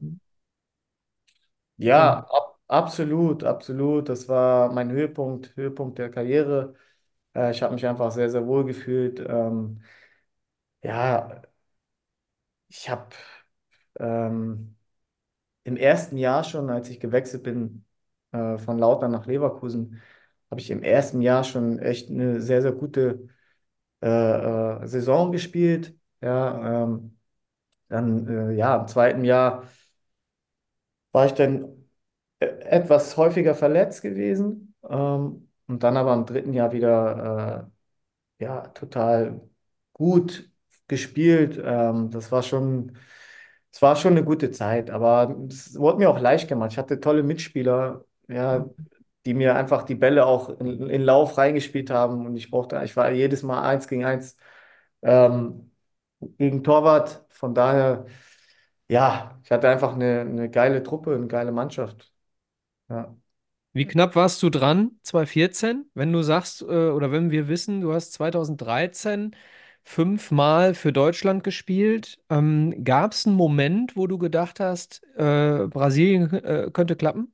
Ja, 1.77 2.19
Und 2.19 2.25
ab, 2.29 2.46
absolut, 2.67 3.43
absolut. 3.43 4.09
Das 4.09 4.27
war 4.29 4.71
mein 4.71 4.91
Höhepunkt, 4.91 5.55
Höhepunkt 5.55 5.97
der 5.99 6.09
Karriere. 6.11 6.75
Äh, 7.35 7.51
ich 7.51 7.63
habe 7.63 7.73
mich 7.75 7.85
einfach 7.87 8.11
sehr, 8.11 8.29
sehr 8.29 8.47
wohl 8.47 8.65
gefühlt. 8.65 9.19
Ähm, 9.21 9.81
ja, 10.83 11.41
ich 12.69 12.89
habe 12.89 13.09
ähm, 13.99 14.75
im 15.63 15.77
ersten 15.77 16.17
Jahr 16.17 16.43
schon, 16.43 16.69
als 16.69 16.89
ich 16.89 16.99
gewechselt 16.99 17.43
bin 17.43 17.85
äh, 18.31 18.57
von 18.57 18.79
Lautern 18.79 19.11
nach 19.11 19.27
Leverkusen, 19.27 20.01
habe 20.51 20.61
ich 20.61 20.71
im 20.71 20.83
ersten 20.83 21.21
Jahr 21.21 21.43
schon 21.43 21.79
echt 21.79 22.09
eine 22.11 22.41
sehr, 22.41 22.61
sehr 22.61 22.73
gute 22.73 23.29
äh, 24.03 24.07
äh, 24.83 24.87
Saison 24.87 25.31
gespielt. 25.31 25.95
Ja, 26.21 26.83
ähm, 26.85 27.17
dann 27.89 28.27
äh, 28.27 28.53
ja, 28.55 28.77
im 28.77 28.87
zweiten 28.87 29.25
Jahr 29.25 29.65
war 31.11 31.25
ich 31.25 31.33
dann 31.33 31.76
etwas 32.39 33.17
häufiger 33.17 33.55
verletzt 33.55 34.01
gewesen 34.01 34.75
ähm, 34.89 35.49
und 35.67 35.83
dann 35.83 35.97
aber 35.97 36.13
im 36.13 36.25
dritten 36.25 36.53
Jahr 36.53 36.71
wieder 36.71 37.69
äh, 38.39 38.45
ja, 38.45 38.67
total 38.69 39.41
gut 39.93 40.49
gespielt. 40.87 41.59
Ähm, 41.63 42.11
das 42.11 42.31
war 42.31 42.43
schon, 42.43 42.97
es 43.71 43.81
war 43.81 43.95
schon 43.95 44.13
eine 44.13 44.23
gute 44.25 44.51
Zeit, 44.51 44.89
aber 44.89 45.37
es 45.49 45.77
wurde 45.77 45.99
mir 45.99 46.09
auch 46.09 46.19
leicht 46.19 46.47
gemacht. 46.47 46.71
Ich 46.73 46.77
hatte 46.77 46.99
tolle 46.99 47.23
Mitspieler, 47.23 48.05
ja, 48.27 48.69
die 49.25 49.33
mir 49.33 49.55
einfach 49.55 49.83
die 49.83 49.95
Bälle 49.95 50.25
auch 50.25 50.49
in, 50.59 50.89
in 50.89 51.01
Lauf 51.03 51.37
reingespielt 51.37 51.89
haben 51.89 52.25
und 52.25 52.35
ich 52.37 52.49
brauchte, 52.51 52.81
ich 52.83 52.95
war 52.95 53.11
jedes 53.11 53.43
Mal 53.43 53.61
eins 53.63 53.87
gegen 53.87 54.05
eins 54.05 54.37
ähm, 55.01 55.71
gegen 56.37 56.63
Torwart. 56.63 57.25
Von 57.29 57.53
daher, 57.55 58.05
ja, 58.89 59.39
ich 59.43 59.51
hatte 59.51 59.69
einfach 59.69 59.93
eine, 59.95 60.21
eine 60.21 60.49
geile 60.51 60.83
Truppe, 60.83 61.15
eine 61.15 61.27
geile 61.27 61.51
Mannschaft. 61.51 62.13
Ja. 62.89 63.15
Wie 63.73 63.85
knapp 63.85 64.15
warst 64.15 64.41
du 64.43 64.49
dran, 64.49 64.91
2014? 65.03 65.89
Wenn 65.93 66.11
du 66.11 66.23
sagst, 66.23 66.61
äh, 66.63 66.65
oder 66.65 67.11
wenn 67.11 67.29
wir 67.31 67.47
wissen, 67.47 67.81
du 67.81 67.93
hast 67.93 68.13
2013 68.13 69.35
fünfmal 69.83 70.73
für 70.73 70.91
Deutschland 70.91 71.43
gespielt, 71.43 72.19
ähm, 72.29 72.83
gab 72.83 73.11
es 73.13 73.25
einen 73.27 73.35
Moment, 73.35 73.95
wo 73.95 74.07
du 74.07 74.17
gedacht 74.17 74.59
hast, 74.59 75.03
äh, 75.15 75.67
Brasilien 75.67 76.33
äh, 76.33 76.69
könnte 76.73 76.95
klappen? 76.95 77.31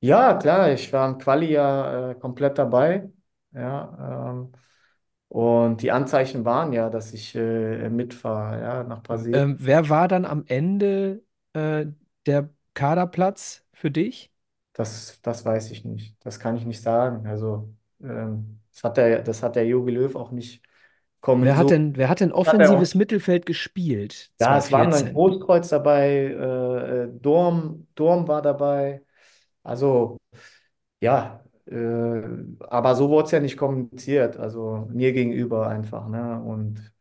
Ja, 0.00 0.34
klar, 0.36 0.70
ich 0.72 0.92
war 0.92 1.08
im 1.08 1.18
Quali 1.18 1.50
ja 1.52 2.10
äh, 2.10 2.14
komplett 2.14 2.58
dabei. 2.58 3.10
Ja, 3.52 4.30
ähm, 4.32 4.52
und 5.28 5.82
die 5.82 5.92
Anzeichen 5.92 6.44
waren 6.44 6.72
ja, 6.72 6.90
dass 6.90 7.12
ich 7.14 7.34
äh, 7.36 7.90
mitfahre, 7.90 8.60
ja, 8.62 8.84
nach 8.84 9.02
Brasilien. 9.02 9.42
Ähm, 9.42 9.56
wer 9.58 9.88
war 9.88 10.08
dann 10.08 10.24
am 10.24 10.44
Ende 10.46 11.24
äh, 11.52 11.86
der 12.26 12.50
Kaderplatz 12.74 13.63
für 13.84 13.90
dich? 13.90 14.30
Das, 14.72 15.20
das 15.22 15.44
weiß 15.44 15.70
ich 15.70 15.84
nicht. 15.84 16.16
Das 16.24 16.40
kann 16.40 16.56
ich 16.56 16.64
nicht 16.64 16.80
sagen. 16.82 17.26
Also, 17.26 17.72
ähm, 18.02 18.60
das 18.72 18.82
hat 18.82 18.96
der, 18.96 19.22
das 19.22 19.42
hat 19.42 19.56
der 19.56 19.66
Jogi 19.66 19.92
Löw 19.92 20.14
auch 20.16 20.30
nicht 20.32 20.62
Wer 21.22 21.56
hat 21.56 21.70
denn, 21.70 21.96
wer 21.96 22.08
hat 22.08 22.20
denn 22.20 22.32
Hat 22.32 22.36
offensives 22.36 22.94
Mittelfeld 22.94 23.46
gespielt, 23.46 24.30
Ja, 24.40 24.58
es 24.58 24.72
waren 24.72 24.90
dann 24.90 25.06
2014? 25.06 25.12
Großkreuz 25.12 25.68
dabei, 25.68 26.08
äh, 26.08 27.04
äh, 27.04 27.08
Durm, 27.20 27.86
Durm 27.94 28.26
war 28.28 28.42
dabei. 28.42 29.02
Also, 29.62 30.18
ja, 31.00 31.44
äh, 31.66 32.22
aber 32.60 32.94
so 32.96 33.10
wurde 33.10 33.26
es 33.26 33.32
ja 33.32 33.40
nicht 33.40 33.56
kommuniziert, 33.56 34.36
also 34.38 34.88
mir 34.92 35.12
gegenüber 35.12 35.68
einfach, 35.68 36.08
ne? 36.08 36.42
Und 36.42 36.92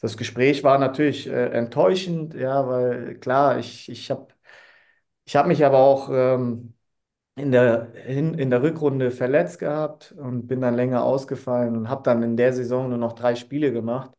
das 0.00 0.16
Gespräch 0.18 0.64
war 0.64 0.78
natürlich 0.78 1.28
äh, 1.28 1.48
enttäuschend, 1.50 2.34
ja, 2.34 2.68
weil 2.68 3.16
klar, 3.20 3.58
ich, 3.58 3.88
ich 3.90 4.10
habe 4.10 4.28
ich 5.24 5.36
hab 5.36 5.46
mich 5.46 5.64
aber 5.64 5.78
auch 5.78 6.08
ähm, 6.12 6.74
in 7.36 7.52
der, 7.52 7.94
in, 8.06 8.34
in 8.34 8.50
der 8.50 8.62
Rückrunde 8.62 9.10
verletzt 9.12 9.58
gehabt 9.60 10.12
und 10.12 10.46
bin 10.48 10.60
dann 10.62 10.74
länger 10.76 11.04
ausgefallen 11.04 11.76
und 11.76 11.88
habe 11.90 12.02
dann 12.04 12.22
in 12.22 12.36
der 12.36 12.52
Saison 12.54 12.88
nur 12.90 12.98
noch 12.98 13.14
drei 13.14 13.34
Spiele 13.36 13.72
gemacht. 13.72 14.12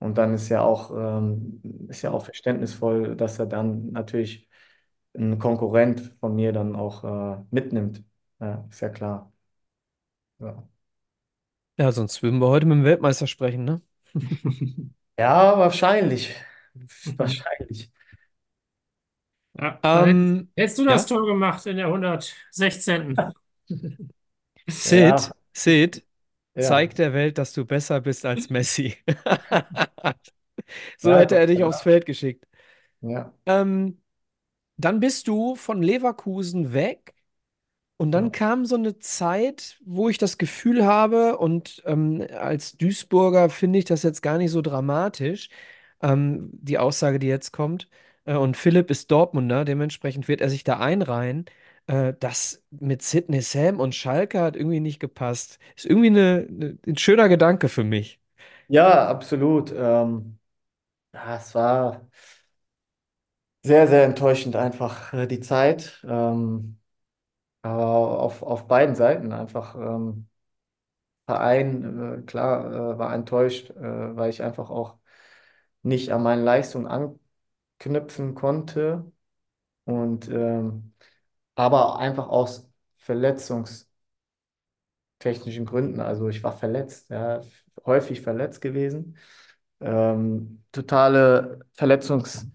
Und 0.00 0.18
dann 0.18 0.34
ist 0.34 0.48
ja 0.50 0.62
auch, 0.62 0.90
ähm, 0.96 1.62
ist 1.88 2.02
ja 2.02 2.10
auch 2.12 2.24
verständnisvoll, 2.24 3.16
dass 3.16 3.38
er 3.38 3.46
dann 3.46 3.92
natürlich 3.92 4.48
einen 5.14 5.38
Konkurrent 5.38 6.16
von 6.20 6.34
mir 6.36 6.52
dann 6.52 6.76
auch 6.76 7.04
äh, 7.40 7.44
mitnimmt. 7.50 8.04
Ja, 8.40 8.66
ist 8.70 8.80
ja 8.80 8.88
klar. 8.90 9.32
Ja. 10.38 10.66
Ja, 11.78 11.92
sonst 11.92 12.22
würden 12.22 12.38
wir 12.40 12.48
heute 12.48 12.64
mit 12.66 12.76
dem 12.78 12.84
Weltmeister 12.84 13.26
sprechen, 13.26 13.64
ne? 13.64 13.82
Ja, 15.18 15.58
wahrscheinlich. 15.58 16.34
Wahrscheinlich. 17.16 17.90
Ja, 19.58 19.80
Ähm, 19.82 20.50
hättest 20.56 20.78
du 20.78 20.84
das 20.84 21.06
ja, 21.06 21.06
Tor 21.06 21.26
gemacht 21.26 21.66
in 21.66 21.76
der 21.76 21.88
116. 21.90 23.24
Sid, 24.68 25.30
Ja, 25.30 25.34
Sid, 25.54 26.04
ja. 26.54 26.82
zeig 26.82 26.94
der 26.96 27.12
Welt, 27.14 27.38
dass 27.38 27.52
du 27.52 27.64
besser 27.66 28.00
bist 28.00 28.24
als 28.26 28.50
Messi. 28.50 28.96
So 30.98 31.14
Ja, 31.14 31.16
hätte 31.16 31.36
er 31.36 31.46
dich 31.46 31.64
aufs 31.64 31.82
Dank. 31.82 31.82
Feld 31.82 32.06
geschickt. 32.06 32.46
Ja, 33.00 33.32
Ähm, 33.46 34.00
dann 34.78 35.00
bist 35.00 35.28
du 35.28 35.56
von 35.56 35.82
Leverkusen 35.82 36.72
weg 36.74 37.14
Und 37.98 38.12
dann 38.12 38.30
ja. 38.30 38.32
kam 38.32 38.66
so 38.66 38.76
eine 38.76 38.98
Zeit, 39.00 39.78
wo 39.84 40.08
ich 40.10 40.18
das 40.18 40.38
Gefühl 40.38 40.84
habe, 40.86 41.38
und 41.38 41.82
ähm, 41.86 42.26
als 42.32 42.76
Duisburger 42.78 43.50
finde 43.50 43.78
ich 43.80 43.86
das 43.86 44.02
jetzt 44.04 44.22
gar 44.22 44.38
nicht 44.38 44.50
so 44.52 44.62
dramatisch, 44.62 45.50
ähm, 46.02 46.50
die 46.54 46.78
Aussage, 46.78 47.18
die 47.20 47.28
jetzt 47.28 47.52
kommt. 47.52 47.88
Äh, 48.24 48.36
und 48.36 48.56
Philipp 48.56 48.90
ist 48.90 49.10
Dortmunder, 49.10 49.64
dementsprechend 49.64 50.28
wird 50.28 50.40
er 50.40 50.50
sich 50.50 50.64
da 50.64 50.78
einreihen. 50.80 51.46
Äh, 51.86 52.14
das 52.20 52.62
mit 52.70 53.02
Sidney 53.02 53.40
Sam 53.42 53.80
und 53.80 53.94
Schalke 53.94 54.40
hat 54.40 54.56
irgendwie 54.56 54.80
nicht 54.80 55.00
gepasst. 55.00 55.58
Ist 55.76 55.86
irgendwie 55.86 56.08
eine, 56.08 56.46
eine, 56.48 56.78
ein 56.86 56.96
schöner 56.98 57.28
Gedanke 57.28 57.68
für 57.68 57.84
mich. 57.84 58.20
Ja, 58.68 59.08
absolut. 59.08 59.72
Ähm, 59.76 60.38
ja, 61.14 61.36
es 61.36 61.54
war 61.56 62.08
sehr, 63.62 63.86
sehr 63.88 64.04
enttäuschend 64.04 64.56
einfach 64.56 65.12
äh, 65.12 65.26
die 65.26 65.40
Zeit. 65.40 66.00
Ähm, 66.08 66.78
aber 67.62 68.20
auf, 68.20 68.42
auf 68.42 68.68
beiden 68.68 68.94
Seiten 68.94 69.32
einfach. 69.32 69.76
Ähm, 69.76 70.28
Verein, 71.26 72.20
äh, 72.20 72.26
klar, 72.26 72.94
äh, 72.94 72.98
war 72.98 73.14
enttäuscht, 73.14 73.70
äh, 73.70 74.16
weil 74.16 74.30
ich 74.30 74.42
einfach 74.42 74.70
auch 74.70 74.96
nicht 75.82 76.12
an 76.12 76.22
meine 76.22 76.42
Leistung 76.42 76.86
anknüpfen 77.82 78.34
konnte. 78.34 79.10
Und 79.84 80.28
ähm, 80.28 80.94
aber 81.56 81.98
einfach 81.98 82.28
aus 82.28 82.70
verletzungstechnischen 82.98 83.90
Gründen. 85.66 86.00
Also 86.00 86.28
ich 86.28 86.42
war 86.42 86.52
verletzt, 86.56 87.10
ja, 87.10 87.40
häufig 87.86 88.20
verletzt 88.20 88.60
gewesen. 88.60 89.16
Ähm, 89.80 90.64
totale 90.72 91.60
Verletzungsmiserie 91.74 92.52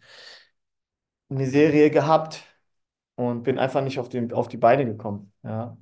gehabt 1.92 2.44
und 3.16 3.44
bin 3.44 3.60
einfach 3.60 3.82
nicht 3.84 4.00
auf 4.00 4.10
den, 4.10 4.32
auf 4.34 4.48
die 4.48 4.58
Beine 4.58 4.86
gekommen. 4.86 5.34
Ja. 5.44 5.78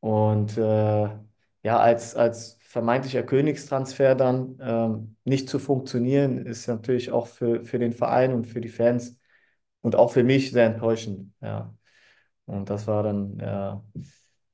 Und 0.00 0.58
äh, 0.58 0.62
ja, 1.62 1.78
als, 1.80 2.14
als 2.16 2.58
vermeintlicher 2.74 3.22
Königstransfer 3.22 4.16
dann 4.16 4.58
ähm, 4.60 5.16
nicht 5.24 5.48
zu 5.48 5.60
funktionieren, 5.60 6.44
ist 6.44 6.66
natürlich 6.66 7.12
auch 7.12 7.28
für, 7.28 7.62
für 7.62 7.78
den 7.78 7.92
Verein 7.92 8.34
und 8.34 8.46
für 8.48 8.60
die 8.60 8.68
Fans 8.68 9.16
und 9.80 9.94
auch 9.94 10.10
für 10.12 10.24
mich 10.24 10.50
sehr 10.50 10.66
enttäuschend. 10.66 11.32
Ja. 11.40 11.72
Und 12.46 12.70
das 12.70 12.88
war 12.88 13.04
dann, 13.04 13.38
äh, 13.38 13.76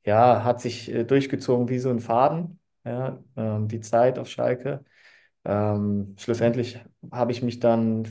ja, 0.05 0.45
hat 0.45 0.61
sich 0.61 0.93
äh, 0.93 1.05
durchgezogen 1.05 1.71
wie 1.71 1.79
so 1.79 1.89
ein 1.89 2.01
Faden, 2.01 2.61
ja, 2.85 3.25
ähm, 3.37 3.69
die 3.69 3.81
Zeit 3.81 4.19
auf 4.19 4.29
Schalke. 4.29 4.85
Ähm, 5.47 6.15
schlussendlich 6.19 6.79
habe 7.11 7.33
ich 7.33 7.43
mich 7.43 7.59
dann 7.59 8.07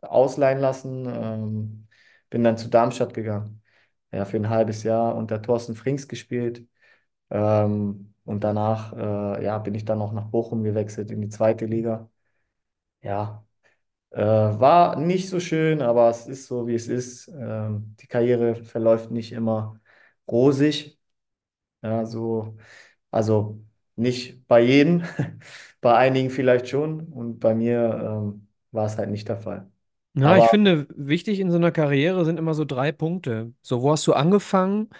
ausleihen 0.00 0.58
lassen, 0.58 1.06
ähm, 1.06 1.88
bin 2.30 2.44
dann 2.44 2.56
zu 2.56 2.68
Darmstadt 2.70 3.12
gegangen, 3.12 3.62
ja, 4.10 4.24
für 4.24 4.38
ein 4.38 4.48
halbes 4.48 4.84
Jahr 4.84 5.16
unter 5.16 5.42
Thorsten 5.42 5.74
Frings 5.74 6.08
gespielt. 6.08 6.66
Ähm, 7.30 8.09
und 8.24 8.44
danach, 8.44 8.92
äh, 8.94 9.44
ja, 9.44 9.58
bin 9.58 9.74
ich 9.74 9.84
dann 9.84 9.98
noch 9.98 10.12
nach 10.12 10.26
Bochum 10.28 10.62
gewechselt 10.64 11.10
in 11.10 11.20
die 11.22 11.28
zweite 11.28 11.66
Liga. 11.66 12.10
Ja, 13.02 13.46
äh, 14.10 14.20
war 14.22 14.96
nicht 14.98 15.28
so 15.30 15.40
schön, 15.40 15.82
aber 15.82 16.10
es 16.10 16.26
ist 16.28 16.46
so, 16.48 16.66
wie 16.68 16.74
es 16.74 16.88
ist. 16.88 17.28
Ähm, 17.28 17.96
die 18.00 18.06
Karriere 18.08 18.56
verläuft 18.64 19.10
nicht 19.10 19.32
immer 19.32 19.80
rosig. 20.30 20.98
Ja, 21.82 22.04
so, 22.06 22.56
also 23.10 23.64
nicht 23.96 24.46
bei 24.48 24.60
jedem, 24.62 25.02
bei 25.80 25.96
einigen 25.96 26.30
vielleicht 26.30 26.68
schon 26.68 27.08
und 27.12 27.40
bei 27.40 27.54
mir 27.54 27.80
ähm, 28.24 28.48
war 28.72 28.86
es 28.86 28.98
halt 28.98 29.10
nicht 29.10 29.28
der 29.28 29.38
Fall. 29.38 29.70
Ich 30.36 30.48
Aber 30.48 30.50
finde, 30.50 30.86
wichtig 30.96 31.38
in 31.40 31.50
so 31.50 31.56
einer 31.56 31.70
Karriere 31.72 32.24
sind 32.24 32.38
immer 32.38 32.52
so 32.54 32.64
drei 32.64 32.92
Punkte. 32.92 33.54
So, 33.62 33.80
wo 33.82 33.92
hast 33.92 34.06
du 34.06 34.12
angefangen? 34.12 34.90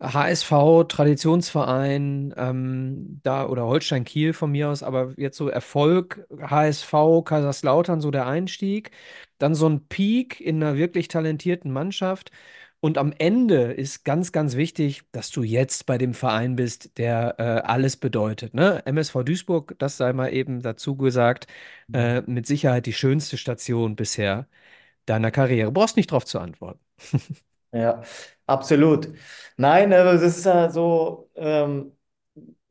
HSV, 0.00 0.84
Traditionsverein, 0.88 2.32
ähm, 2.36 3.20
da 3.24 3.46
oder 3.48 3.66
Holstein 3.66 4.04
Kiel 4.04 4.32
von 4.32 4.52
mir 4.52 4.68
aus, 4.70 4.82
aber 4.82 5.14
jetzt 5.16 5.36
so 5.36 5.48
Erfolg, 5.48 6.26
HSV, 6.40 6.92
Kaiserslautern, 7.24 8.00
so 8.00 8.10
der 8.10 8.26
Einstieg. 8.26 8.92
Dann 9.38 9.54
so 9.54 9.68
ein 9.68 9.86
Peak 9.88 10.40
in 10.40 10.62
einer 10.62 10.76
wirklich 10.76 11.08
talentierten 11.08 11.72
Mannschaft. 11.72 12.30
Und 12.80 12.96
am 12.96 13.12
Ende 13.18 13.72
ist 13.72 14.04
ganz, 14.04 14.30
ganz 14.30 14.54
wichtig, 14.56 15.02
dass 15.10 15.30
du 15.30 15.42
jetzt 15.42 15.84
bei 15.86 15.98
dem 15.98 16.14
Verein 16.14 16.54
bist, 16.56 16.96
der 16.98 17.34
äh, 17.38 17.42
alles 17.68 17.96
bedeutet. 17.96 18.54
Ne? 18.54 18.82
MSV 18.86 19.24
Duisburg, 19.24 19.74
das 19.78 19.96
sei 19.96 20.12
mal 20.12 20.32
eben 20.32 20.62
dazu 20.62 20.96
gesagt, 20.96 21.48
äh, 21.92 22.22
mit 22.22 22.46
Sicherheit 22.46 22.86
die 22.86 22.92
schönste 22.92 23.36
Station 23.36 23.96
bisher 23.96 24.46
deiner 25.06 25.30
Karriere. 25.32 25.72
Brauchst 25.72 25.96
nicht 25.96 26.10
drauf 26.12 26.24
zu 26.26 26.38
antworten. 26.40 26.80
Ja, 27.72 28.02
absolut. 28.48 29.08
Nein, 29.56 29.92
aber 29.94 30.14
es 30.14 30.22
ist 30.22 30.44
ja 30.46 30.70
so, 30.70 31.30
ähm, 31.36 31.92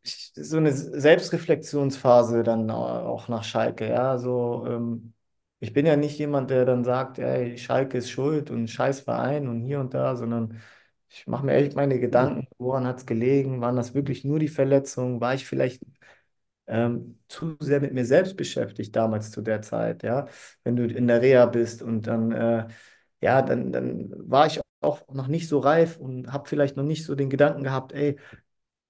ich- 0.03 0.31
so 0.35 0.57
eine 0.57 0.73
Selbstreflexionsphase 0.73 2.43
dann 2.43 2.71
auch 2.71 3.29
nach 3.29 3.43
Schalke. 3.45 3.89
Ja, 3.89 4.17
so, 4.19 4.65
ähm, 4.67 5.13
ich 5.61 5.73
bin 5.73 5.85
ja 5.87 5.97
nicht 5.97 6.19
jemand, 6.19 6.51
der 6.51 6.65
dann 6.65 6.85
sagt, 6.85 7.19
ey, 7.19 7.57
Schalke 7.59 7.99
ist 7.99 8.11
schuld 8.11 8.51
und 8.51 8.69
scheiß 8.69 9.01
Verein 9.01 9.47
und 9.49 9.61
hier 9.63 9.79
und 9.79 9.93
da, 9.95 10.15
sondern 10.17 10.61
ich 11.09 11.27
mache 11.27 11.45
mir 11.45 11.53
echt 11.55 11.75
meine 11.75 11.99
Gedanken, 11.99 12.47
woran 12.59 12.87
hat 12.87 12.99
es 12.99 13.05
gelegen? 13.07 13.61
Waren 13.61 13.77
das 13.77 13.93
wirklich 13.95 14.25
nur 14.25 14.39
die 14.39 14.49
Verletzungen? 14.49 15.21
War 15.21 15.35
ich 15.35 15.47
vielleicht 15.47 15.83
ähm, 16.67 17.19
zu 17.27 17.55
sehr 17.59 17.79
mit 17.81 17.93
mir 17.93 18.05
selbst 18.05 18.35
beschäftigt 18.37 18.95
damals 18.95 19.31
zu 19.31 19.41
der 19.41 19.61
Zeit, 19.61 20.03
ja. 20.03 20.27
Wenn 20.63 20.75
du 20.75 20.85
in 20.87 21.07
der 21.07 21.21
Reha 21.21 21.45
bist 21.45 21.81
und 21.81 22.07
dann, 22.07 22.31
äh, 22.31 22.67
ja, 23.21 23.41
dann, 23.41 23.71
dann 23.71 24.11
war 24.29 24.47
ich 24.47 24.59
auch 24.87 25.07
noch 25.13 25.27
nicht 25.27 25.47
so 25.49 25.59
reif 25.59 25.97
und 25.99 26.31
habe 26.33 26.49
vielleicht 26.49 26.77
noch 26.77 26.83
nicht 26.83 27.05
so 27.05 27.15
den 27.15 27.29
Gedanken 27.29 27.63
gehabt, 27.63 27.93
ey, 27.93 28.17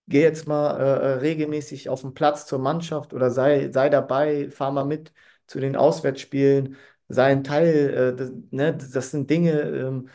geh 0.07 0.21
jetzt 0.21 0.47
mal 0.47 0.79
äh, 0.79 0.83
äh, 0.83 1.13
regelmäßig 1.19 1.89
auf 1.89 2.01
den 2.01 2.13
Platz 2.13 2.45
zur 2.45 2.59
Mannschaft 2.59 3.13
oder 3.13 3.31
sei, 3.31 3.71
sei 3.71 3.89
dabei, 3.89 4.49
fahr 4.51 4.71
mal 4.71 4.85
mit 4.85 5.13
zu 5.47 5.59
den 5.59 5.75
Auswärtsspielen, 5.75 6.77
sei 7.09 7.25
ein 7.31 7.43
Teil, 7.43 8.13
äh, 8.13 8.15
das, 8.15 8.31
ne, 8.51 8.75
das 8.77 9.11
sind 9.11 9.29
Dinge, 9.29 9.51
ähm, 9.61 10.09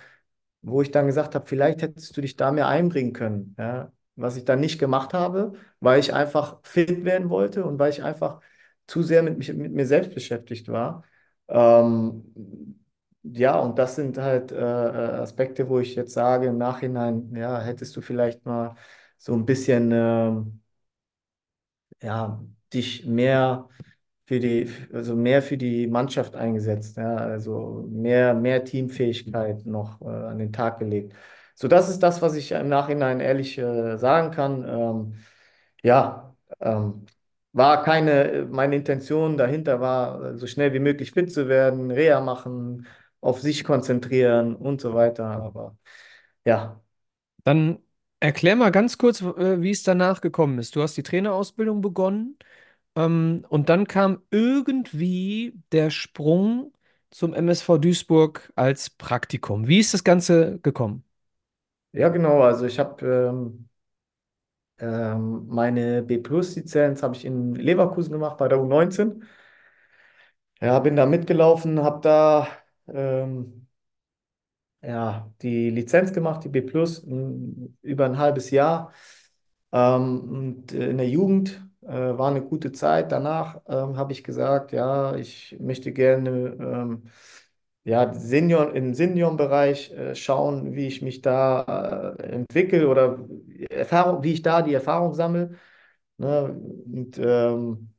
wo 0.62 0.82
ich 0.82 0.90
dann 0.90 1.06
gesagt 1.06 1.34
habe, 1.34 1.46
vielleicht 1.46 1.82
hättest 1.82 2.16
du 2.16 2.20
dich 2.20 2.36
da 2.36 2.52
mehr 2.52 2.68
einbringen 2.68 3.12
können. 3.12 3.54
Ja? 3.58 3.92
Was 4.16 4.36
ich 4.36 4.44
dann 4.44 4.60
nicht 4.60 4.78
gemacht 4.78 5.14
habe, 5.14 5.52
weil 5.80 5.98
ich 6.00 6.14
einfach 6.14 6.60
fit 6.64 7.04
werden 7.04 7.30
wollte 7.30 7.64
und 7.64 7.78
weil 7.78 7.90
ich 7.90 8.02
einfach 8.02 8.40
zu 8.86 9.02
sehr 9.02 9.22
mit, 9.22 9.38
mich, 9.38 9.52
mit 9.52 9.72
mir 9.72 9.86
selbst 9.86 10.14
beschäftigt 10.14 10.68
war. 10.68 11.04
Ähm, 11.48 12.81
ja, 13.22 13.58
und 13.58 13.78
das 13.78 13.96
sind 13.96 14.18
halt 14.18 14.52
äh, 14.52 14.56
äh, 14.56 14.60
Aspekte, 15.20 15.68
wo 15.68 15.78
ich 15.80 15.94
jetzt 15.94 16.12
sage, 16.14 16.46
im 16.48 16.58
Nachhinein, 16.58 17.34
ja, 17.36 17.60
hättest 17.60 17.96
du 17.96 18.00
vielleicht 18.00 18.44
mal 18.46 18.74
so 19.18 19.34
ein 19.34 19.44
bisschen, 19.46 19.90
ähm, 19.92 20.60
ja, 22.02 22.42
dich 22.72 23.06
mehr 23.06 23.68
für 24.26 24.40
die, 24.40 24.68
also 24.92 25.16
mehr 25.16 25.42
für 25.42 25.56
die 25.58 25.86
Mannschaft 25.86 26.36
eingesetzt, 26.36 26.96
ja, 26.96 27.16
also 27.16 27.86
mehr, 27.90 28.34
mehr 28.34 28.64
Teamfähigkeit 28.64 29.66
noch 29.66 30.00
äh, 30.02 30.06
an 30.06 30.38
den 30.38 30.52
Tag 30.52 30.78
gelegt. 30.78 31.14
So, 31.54 31.68
das 31.68 31.88
ist 31.90 32.00
das, 32.02 32.22
was 32.22 32.34
ich 32.36 32.52
im 32.52 32.68
Nachhinein 32.68 33.20
ehrlich 33.20 33.58
äh, 33.58 33.98
sagen 33.98 34.30
kann. 34.32 34.64
Ähm, 34.68 35.14
ja, 35.82 36.34
ähm, 36.60 37.06
war 37.52 37.82
keine, 37.84 38.48
meine 38.50 38.76
Intention 38.76 39.36
dahinter 39.36 39.80
war, 39.80 40.22
äh, 40.34 40.38
so 40.38 40.46
schnell 40.46 40.72
wie 40.74 40.78
möglich 40.80 41.12
fit 41.12 41.32
zu 41.32 41.48
werden, 41.48 41.90
Reha 41.90 42.20
machen, 42.20 42.86
auf 43.22 43.40
sich 43.42 43.64
konzentrieren 43.64 44.56
und 44.56 44.82
so 44.82 44.94
weiter. 44.94 45.26
Aber 45.26 45.78
ja, 46.46 46.82
Dann 47.44 47.78
erklär 48.20 48.56
mal 48.56 48.70
ganz 48.70 48.98
kurz, 48.98 49.20
äh, 49.22 49.60
wie 49.62 49.70
es 49.70 49.82
danach 49.82 50.20
gekommen 50.20 50.58
ist. 50.58 50.76
Du 50.76 50.82
hast 50.82 50.96
die 50.96 51.02
Trainerausbildung 51.02 51.80
begonnen, 51.80 52.38
ähm, 52.96 53.46
und 53.50 53.68
dann 53.70 53.86
kam 53.88 54.22
irgendwie 54.30 55.54
der 55.72 55.90
Sprung 55.90 56.72
zum 57.10 57.34
MSV 57.34 57.78
Duisburg 57.78 58.52
als 58.56 58.90
Praktikum. 58.90 59.68
Wie 59.68 59.80
ist 59.80 59.94
das 59.94 60.04
Ganze 60.04 60.60
gekommen? 60.62 61.04
ja, 61.92 62.08
genau. 62.08 62.42
Also 62.42 62.66
ich 62.66 62.78
habe 62.78 63.04
ähm, 63.06 63.68
ähm, 64.78 65.46
meine 65.48 66.02
B-Plus-Lizenz 66.02 67.02
habe 67.02 67.14
ich 67.16 67.24
in 67.24 67.54
Leverkusen 67.54 68.12
gemacht 68.12 68.36
bei 68.38 68.48
der 68.48 68.60
U19. 68.60 69.24
Ja, 70.60 70.78
bin 70.78 70.96
da 70.96 71.04
mitgelaufen, 71.06 71.82
habe 71.82 72.00
da 72.00 72.46
ähm, 72.94 73.66
ja, 74.82 75.32
die 75.42 75.70
Lizenz 75.70 76.12
gemacht, 76.12 76.44
die 76.44 76.48
B 76.48 76.60
über 77.82 78.04
ein 78.06 78.18
halbes 78.18 78.50
Jahr. 78.50 78.92
Ähm, 79.72 80.20
und 80.30 80.72
in 80.72 80.98
der 80.98 81.08
Jugend 81.08 81.62
äh, 81.82 81.88
war 81.88 82.30
eine 82.30 82.42
gute 82.42 82.72
Zeit. 82.72 83.12
Danach 83.12 83.60
ähm, 83.68 83.96
habe 83.96 84.12
ich 84.12 84.24
gesagt, 84.24 84.72
ja, 84.72 85.16
ich 85.16 85.56
möchte 85.60 85.92
gerne 85.92 86.30
ähm, 86.60 87.02
ja, 87.84 88.12
Senior, 88.14 88.74
im 88.74 88.94
Seniorenbereich 88.94 89.92
äh, 89.92 90.14
schauen, 90.14 90.74
wie 90.74 90.86
ich 90.86 91.02
mich 91.02 91.22
da 91.22 92.14
äh, 92.18 92.22
entwickle 92.24 92.88
oder 92.88 93.18
Erfahrung, 93.70 94.22
wie 94.22 94.32
ich 94.34 94.42
da 94.42 94.62
die 94.62 94.74
Erfahrung 94.74 95.14
sammle. 95.14 95.56
Ne? 96.18 96.54
Und 96.86 97.18
ähm, 97.18 97.90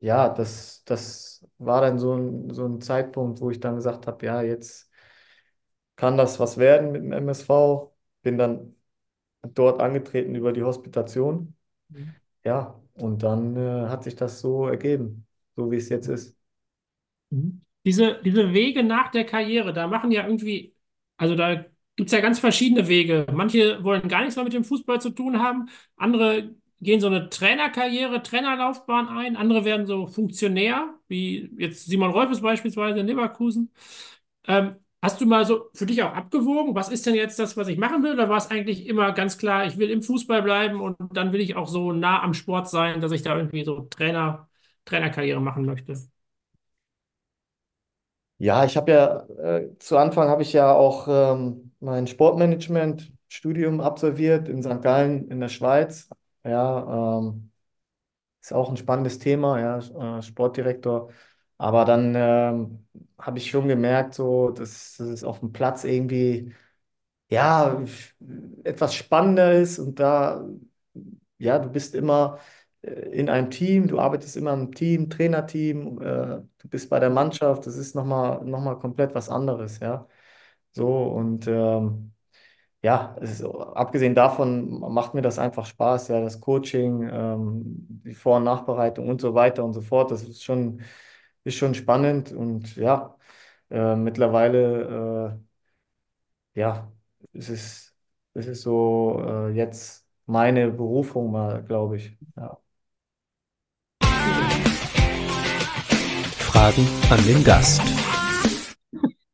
ja, 0.00 0.28
das, 0.28 0.84
das 0.84 1.31
war 1.64 1.80
dann 1.80 1.98
so 1.98 2.14
ein, 2.14 2.50
so 2.50 2.66
ein 2.66 2.80
Zeitpunkt, 2.80 3.40
wo 3.40 3.50
ich 3.50 3.60
dann 3.60 3.76
gesagt 3.76 4.06
habe, 4.06 4.24
ja, 4.26 4.42
jetzt 4.42 4.90
kann 5.96 6.16
das 6.16 6.40
was 6.40 6.58
werden 6.58 6.92
mit 6.92 7.02
dem 7.02 7.12
MSV. 7.12 7.92
Bin 8.22 8.38
dann 8.38 8.74
dort 9.42 9.80
angetreten 9.80 10.34
über 10.34 10.52
die 10.52 10.62
Hospitation. 10.62 11.54
Mhm. 11.88 12.14
Ja, 12.44 12.80
und 12.94 13.22
dann 13.22 13.56
äh, 13.56 13.88
hat 13.88 14.04
sich 14.04 14.16
das 14.16 14.40
so 14.40 14.66
ergeben, 14.66 15.26
so 15.56 15.70
wie 15.70 15.76
es 15.76 15.88
jetzt 15.88 16.08
ist. 16.08 16.36
Mhm. 17.30 17.62
Diese, 17.84 18.20
diese 18.24 18.52
Wege 18.52 18.84
nach 18.84 19.10
der 19.10 19.24
Karriere, 19.24 19.72
da 19.72 19.88
machen 19.88 20.12
ja 20.12 20.24
irgendwie, 20.24 20.74
also 21.16 21.34
da 21.34 21.64
gibt 21.96 22.08
es 22.08 22.12
ja 22.12 22.20
ganz 22.20 22.38
verschiedene 22.38 22.86
Wege. 22.86 23.26
Manche 23.32 23.82
wollen 23.82 24.08
gar 24.08 24.20
nichts 24.20 24.36
mehr 24.36 24.44
mit 24.44 24.52
dem 24.52 24.64
Fußball 24.64 25.00
zu 25.00 25.10
tun 25.10 25.40
haben, 25.40 25.68
andere 25.96 26.54
gehen 26.82 27.00
so 27.00 27.06
eine 27.08 27.30
Trainerkarriere, 27.30 28.22
Trainerlaufbahn 28.22 29.08
ein, 29.08 29.36
andere 29.36 29.64
werden 29.64 29.86
so 29.86 30.06
Funktionär, 30.06 30.94
wie 31.08 31.50
jetzt 31.58 31.86
Simon 31.86 32.10
Rolfes 32.12 32.40
beispielsweise 32.42 33.00
in 33.00 33.06
Leverkusen. 33.06 33.72
Ähm, 34.46 34.76
hast 35.02 35.20
du 35.20 35.26
mal 35.26 35.46
so 35.46 35.70
für 35.74 35.86
dich 35.86 36.02
auch 36.02 36.12
abgewogen, 36.14 36.74
was 36.74 36.88
ist 36.90 37.06
denn 37.06 37.14
jetzt 37.14 37.38
das, 37.38 37.56
was 37.56 37.68
ich 37.68 37.78
machen 37.78 38.02
will? 38.02 38.12
Oder 38.14 38.28
war 38.28 38.38
es 38.38 38.50
eigentlich 38.50 38.86
immer 38.86 39.12
ganz 39.12 39.38
klar, 39.38 39.66
ich 39.66 39.78
will 39.78 39.90
im 39.90 40.02
Fußball 40.02 40.42
bleiben 40.42 40.80
und 40.80 40.96
dann 41.16 41.32
will 41.32 41.40
ich 41.40 41.56
auch 41.56 41.68
so 41.68 41.92
nah 41.92 42.22
am 42.22 42.34
Sport 42.34 42.68
sein, 42.70 43.00
dass 43.00 43.12
ich 43.12 43.22
da 43.22 43.36
irgendwie 43.36 43.64
so 43.64 43.82
Trainer, 43.90 44.48
Trainerkarriere 44.84 45.40
machen 45.40 45.64
möchte? 45.66 45.94
Ja, 48.38 48.64
ich 48.64 48.76
habe 48.76 48.90
ja, 48.92 49.26
äh, 49.58 49.78
zu 49.78 49.96
Anfang 49.98 50.28
habe 50.28 50.42
ich 50.42 50.52
ja 50.52 50.72
auch 50.74 51.06
ähm, 51.08 51.72
mein 51.80 52.06
Sportmanagement-Studium 52.08 53.80
absolviert 53.80 54.48
in 54.48 54.62
St. 54.62 54.82
Gallen 54.82 55.28
in 55.30 55.38
der 55.40 55.48
Schweiz. 55.48 56.08
Ja, 56.44 57.18
ähm, 57.20 57.52
ist 58.42 58.52
auch 58.52 58.70
ein 58.70 58.76
spannendes 58.76 59.18
Thema, 59.18 59.60
ja, 59.60 60.18
äh, 60.18 60.22
Sportdirektor. 60.22 61.10
Aber 61.58 61.84
dann 61.84 62.14
ähm, 62.16 62.86
habe 63.18 63.38
ich 63.38 63.50
schon 63.50 63.68
gemerkt, 63.68 64.14
so, 64.14 64.50
dass, 64.50 65.00
es 65.00 65.24
auf 65.24 65.40
dem 65.40 65.52
Platz 65.52 65.84
irgendwie 65.84 66.54
ja, 67.30 67.82
etwas 68.64 68.94
spannender 68.94 69.54
ist 69.54 69.78
und 69.80 70.00
da, 70.00 70.46
ja, 71.38 71.58
du 71.58 71.68
bist 71.70 71.94
immer 71.94 72.38
äh, 72.82 72.90
in 73.10 73.28
einem 73.28 73.50
Team, 73.50 73.88
du 73.88 73.98
arbeitest 74.00 74.36
immer 74.36 74.52
im 74.54 74.72
Team, 74.74 75.10
Trainerteam, 75.10 76.00
äh, 76.02 76.04
du 76.58 76.68
bist 76.68 76.90
bei 76.90 77.00
der 77.00 77.10
Mannschaft, 77.10 77.66
das 77.66 77.76
ist 77.76 77.94
nochmal 77.94 78.44
noch 78.44 78.60
mal 78.60 78.76
komplett 78.78 79.14
was 79.14 79.28
anderes, 79.28 79.80
ja. 79.80 80.06
So 80.72 81.04
und 81.04 81.46
ähm, 81.48 82.11
ja, 82.82 83.16
ist, 83.20 83.42
abgesehen 83.44 84.14
davon 84.14 84.80
macht 84.80 85.14
mir 85.14 85.22
das 85.22 85.38
einfach 85.38 85.66
Spaß, 85.66 86.08
ja, 86.08 86.20
das 86.20 86.40
Coaching, 86.40 87.08
ähm, 87.12 87.86
die 88.04 88.14
Vor- 88.14 88.38
und 88.38 88.44
Nachbereitung 88.44 89.08
und 89.08 89.20
so 89.20 89.34
weiter 89.34 89.64
und 89.64 89.72
so 89.74 89.80
fort, 89.80 90.10
das 90.10 90.22
ist 90.24 90.42
schon, 90.44 90.80
ist 91.44 91.56
schon 91.56 91.74
spannend 91.74 92.32
und 92.32 92.76
ja, 92.76 93.16
äh, 93.70 93.96
mittlerweile, 93.96 95.38
äh, 96.54 96.60
ja, 96.60 96.92
es 97.32 97.48
ist, 97.48 97.94
es 98.34 98.46
ist 98.46 98.62
so 98.62 99.22
äh, 99.26 99.50
jetzt 99.52 100.06
meine 100.26 100.70
Berufung 100.70 101.30
mal, 101.32 101.62
glaube 101.64 101.96
ich, 101.96 102.16
ja. 102.36 102.58
Fragen 106.38 106.86
an 107.10 107.24
den 107.24 107.42
Gast. 107.44 107.80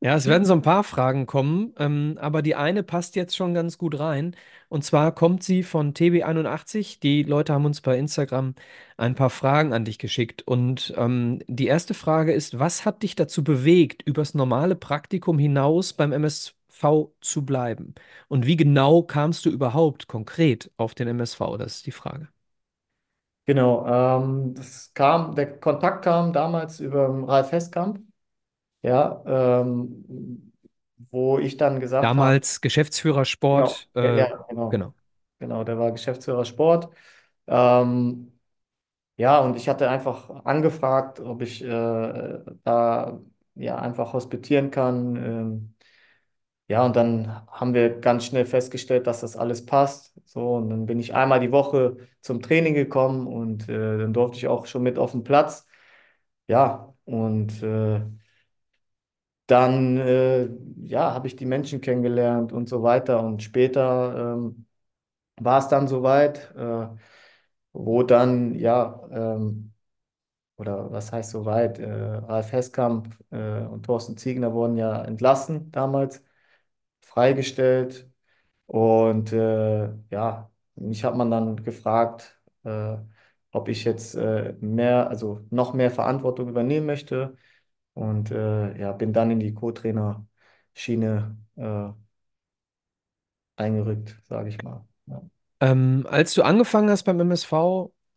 Ja, 0.01 0.15
es 0.15 0.27
werden 0.27 0.45
so 0.45 0.53
ein 0.53 0.63
paar 0.63 0.85
Fragen 0.85 1.27
kommen, 1.27 1.75
ähm, 1.77 2.19
aber 2.21 2.41
die 2.41 2.55
eine 2.55 2.85
passt 2.85 3.17
jetzt 3.17 3.35
schon 3.37 3.53
ganz 3.53 3.79
gut 3.79 3.99
rein. 3.99 4.37
Und 4.69 4.85
zwar 4.85 5.13
kommt 5.13 5.43
sie 5.43 5.65
von 5.65 5.93
TB81. 5.93 7.01
Die 7.01 7.25
Leute 7.25 7.53
haben 7.53 7.65
uns 7.65 7.81
bei 7.81 7.99
Instagram 7.99 8.55
ein 8.97 9.17
paar 9.17 9.31
Fragen 9.31 9.73
an 9.73 9.85
dich 9.85 9.99
geschickt. 9.99 10.43
Und 10.47 10.95
ähm, 10.97 11.41
die 11.49 11.67
erste 11.67 11.95
Frage 11.95 12.33
ist, 12.33 12.61
was 12.61 12.85
hat 12.85 13.03
dich 13.03 13.17
dazu 13.17 13.43
bewegt, 13.43 14.03
übers 14.03 14.35
normale 14.35 14.77
Praktikum 14.77 15.37
hinaus 15.39 15.93
beim 15.93 16.13
MSV 16.13 16.55
zu 17.21 17.45
bleiben? 17.45 17.95
Und 18.29 18.47
wie 18.47 18.57
genau 18.57 19.03
kamst 19.03 19.45
du 19.47 19.51
überhaupt 19.51 20.07
konkret 20.07 20.71
auf 20.77 20.95
den 20.95 21.09
MSV? 21.09 21.57
Das 21.59 21.77
ist 21.79 21.87
die 21.87 21.93
Frage. 21.93 22.29
Genau, 23.47 23.87
ähm, 23.87 24.55
das 24.55 24.93
kam, 24.93 25.35
der 25.35 25.59
Kontakt 25.59 26.05
kam 26.05 26.33
damals 26.35 26.81
über 26.81 27.09
Ralf 27.27 27.51
Heskamp, 27.51 27.99
ja, 28.83 29.23
ähm, 29.63 30.53
wo 31.11 31.39
ich 31.39 31.57
dann 31.57 31.81
gesagt 31.81 32.19
habe, 32.19 32.35
Damals 32.35 32.61
Geschäftsführer 32.61 33.25
genau, 33.55 33.79
Sport, 33.79 33.89
ja, 34.01 34.13
äh, 34.17 34.27
ja, 34.29 34.45
genau, 34.49 34.69
genau. 34.69 34.95
genau, 35.39 35.65
der 35.65 35.79
war 35.79 35.93
Geschäftsführer 35.93 36.45
Sport. 36.45 36.93
Ähm, 37.47 38.33
ja, 39.17 39.41
und 39.41 39.57
ich 39.57 39.69
hatte 39.69 39.91
einfach 39.91 40.31
angefragt, 40.45 41.21
ob 41.21 41.43
ich 41.43 41.63
äh, 41.65 41.69
da 42.65 43.21
ja 43.57 43.77
einfach 43.79 44.13
hospitieren 44.15 44.71
kann. 44.73 45.17
Ähm, 45.17 45.75
ja, 46.69 46.85
und 46.87 46.97
dann 46.97 47.47
haben 47.49 47.75
wir 47.75 48.01
ganz 48.01 48.27
schnell 48.27 48.47
festgestellt, 48.47 49.07
dass 49.07 49.21
das 49.21 49.37
alles 49.37 49.67
passt. 49.67 50.15
So, 50.27 50.57
und 50.57 50.71
dann 50.71 50.87
bin 50.87 51.01
ich 51.01 51.15
einmal 51.15 51.41
die 51.41 51.53
Woche 51.53 51.97
zum 52.23 52.43
Training 52.43 52.75
gekommen 52.75 53.27
und 53.27 53.69
äh, 53.69 53.99
dann 53.99 54.13
durfte 54.13 54.39
ich 54.39 54.49
auch 54.49 54.67
schon 54.67 54.83
mit 54.83 54.99
auf 54.99 55.13
den 55.13 55.25
Platz. 55.25 55.67
Ja, 56.49 56.95
und 57.05 57.63
äh, 57.63 58.01
dann 59.49 59.99
äh, 59.99 60.51
ja, 60.87 61.15
habe 61.15 61.29
ich 61.29 61.37
die 61.37 61.47
Menschen 61.47 61.83
kennengelernt 61.83 62.53
und 62.53 62.69
so 62.71 62.83
weiter. 62.85 63.23
Und 63.25 63.43
später 63.45 64.35
ähm, 64.37 64.67
war 65.39 65.59
es 65.61 65.69
dann 65.69 65.89
soweit, 65.89 66.55
äh, 66.57 66.89
wo 67.73 68.03
dann, 68.03 68.55
ja, 68.57 69.03
ähm, 69.13 69.73
oder 70.57 70.91
was 70.93 71.13
heißt 71.13 71.31
soweit, 71.31 71.79
äh, 71.79 71.87
Ralf 71.91 72.53
Heskamp 72.53 73.17
äh, 73.31 73.63
und 73.63 73.85
Thorsten 73.87 74.17
Ziegner 74.17 74.53
wurden 74.55 74.77
ja 74.77 75.03
entlassen 75.05 75.71
damals, 75.73 76.23
freigestellt. 77.01 78.09
Und 78.67 79.33
äh, 79.33 79.91
ja, 80.11 80.51
mich 80.77 81.05
hat 81.05 81.17
man 81.17 81.31
dann 81.31 81.63
gefragt, 81.65 82.41
äh, 82.65 82.97
ob 83.53 83.69
ich 83.69 83.85
jetzt 83.85 84.15
äh, 84.17 84.55
mehr, 84.61 85.09
also 85.11 85.41
noch 85.51 85.75
mehr 85.75 85.91
Verantwortung 85.91 86.49
übernehmen 86.49 86.87
möchte. 86.87 87.37
Und 87.99 88.31
äh, 88.31 88.79
ja, 88.79 88.93
bin 88.93 89.13
dann 89.13 89.33
in 89.33 89.41
die 89.41 89.53
Co-Trainer-Schiene 89.55 91.37
äh, 91.57 91.89
eingerückt, 93.57 94.17
sage 94.29 94.49
ich 94.51 94.63
mal. 94.63 94.87
Ja. 95.07 95.23
Ähm, 95.61 96.07
als 96.09 96.35
du 96.35 96.43
angefangen 96.43 96.91
hast 96.91 97.03
beim 97.05 97.19
MSV, 97.21 97.53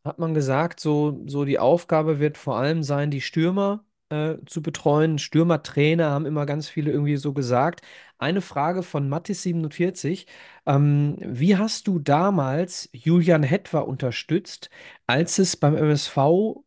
hat 0.03 0.19
man 0.19 0.33
gesagt, 0.35 0.79
so, 0.79 1.23
so 1.25 1.45
die 1.45 1.57
Aufgabe 1.57 2.19
wird 2.19 2.37
vor 2.37 2.57
allem 2.57 2.83
sein, 2.83 3.09
die 3.09 3.21
Stürmer 3.21 3.83
äh, 4.09 4.35
zu 4.45 4.61
betreuen. 4.61 5.17
Stürmertrainer 5.17 6.11
haben 6.11 6.27
immer 6.27 6.45
ganz 6.45 6.69
viele 6.69 6.91
irgendwie 6.91 7.17
so 7.17 7.33
gesagt. 7.33 7.81
Eine 8.19 8.41
Frage 8.41 8.83
von 8.83 9.09
Mattis47. 9.09 10.27
Ähm, 10.67 11.17
wie 11.21 11.57
hast 11.57 11.87
du 11.87 11.97
damals 11.97 12.87
Julian 12.93 13.41
Hetwer 13.43 13.87
unterstützt, 13.87 14.69
als 15.07 15.39
es 15.39 15.57
beim 15.57 15.75
MSV 15.75 16.17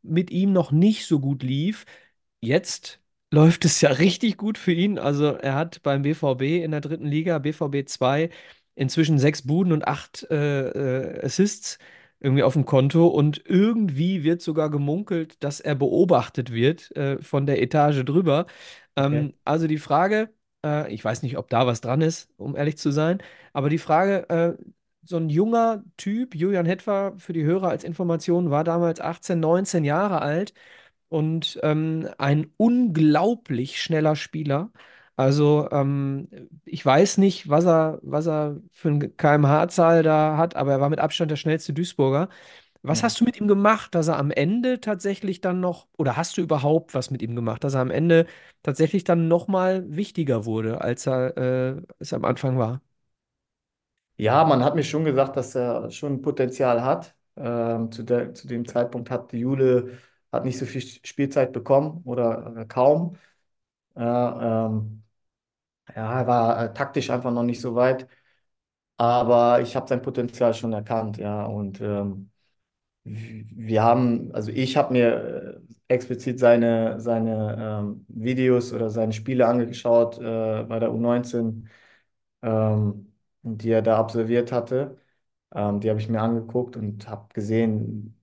mit 0.03 0.31
ihm 0.33 0.53
noch 0.53 0.73
nicht 0.73 1.07
so 1.07 1.21
gut 1.21 1.45
lief? 1.45 1.87
Jetzt 2.41 3.01
läuft 3.35 3.65
es 3.65 3.81
ja 3.81 3.91
richtig 3.93 4.37
gut 4.37 4.59
für 4.59 4.73
ihn. 4.73 4.99
Also 4.99 5.35
er 5.35 5.55
hat 5.55 5.83
beim 5.83 6.03
BVB 6.03 6.43
in 6.65 6.71
der 6.71 6.81
dritten 6.81 7.07
Liga, 7.07 7.39
BVB 7.39 7.87
2, 7.89 8.31
inzwischen 8.75 9.19
sechs 9.19 9.43
Buden 9.47 9.73
und 9.73 9.87
acht 9.87 10.27
äh, 10.31 10.69
äh, 11.19 11.25
Assists 11.25 11.79
irgendwie 12.21 12.43
auf 12.43 12.55
dem 12.55 12.65
Konto. 12.65 13.07
Und 13.09 13.43
irgendwie 13.47 14.25
wird 14.25 14.41
sogar 14.41 14.71
gemunkelt, 14.71 15.43
dass 15.43 15.61
er 15.61 15.75
beobachtet 15.75 16.53
wird 16.53 16.95
äh, 16.97 17.21
von 17.23 17.47
der 17.47 17.61
Etage 17.63 18.05
drüber. 18.05 18.47
Okay. 18.97 19.17
Ähm, 19.17 19.35
also 19.45 19.67
die 19.67 19.79
Frage, 19.79 20.31
äh, 20.65 20.93
ich 20.93 21.05
weiß 21.05 21.23
nicht, 21.23 21.37
ob 21.37 21.49
da 21.51 21.67
was 21.67 21.81
dran 21.81 22.01
ist, 22.01 22.29
um 22.37 22.57
ehrlich 22.57 22.79
zu 22.79 22.91
sein, 22.93 23.19
aber 23.53 23.69
die 23.69 23.79
Frage, 23.79 24.29
äh, 24.31 24.57
so 25.07 25.19
ein 25.19 25.29
junger 25.29 25.85
Typ, 25.99 26.35
Julian 26.35 26.65
Hetwer, 26.67 27.15
für 27.19 27.35
die 27.35 27.45
Hörer 27.45 27.69
als 27.69 27.85
Information, 27.85 28.51
war 28.51 28.65
damals 28.65 29.01
18, 29.01 29.39
19 29.39 29.85
Jahre 29.85 30.23
alt 30.23 30.55
und 31.15 31.59
ähm, 31.63 32.09
ein 32.19 32.49
unglaublich 32.57 33.81
schneller 33.83 34.17
Spieler. 34.17 34.71
Also 35.17 35.69
ähm, 35.71 36.29
ich 36.65 36.85
weiß 36.85 37.19
nicht, 37.19 37.49
was 37.49 37.65
er, 37.67 38.01
was 38.03 38.27
er 38.27 38.61
für 38.73 38.89
eine 38.91 39.09
kmh-Zahl 39.11 40.03
da 40.03 40.37
hat, 40.37 40.57
aber 40.57 40.73
er 40.73 40.81
war 40.81 40.91
mit 40.91 40.99
Abstand 41.01 41.31
der 41.31 41.37
schnellste 41.37 41.73
Duisburger. 41.73 42.29
Was 42.83 43.03
hast 43.03 43.21
du 43.21 43.25
mit 43.25 43.41
ihm 43.41 43.49
gemacht, 43.49 43.95
dass 43.95 44.09
er 44.09 44.19
am 44.19 44.31
Ende 44.31 44.81
tatsächlich 44.81 45.41
dann 45.41 45.61
noch, 45.61 45.89
oder 45.99 46.17
hast 46.17 46.37
du 46.37 46.43
überhaupt 46.43 46.95
was 46.95 47.11
mit 47.11 47.23
ihm 47.23 47.35
gemacht, 47.37 47.65
dass 47.65 47.75
er 47.75 47.81
am 47.81 47.91
Ende 47.91 48.27
tatsächlich 48.63 49.05
dann 49.05 49.29
nochmal 49.29 49.85
wichtiger 49.97 50.45
wurde, 50.47 50.81
als 50.83 51.07
er 51.07 51.37
äh, 51.39 51.83
es 51.99 52.13
am 52.13 52.25
Anfang 52.25 52.59
war? 52.59 52.83
Ja, 54.17 54.45
man 54.45 54.63
hat 54.63 54.75
mir 54.77 54.85
schon 54.85 55.05
gesagt, 55.05 55.37
dass 55.37 55.55
er 55.57 55.91
schon 55.91 56.23
Potenzial 56.23 56.85
hat. 56.85 57.17
Ähm, 57.37 57.91
zu 57.91 58.05
der, 58.05 58.33
zu 58.35 58.47
dem 58.47 58.67
Zeitpunkt 58.67 59.11
hat 59.11 59.33
Jule 59.33 59.99
hat 60.35 60.45
nicht 60.45 60.59
so 60.59 60.67
viel 60.67 60.83
Spielzeit 60.83 61.53
bekommen 61.53 62.03
oder 62.05 62.55
äh, 62.57 62.67
kaum. 62.67 63.17
Ja, 63.97 64.67
ähm, 64.69 65.05
ja, 65.95 66.21
er 66.21 66.27
war 66.27 66.65
äh, 66.65 66.75
taktisch 66.75 67.11
einfach 67.11 67.33
noch 67.33 67.43
nicht 67.45 67.61
so 67.61 67.75
weit. 67.75 68.09
Aber 68.99 69.61
ich 69.63 69.77
habe 69.77 69.89
sein 69.89 70.03
Potenzial 70.03 70.55
schon 70.55 70.73
erkannt, 70.73 71.19
ja. 71.19 71.47
Und 71.47 71.81
ähm, 71.81 72.31
wir 73.05 73.83
haben, 73.83 74.33
also 74.35 74.51
ich 74.51 74.77
habe 74.77 74.93
mir 74.93 75.61
äh, 75.89 75.95
explizit 75.95 76.39
seine, 76.39 77.01
seine 77.01 77.57
ähm, 77.85 78.07
Videos 78.09 78.73
oder 78.73 78.91
seine 78.91 79.13
Spiele 79.13 79.47
angeschaut 79.47 80.19
äh, 80.19 80.65
bei 80.65 80.79
der 80.79 80.93
U19, 80.93 81.69
ähm, 82.43 83.13
die 83.43 83.71
er 83.71 83.83
da 83.83 83.99
absolviert 83.99 84.53
hatte. 84.53 84.99
Ähm, 85.55 85.81
die 85.81 85.91
habe 85.91 86.01
ich 86.01 86.09
mir 86.09 86.21
angeguckt 86.23 86.77
und 86.77 87.09
habe 87.09 87.29
gesehen, 87.35 88.14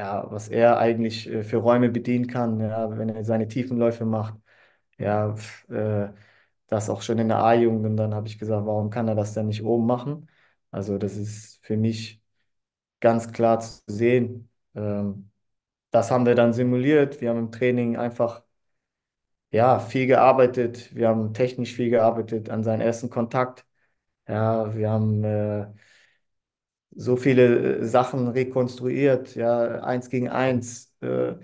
ja, 0.00 0.30
was 0.30 0.48
er 0.48 0.78
eigentlich 0.78 1.28
äh, 1.28 1.42
für 1.44 1.58
Räume 1.58 1.90
bedienen 1.90 2.26
kann, 2.26 2.60
ja, 2.60 2.96
wenn 2.98 3.08
er 3.10 3.24
seine 3.24 3.48
Tiefenläufe 3.48 4.04
macht. 4.04 4.34
Ja, 4.98 5.34
pf, 5.36 5.68
äh, 5.70 6.10
das 6.68 6.90
auch 6.90 7.02
schon 7.02 7.18
in 7.18 7.28
der 7.28 7.38
A-Jugend. 7.44 7.86
Und 7.86 7.96
dann 7.96 8.14
habe 8.14 8.28
ich 8.28 8.38
gesagt, 8.38 8.66
warum 8.66 8.90
kann 8.90 9.08
er 9.08 9.14
das 9.14 9.34
denn 9.34 9.46
nicht 9.48 9.62
oben 9.64 9.86
machen? 9.86 10.28
Also 10.70 10.98
das 10.98 11.16
ist 11.16 11.60
für 11.64 11.76
mich 11.76 12.22
ganz 13.00 13.32
klar 13.32 13.60
zu 13.60 13.82
sehen. 13.88 14.50
Ähm, 14.74 15.30
das 15.92 16.10
haben 16.10 16.26
wir 16.26 16.34
dann 16.36 16.52
simuliert. 16.54 17.20
Wir 17.20 17.30
haben 17.30 17.38
im 17.40 17.52
Training 17.52 17.96
einfach 17.98 18.44
ja, 19.50 19.78
viel 19.80 20.06
gearbeitet. 20.06 20.94
Wir 20.94 21.08
haben 21.08 21.34
technisch 21.34 21.74
viel 21.74 21.90
gearbeitet 21.90 22.50
an 22.50 22.62
seinen 22.64 22.80
ersten 22.80 23.10
Kontakt. 23.10 23.66
Ja, 24.28 24.74
wir 24.76 24.90
haben 24.90 25.24
äh, 25.24 25.68
so 26.94 27.16
viele 27.16 27.78
äh, 27.80 27.84
Sachen 27.86 28.28
rekonstruiert. 28.28 29.34
Ja, 29.34 29.82
eins 29.82 30.08
gegen 30.10 30.28
eins. 30.28 30.94
Äh, 31.00 31.34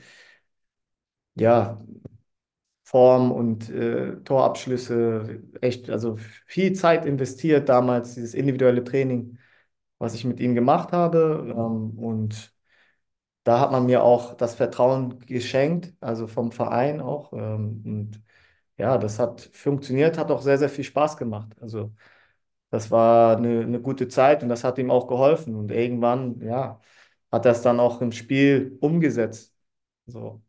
ja, 1.36 1.78
Form 2.84 3.32
und 3.32 3.68
äh, 3.70 4.16
Torabschlüsse. 4.22 5.42
Echt, 5.60 5.90
also 5.90 6.16
viel 6.46 6.72
Zeit 6.74 7.04
investiert 7.04 7.68
damals, 7.68 8.14
dieses 8.14 8.34
individuelle 8.34 8.84
Training, 8.84 9.38
was 9.98 10.14
ich 10.14 10.24
mit 10.24 10.40
ihm 10.40 10.54
gemacht 10.54 10.92
habe. 10.92 11.46
Ähm, 11.50 11.98
und 11.98 12.54
da 13.44 13.60
hat 13.60 13.72
man 13.72 13.86
mir 13.86 14.02
auch 14.04 14.34
das 14.36 14.54
Vertrauen 14.56 15.20
geschenkt, 15.20 15.94
also 16.00 16.26
vom 16.28 16.52
Verein 16.52 17.00
auch. 17.00 17.32
Ähm, 17.34 17.82
und 17.86 18.22
ja, 18.78 18.98
das 18.98 19.18
hat 19.20 19.42
funktioniert, 19.52 20.18
hat 20.18 20.30
auch 20.32 20.42
sehr, 20.42 20.58
sehr 20.58 20.70
viel 20.70 20.84
Spaß 20.84 21.16
gemacht. 21.18 21.54
Also 21.60 21.94
das 22.70 22.90
war 22.90 23.36
eine, 23.36 23.62
eine 23.62 23.80
gute 23.80 24.08
Zeit 24.08 24.42
und 24.42 24.48
das 24.48 24.64
hat 24.64 24.78
ihm 24.78 24.90
auch 24.90 25.06
geholfen. 25.08 25.54
Und 25.54 25.70
irgendwann, 25.70 26.40
ja, 26.40 26.80
hat 27.32 27.46
er 27.46 27.52
es 27.52 27.62
dann 27.62 27.80
auch 27.80 28.00
im 28.02 28.12
Spiel 28.12 28.76
umgesetzt. 28.80 29.54
So, 30.06 30.42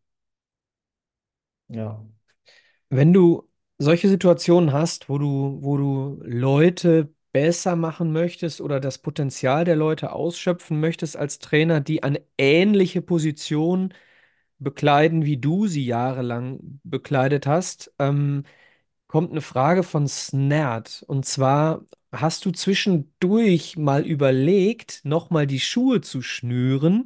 ja. 1.68 2.06
Wenn 2.90 3.14
du 3.14 3.50
solche 3.80 4.10
Situationen 4.10 4.74
hast, 4.74 5.10
wo 5.10 5.18
du, 5.20 5.60
wo 5.62 5.78
du 5.78 6.22
Leute 6.26 7.14
besser 7.34 7.76
machen 7.76 8.14
möchtest 8.14 8.62
oder 8.62 8.80
das 8.80 9.00
Potenzial 9.00 9.66
der 9.66 9.76
Leute 9.76 10.14
ausschöpfen 10.14 10.80
möchtest 10.80 11.18
als 11.18 11.40
Trainer, 11.40 11.82
die 11.82 12.04
eine 12.04 12.22
ähnliche 12.38 13.02
Position 13.02 13.94
bekleiden, 14.60 15.26
wie 15.26 15.38
du 15.38 15.68
sie 15.68 15.86
jahrelang 15.86 16.82
bekleidet 16.84 17.48
hast, 17.48 17.94
ähm, 18.00 18.44
kommt 19.08 19.32
eine 19.32 19.42
Frage 19.42 19.84
von 19.84 20.08
Snert. 20.08 21.04
Und 21.08 21.26
zwar, 21.26 21.82
hast 22.12 22.46
du 22.46 22.52
zwischendurch 22.52 23.78
mal 23.78 24.06
überlegt, 24.06 25.02
nochmal 25.06 25.48
die 25.48 25.60
Schuhe 25.60 26.02
zu 26.02 26.22
schnüren 26.22 27.06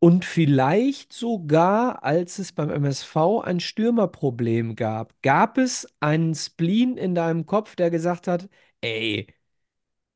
und 0.00 0.24
vielleicht 0.24 1.12
sogar, 1.12 2.04
als 2.04 2.38
es 2.38 2.52
beim 2.52 2.70
MSV 2.70 3.40
ein 3.44 3.60
Stürmerproblem 3.60 4.76
gab, 4.76 5.14
gab 5.22 5.58
es 5.58 5.86
einen 6.00 6.34
Spleen 6.34 6.96
in 6.98 7.14
deinem 7.14 7.46
Kopf, 7.46 7.76
der 7.76 7.90
gesagt 7.90 8.28
hat, 8.28 8.48
ey, 8.82 9.28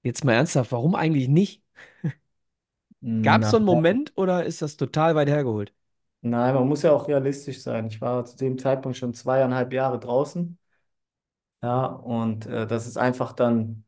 jetzt 0.04 0.24
mal 0.24 0.34
ernsthaft, 0.34 0.72
warum 0.72 0.94
eigentlich 0.94 1.28
nicht? 1.28 1.62
Gab 3.22 3.42
es 3.42 3.50
so 3.50 3.56
einen 3.58 3.66
Moment 3.66 4.12
oder 4.16 4.44
ist 4.46 4.62
das 4.62 4.76
total 4.78 5.14
weit 5.14 5.28
hergeholt? 5.28 5.72
nein, 6.20 6.54
man 6.54 6.68
muss 6.68 6.82
ja 6.82 6.92
auch 6.92 7.08
realistisch 7.08 7.62
sein. 7.62 7.86
Ich 7.86 8.00
war 8.00 8.24
zu 8.24 8.36
dem 8.36 8.58
Zeitpunkt 8.58 8.96
schon 8.98 9.14
zweieinhalb 9.14 9.72
Jahre 9.72 9.98
draußen. 10.00 10.58
Ja, 11.66 11.86
und 11.86 12.46
äh, 12.46 12.66
das 12.66 12.86
ist 12.86 12.98
einfach 12.98 13.32
dann 13.32 13.84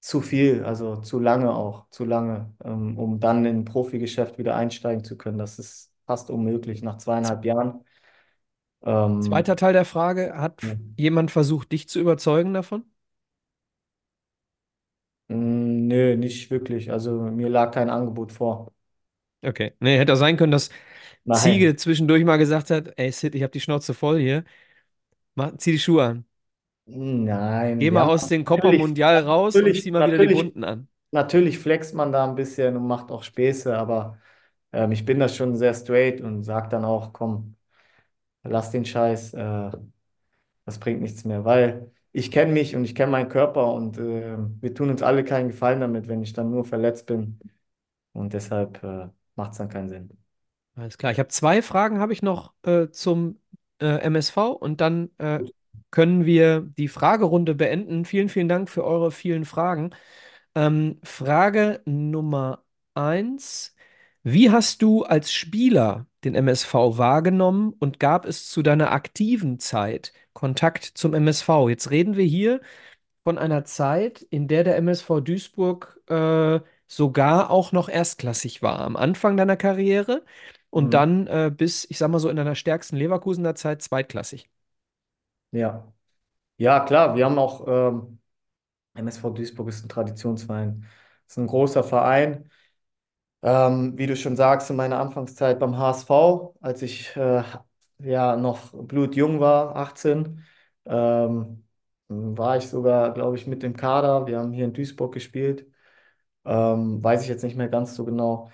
zu 0.00 0.20
viel, 0.22 0.64
also 0.64 0.96
zu 0.98 1.20
lange 1.20 1.52
auch, 1.54 1.88
zu 1.90 2.04
lange, 2.06 2.54
ähm, 2.64 2.98
um 2.98 3.20
dann 3.20 3.44
in 3.46 3.58
ein 3.60 3.64
Profigeschäft 3.66 4.38
wieder 4.38 4.56
einsteigen 4.56 5.04
zu 5.04 5.18
können. 5.18 5.38
Das 5.38 5.58
ist 5.58 5.92
fast 6.06 6.30
unmöglich 6.30 6.82
nach 6.82 6.98
zweieinhalb 6.98 7.44
Jahren. 7.44 7.84
Zweiter 9.20 9.54
Ähm, 9.54 9.56
Teil 9.56 9.72
der 9.72 9.84
Frage, 9.84 10.34
hat 10.36 10.62
ja. 10.62 10.78
jemand 10.96 11.30
versucht, 11.30 11.70
dich 11.72 11.88
zu 11.88 12.00
überzeugen 12.00 12.52
davon? 12.54 12.84
Mm, 15.28 15.86
Nö, 15.88 16.16
nicht 16.16 16.50
wirklich. 16.50 16.90
Also 16.90 17.12
mir 17.22 17.48
lag 17.48 17.70
kein 17.72 17.90
Angebot 17.90 18.32
vor. 18.32 18.72
Okay. 19.42 19.74
Nee, 19.80 19.98
hätte 19.98 20.12
auch 20.14 20.16
sein 20.16 20.36
können, 20.36 20.52
dass 20.52 20.70
Nein. 21.24 21.62
Ziege 21.62 21.76
zwischendurch 21.76 22.24
mal 22.24 22.38
gesagt 22.38 22.70
hat, 22.70 22.92
ey 22.98 23.12
Sid, 23.12 23.34
ich 23.34 23.42
habe 23.42 23.52
die 23.52 23.60
Schnauze 23.60 23.94
voll 23.94 24.20
hier. 24.20 24.44
Mach, 25.34 25.56
zieh 25.58 25.72
die 25.72 25.78
Schuhe 25.78 26.04
an. 26.04 26.26
Geh 26.90 26.94
Nein, 26.94 27.90
wir 27.92 28.00
mal 28.00 28.02
haben 28.02 28.10
aus 28.10 28.28
den 28.28 28.44
Copa 28.44 28.72
Mundial 28.72 29.18
raus 29.24 29.60
und 29.60 29.74
zieh 29.76 29.90
mal 29.90 30.04
wieder 30.04 30.18
die 30.18 30.28
bunten 30.28 30.64
an. 30.64 30.88
natürlich 31.10 31.58
flext 31.58 31.94
man 31.94 32.12
da 32.12 32.24
ein 32.24 32.34
bisschen 32.34 32.76
und 32.76 32.86
macht 32.86 33.10
auch 33.10 33.22
Späße, 33.22 33.76
aber 33.76 34.18
ähm, 34.72 34.92
ich 34.92 35.04
bin 35.04 35.18
da 35.20 35.28
schon 35.28 35.56
sehr 35.56 35.74
straight 35.74 36.20
und 36.20 36.44
sage 36.44 36.68
dann 36.70 36.84
auch, 36.84 37.12
komm, 37.12 37.56
lass 38.44 38.70
den 38.72 38.84
Scheiß, 38.84 39.34
äh, 39.34 39.70
das 40.64 40.78
bringt 40.80 41.02
nichts 41.02 41.24
mehr, 41.24 41.44
weil 41.44 41.92
ich 42.12 42.30
kenne 42.30 42.52
mich 42.52 42.76
und 42.76 42.84
ich 42.84 42.94
kenne 42.94 43.12
meinen 43.12 43.28
Körper 43.28 43.72
und 43.74 43.98
äh, 43.98 44.36
wir 44.60 44.74
tun 44.74 44.90
uns 44.90 45.02
alle 45.02 45.24
keinen 45.24 45.48
Gefallen 45.48 45.80
damit, 45.80 46.08
wenn 46.08 46.22
ich 46.22 46.32
dann 46.32 46.50
nur 46.50 46.64
verletzt 46.64 47.06
bin 47.06 47.38
und 48.12 48.32
deshalb 48.34 48.82
äh, 48.84 49.08
macht 49.36 49.52
es 49.52 49.58
dann 49.58 49.68
keinen 49.68 49.88
Sinn. 49.88 50.10
Alles 50.76 50.98
klar. 50.98 51.12
Ich 51.12 51.18
habe 51.18 51.28
zwei 51.28 51.62
Fragen 51.62 51.98
habe 51.98 52.12
ich 52.12 52.22
noch 52.22 52.54
äh, 52.62 52.88
zum 52.90 53.38
äh, 53.80 53.98
MSV 54.00 54.52
und 54.52 54.80
dann 54.80 55.10
äh. 55.18 55.40
Können 55.90 56.24
wir 56.26 56.60
die 56.60 56.88
Fragerunde 56.88 57.54
beenden. 57.54 58.04
Vielen, 58.04 58.28
vielen 58.28 58.48
Dank 58.48 58.68
für 58.70 58.84
eure 58.84 59.10
vielen 59.12 59.44
Fragen. 59.44 59.90
Ähm, 60.54 61.00
Frage 61.04 61.82
Nummer 61.86 62.64
eins. 62.94 63.74
Wie 64.22 64.50
hast 64.50 64.82
du 64.82 65.04
als 65.04 65.32
Spieler 65.32 66.06
den 66.24 66.34
MSV 66.34 66.98
wahrgenommen 66.98 67.74
und 67.78 68.00
gab 68.00 68.26
es 68.26 68.48
zu 68.50 68.62
deiner 68.62 68.90
aktiven 68.92 69.58
Zeit 69.60 70.12
Kontakt 70.34 70.84
zum 70.84 71.14
MSV? 71.14 71.68
Jetzt 71.68 71.90
reden 71.90 72.16
wir 72.16 72.24
hier 72.24 72.60
von 73.24 73.38
einer 73.38 73.64
Zeit, 73.64 74.22
in 74.22 74.48
der 74.48 74.64
der 74.64 74.76
MSV 74.76 75.20
Duisburg 75.20 76.00
äh, 76.08 76.60
sogar 76.86 77.50
auch 77.50 77.72
noch 77.72 77.88
erstklassig 77.88 78.62
war. 78.62 78.80
Am 78.80 78.96
Anfang 78.96 79.36
deiner 79.36 79.56
Karriere 79.56 80.24
und 80.70 80.94
Mhm. 80.94 80.94
dann 80.94 81.26
äh, 81.26 81.52
bis, 81.54 81.86
ich 81.90 81.98
sag 81.98 82.08
mal 82.10 82.18
so, 82.20 82.28
in 82.30 82.36
deiner 82.36 82.54
stärksten 82.54 82.96
Leverkusener 82.96 83.54
Zeit 83.54 83.82
zweitklassig. 83.82 84.48
Ja. 85.50 85.92
Ja, 86.58 86.80
klar, 86.80 87.16
wir 87.16 87.26
haben 87.26 87.38
auch, 87.38 87.66
ähm, 87.68 88.20
MSV 88.94 89.30
Duisburg 89.32 89.68
ist 89.70 89.84
ein 89.84 89.90
Traditionsverein, 89.90 90.86
ist 91.28 91.38
ein 91.38 91.46
großer 91.48 91.84
Verein. 91.84 92.50
Ähm, 93.42 93.96
wie 93.98 94.06
du 94.06 94.16
schon 94.16 94.36
sagst, 94.36 94.70
in 94.70 94.76
meiner 94.76 94.98
Anfangszeit 95.00 95.58
beim 95.60 95.76
HSV, 95.78 96.56
als 96.60 96.82
ich 96.82 97.14
äh, 97.16 97.42
ja 98.00 98.36
noch 98.36 98.72
blutjung 98.72 99.40
war, 99.40 99.76
18, 99.76 100.44
ähm, 100.86 101.64
war 102.08 102.56
ich 102.56 102.68
sogar, 102.68 103.14
glaube 103.14 103.36
ich, 103.36 103.46
mit 103.46 103.62
im 103.64 103.76
Kader. 103.76 104.26
Wir 104.26 104.38
haben 104.40 104.52
hier 104.52 104.64
in 104.66 104.72
Duisburg 104.74 105.14
gespielt. 105.14 105.66
Ähm, 106.44 107.02
weiß 107.04 107.22
ich 107.22 107.28
jetzt 107.28 107.42
nicht 107.44 107.56
mehr 107.56 107.68
ganz 107.68 107.94
so 107.94 108.04
genau. 108.04 108.50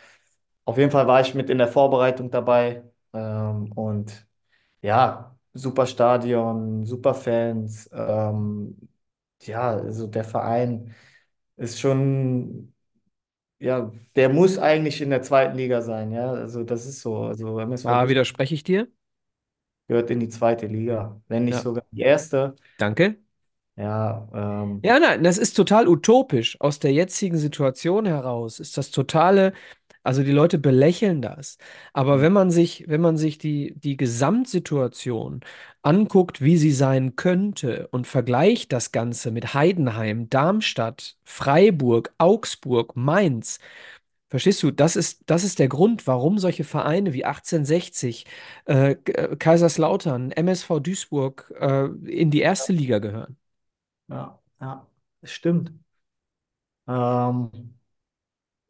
Auf 0.65 0.79
jeden 0.79 0.91
Fall 0.91 1.07
war 1.07 1.21
ich 1.21 1.35
mit 1.35 1.51
in 1.51 1.59
der 1.59 1.69
Vorbereitung 1.69 2.31
dabei. 2.31 2.85
Ähm, 3.15 3.73
und 3.75 4.27
ja, 4.83 5.34
super 5.55 5.87
Stadion, 5.87 6.85
super 6.87 7.15
Fans. 7.15 7.89
Ähm, 7.93 8.89
ja, 9.43 9.73
also 9.73 10.07
der 10.07 10.25
Verein 10.25 10.95
ist 11.57 11.81
schon 11.81 12.75
ja, 13.61 13.93
der 14.17 14.29
muss 14.31 14.59
eigentlich 14.59 15.01
in 15.03 15.11
der 15.11 15.23
zweiten 15.23 15.57
Liga 15.57 15.83
sein, 15.83 16.13
ja. 16.13 16.33
Also 16.33 16.65
das 16.65 16.87
ist 16.87 17.01
so. 17.03 17.19
Also 17.27 17.59
MSV 17.61 17.87
Da 17.87 18.09
Duisburg 18.09 18.09
widerspreche 18.09 18.55
ich 18.55 18.65
dir. 18.65 18.89
gehört 19.89 20.11
in 20.11 20.21
die 20.21 20.29
zweite 20.29 20.67
Liga, 20.67 21.21
wenn 21.29 21.45
nicht 21.45 21.61
Ja, 21.61 21.63
sogar 21.63 21.85
die 21.93 22.01
erste. 22.03 22.55
danke. 22.79 23.19
Ja, 23.77 24.29
ähm, 24.35 24.85
Ja, 24.85 24.99
nein, 24.99 25.25
das 25.25 25.39
ist 25.39 25.55
total 25.55 25.89
utopisch. 25.89 26.61
Aus 26.61 26.79
der 26.79 26.93
jetzigen 26.93 27.39
Situation 27.39 28.05
heraus 28.05 28.61
ist 28.61 28.77
das 28.77 28.91
totale 28.91 29.55
Also 30.05 30.23
die 30.23 30.33
Leute 30.33 30.59
belächeln 30.59 31.23
das. 31.23 31.59
Aber 31.95 32.21
Ja. 32.21 32.23
wenn 32.23 32.33
man 32.33 32.51
sich, 32.53 32.85
wenn 32.89 33.01
man 33.03 33.17
sich 33.17 33.39
die, 33.39 33.75
die 33.79 33.97
Gesamtsituation 33.97 35.41
anguckt, 35.83 36.43
wie 36.43 36.59
sie 36.59 36.73
sein 36.73 37.17
könnte 37.17 37.89
und 37.91 38.07
vergleicht 38.07 38.73
das 38.73 38.93
Ganze 38.93 39.31
mit 39.33 39.55
Heidenheim, 39.55 40.31
Darmstadt, 40.31 41.17
Freiburg, 41.25 42.15
Augsburg, 42.19 42.97
Mainz, 42.97 43.59
verstehst 44.31 44.63
du, 44.63 44.71
das 44.71 44.97
ist, 44.97 45.23
das 45.27 45.45
ist 45.45 45.59
der 45.59 45.69
Grund, 45.69 46.07
warum 46.07 46.39
solche 46.39 46.65
Vereine 46.65 47.13
wie 47.15 47.25
1860, 47.25 48.27
äh, 48.67 48.93
äh, 48.93 49.37
Kaiserslautern, 49.37 50.33
MSV 50.33 50.81
Duisburg, 50.81 51.53
äh, 51.61 51.87
in 52.11 52.31
die 52.31 52.41
erste 52.41 52.73
Liga 52.73 52.99
gehören. 52.99 53.37
Ja, 54.09 54.41
ja, 54.61 54.87
das 55.21 55.31
stimmt. 55.33 55.73
Ähm, 56.87 57.51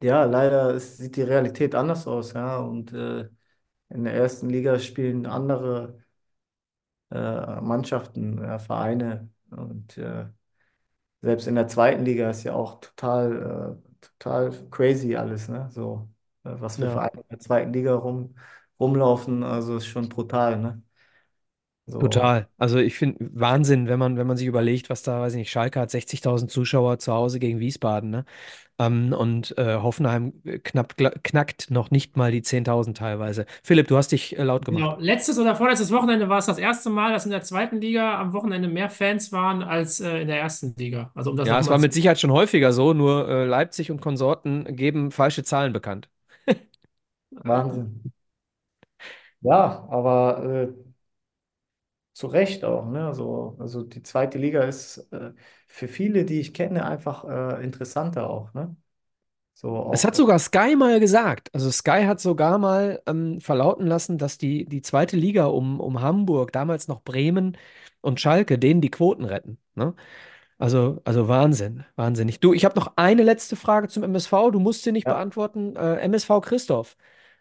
ja, 0.04 0.24
leider 0.24 0.74
ist, 0.74 0.98
sieht 0.98 1.16
die 1.16 1.22
Realität 1.22 1.74
anders 1.74 2.06
aus, 2.06 2.32
ja. 2.32 2.58
Und 2.58 2.92
äh, 2.92 3.28
in 3.90 4.04
der 4.04 4.14
ersten 4.14 4.50
Liga 4.50 4.78
spielen 4.78 5.26
andere 5.26 6.04
äh, 7.10 7.60
Mannschaften, 7.60 8.42
äh, 8.42 8.58
Vereine. 8.58 9.30
Und 9.50 9.96
äh, 9.98 10.26
selbst 11.22 11.46
in 11.46 11.54
der 11.56 11.68
zweiten 11.68 12.04
Liga 12.04 12.30
ist 12.30 12.44
ja 12.44 12.54
auch 12.54 12.80
total, 12.80 13.80
äh, 14.02 14.06
total 14.20 14.70
crazy 14.70 15.16
alles, 15.16 15.48
ne? 15.48 15.68
So, 15.72 16.08
äh, 16.44 16.50
was 16.60 16.78
für 16.78 16.88
Ja. 16.88 16.90
Vereine 16.90 17.22
in 17.22 17.28
der 17.30 17.40
zweiten 17.40 17.72
Liga 17.72 17.94
rum, 17.94 18.36
rumlaufen, 18.80 19.42
also 19.42 19.76
ist 19.78 19.86
schon 19.86 20.08
brutal, 20.08 20.58
ne? 20.60 20.82
So, 21.86 22.00
Total. 22.00 22.48
Also 22.58 22.78
ich 22.78 22.96
finde 22.96 23.30
Wahnsinn, 23.34 23.88
wenn 23.88 23.98
man, 24.00 24.16
wenn 24.16 24.26
man 24.26 24.36
sich 24.36 24.46
überlegt, 24.48 24.90
was 24.90 25.02
da, 25.02 25.20
weiß 25.20 25.34
ich 25.34 25.38
nicht, 25.38 25.50
Schalke 25.50 25.80
hat 25.80 25.90
60.000 25.90 26.50
Zuschauer 26.50 26.98
zu 26.98 27.12
Hause 27.12 27.38
gegen 27.38 27.60
Wiesbaden, 27.60 28.10
ne? 28.10 28.24
Ähm, 28.78 29.12
und 29.14 29.56
äh, 29.58 29.76
Hoffenheim 29.76 30.34
knapp, 30.64 30.96
knackt 31.24 31.70
noch 31.70 31.90
nicht 31.90 32.16
mal 32.16 32.32
die 32.32 32.42
10.000 32.42 32.98
teilweise. 32.98 33.46
Philipp, 33.64 33.88
du 33.88 33.96
hast 33.98 34.12
dich 34.12 34.38
äh, 34.38 34.44
laut 34.44 34.64
gemacht. 34.64 34.86
Genau. 34.86 34.96
Letztes 34.98 35.38
oder 35.38 35.54
vorletztes 35.56 35.90
Wochenende 35.92 36.28
war 36.30 36.38
es 36.38 36.46
das 36.46 36.56
erste 36.58 36.88
Mal, 36.88 37.12
dass 37.12 37.26
in 37.26 37.30
der 37.30 37.42
zweiten 37.42 37.80
Liga 37.80 38.18
am 38.18 38.32
Wochenende 38.32 38.66
mehr 38.68 38.88
Fans 38.88 39.30
waren 39.30 39.62
als 39.62 40.00
äh, 40.00 40.22
in 40.22 40.28
der 40.28 40.40
ersten 40.40 40.74
Liga. 40.76 41.12
Also 41.14 41.30
um 41.30 41.36
das 41.36 41.50
Ja, 41.50 41.58
es 41.58 41.68
war 41.68 41.78
mit. 41.78 41.92
Sicherheit 41.92 42.18
schon 42.18 42.32
häufiger 42.32 42.72
so, 42.72 42.94
nur 42.94 43.28
äh, 43.28 43.44
Leipzig 43.44 43.90
und 43.90 44.00
Konsorten 44.00 44.76
geben 44.76 45.10
falsche 45.10 45.44
Zahlen 45.44 45.72
bekannt. 45.74 46.08
Wahnsinn. 47.44 47.94
Ja, 49.40 49.86
aber 49.90 50.44
äh, 50.44 50.83
zu 52.14 52.28
Recht 52.28 52.64
auch, 52.64 52.86
ne? 52.86 53.06
Also, 53.06 53.56
also 53.58 53.82
die 53.82 54.02
zweite 54.02 54.38
Liga 54.38 54.62
ist 54.62 54.98
äh, 55.12 55.32
für 55.66 55.88
viele, 55.88 56.24
die 56.24 56.40
ich 56.40 56.54
kenne, 56.54 56.86
einfach 56.86 57.24
äh, 57.24 57.62
interessanter 57.64 58.30
auch, 58.30 58.54
ne? 58.54 58.74
So 59.54 59.90
Es 59.92 60.04
hat 60.04 60.14
auch, 60.14 60.18
sogar 60.18 60.38
Sky 60.38 60.76
mal 60.76 61.00
gesagt. 61.00 61.50
Also 61.52 61.70
Sky 61.70 62.04
hat 62.06 62.20
sogar 62.20 62.58
mal 62.58 63.02
ähm, 63.06 63.40
verlauten 63.40 63.86
lassen, 63.86 64.18
dass 64.18 64.38
die, 64.38 64.64
die 64.64 64.80
zweite 64.80 65.16
Liga 65.16 65.46
um, 65.46 65.80
um 65.80 66.00
Hamburg, 66.00 66.52
damals 66.52 66.88
noch 66.88 67.02
Bremen 67.02 67.56
und 68.00 68.20
Schalke, 68.20 68.58
denen 68.58 68.80
die 68.80 68.90
Quoten 68.90 69.24
retten. 69.24 69.58
Ne? 69.74 69.94
Also, 70.58 71.00
also 71.04 71.28
Wahnsinn, 71.28 71.84
wahnsinnig. 71.96 72.40
Du, 72.40 72.52
ich 72.54 72.64
habe 72.64 72.78
noch 72.78 72.92
eine 72.96 73.24
letzte 73.24 73.56
Frage 73.56 73.88
zum 73.88 74.04
MSV. 74.04 74.50
Du 74.52 74.60
musst 74.60 74.84
sie 74.84 74.92
nicht 74.92 75.06
ja, 75.06 75.14
beantworten. 75.14 75.76
Äh, 75.76 75.96
MSV 75.96 76.40
Christoph 76.42 76.96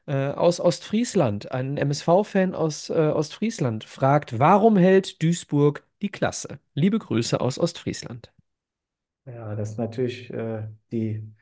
äh, 0.08 0.30
aus 0.32 0.60
Ostfriesland, 0.60 1.52
ein 1.52 1.78
MSV-Fan 1.78 2.56
aus 2.56 2.90
äh, 2.90 2.94
Ostfriesland, 2.94 3.84
fragt, 3.86 4.40
warum 4.40 4.78
hält 4.78 5.22
Duisburg 5.22 5.86
die 6.02 6.10
Klasse? 6.10 6.60
Liebe 6.74 7.00
Grüße 7.00 7.40
aus 7.42 7.60
Ostfriesland. 7.60 8.32
ja, 9.26 9.56
das 9.56 9.72
ist 9.72 9.78
natürlich 9.78 10.30
äh, 10.32 10.68
die 10.92 11.34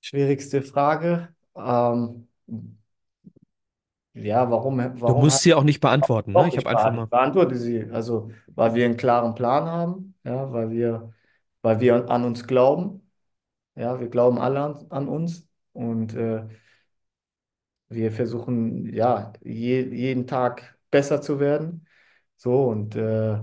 schwierigste 0.00 0.62
Frage. 0.62 1.34
Ähm, 1.56 2.28
ja, 4.14 4.50
warum, 4.50 4.78
Du 5.04 5.14
warum 5.14 5.14
musst 5.14 5.42
sie 5.42 5.52
auch 5.54 5.62
nicht 5.64 5.80
beantworten, 5.80 6.34
ne? 6.34 6.48
Doch, 6.48 6.48
Ich 6.48 6.56
habe 6.56 6.70
einfach 6.70 6.90
mal. 6.90 7.10
beantworte 7.10 7.56
sie. 7.56 7.90
Also, 7.92 8.30
weil 8.48 8.74
wir 8.74 8.84
einen 8.86 8.96
klaren 8.96 9.34
Plan 9.34 9.66
haben, 9.66 10.14
ja, 10.24 10.52
weil 10.52 10.70
wir, 10.70 11.14
weil 11.62 11.80
wir 11.80 12.10
an 12.10 12.24
uns 12.24 12.46
glauben. 12.46 13.10
Ja, 13.76 14.00
wir 14.00 14.08
glauben 14.10 14.38
alle 14.40 14.60
an, 14.62 14.86
an 14.90 15.08
uns 15.08 15.49
und 15.72 16.14
äh, 16.14 16.44
wir 17.88 18.12
versuchen, 18.12 18.92
ja, 18.94 19.32
je, 19.42 19.82
jeden 19.94 20.26
Tag 20.26 20.78
besser 20.90 21.20
zu 21.22 21.40
werden. 21.40 21.86
So, 22.36 22.64
und 22.68 22.96
äh, 22.96 23.40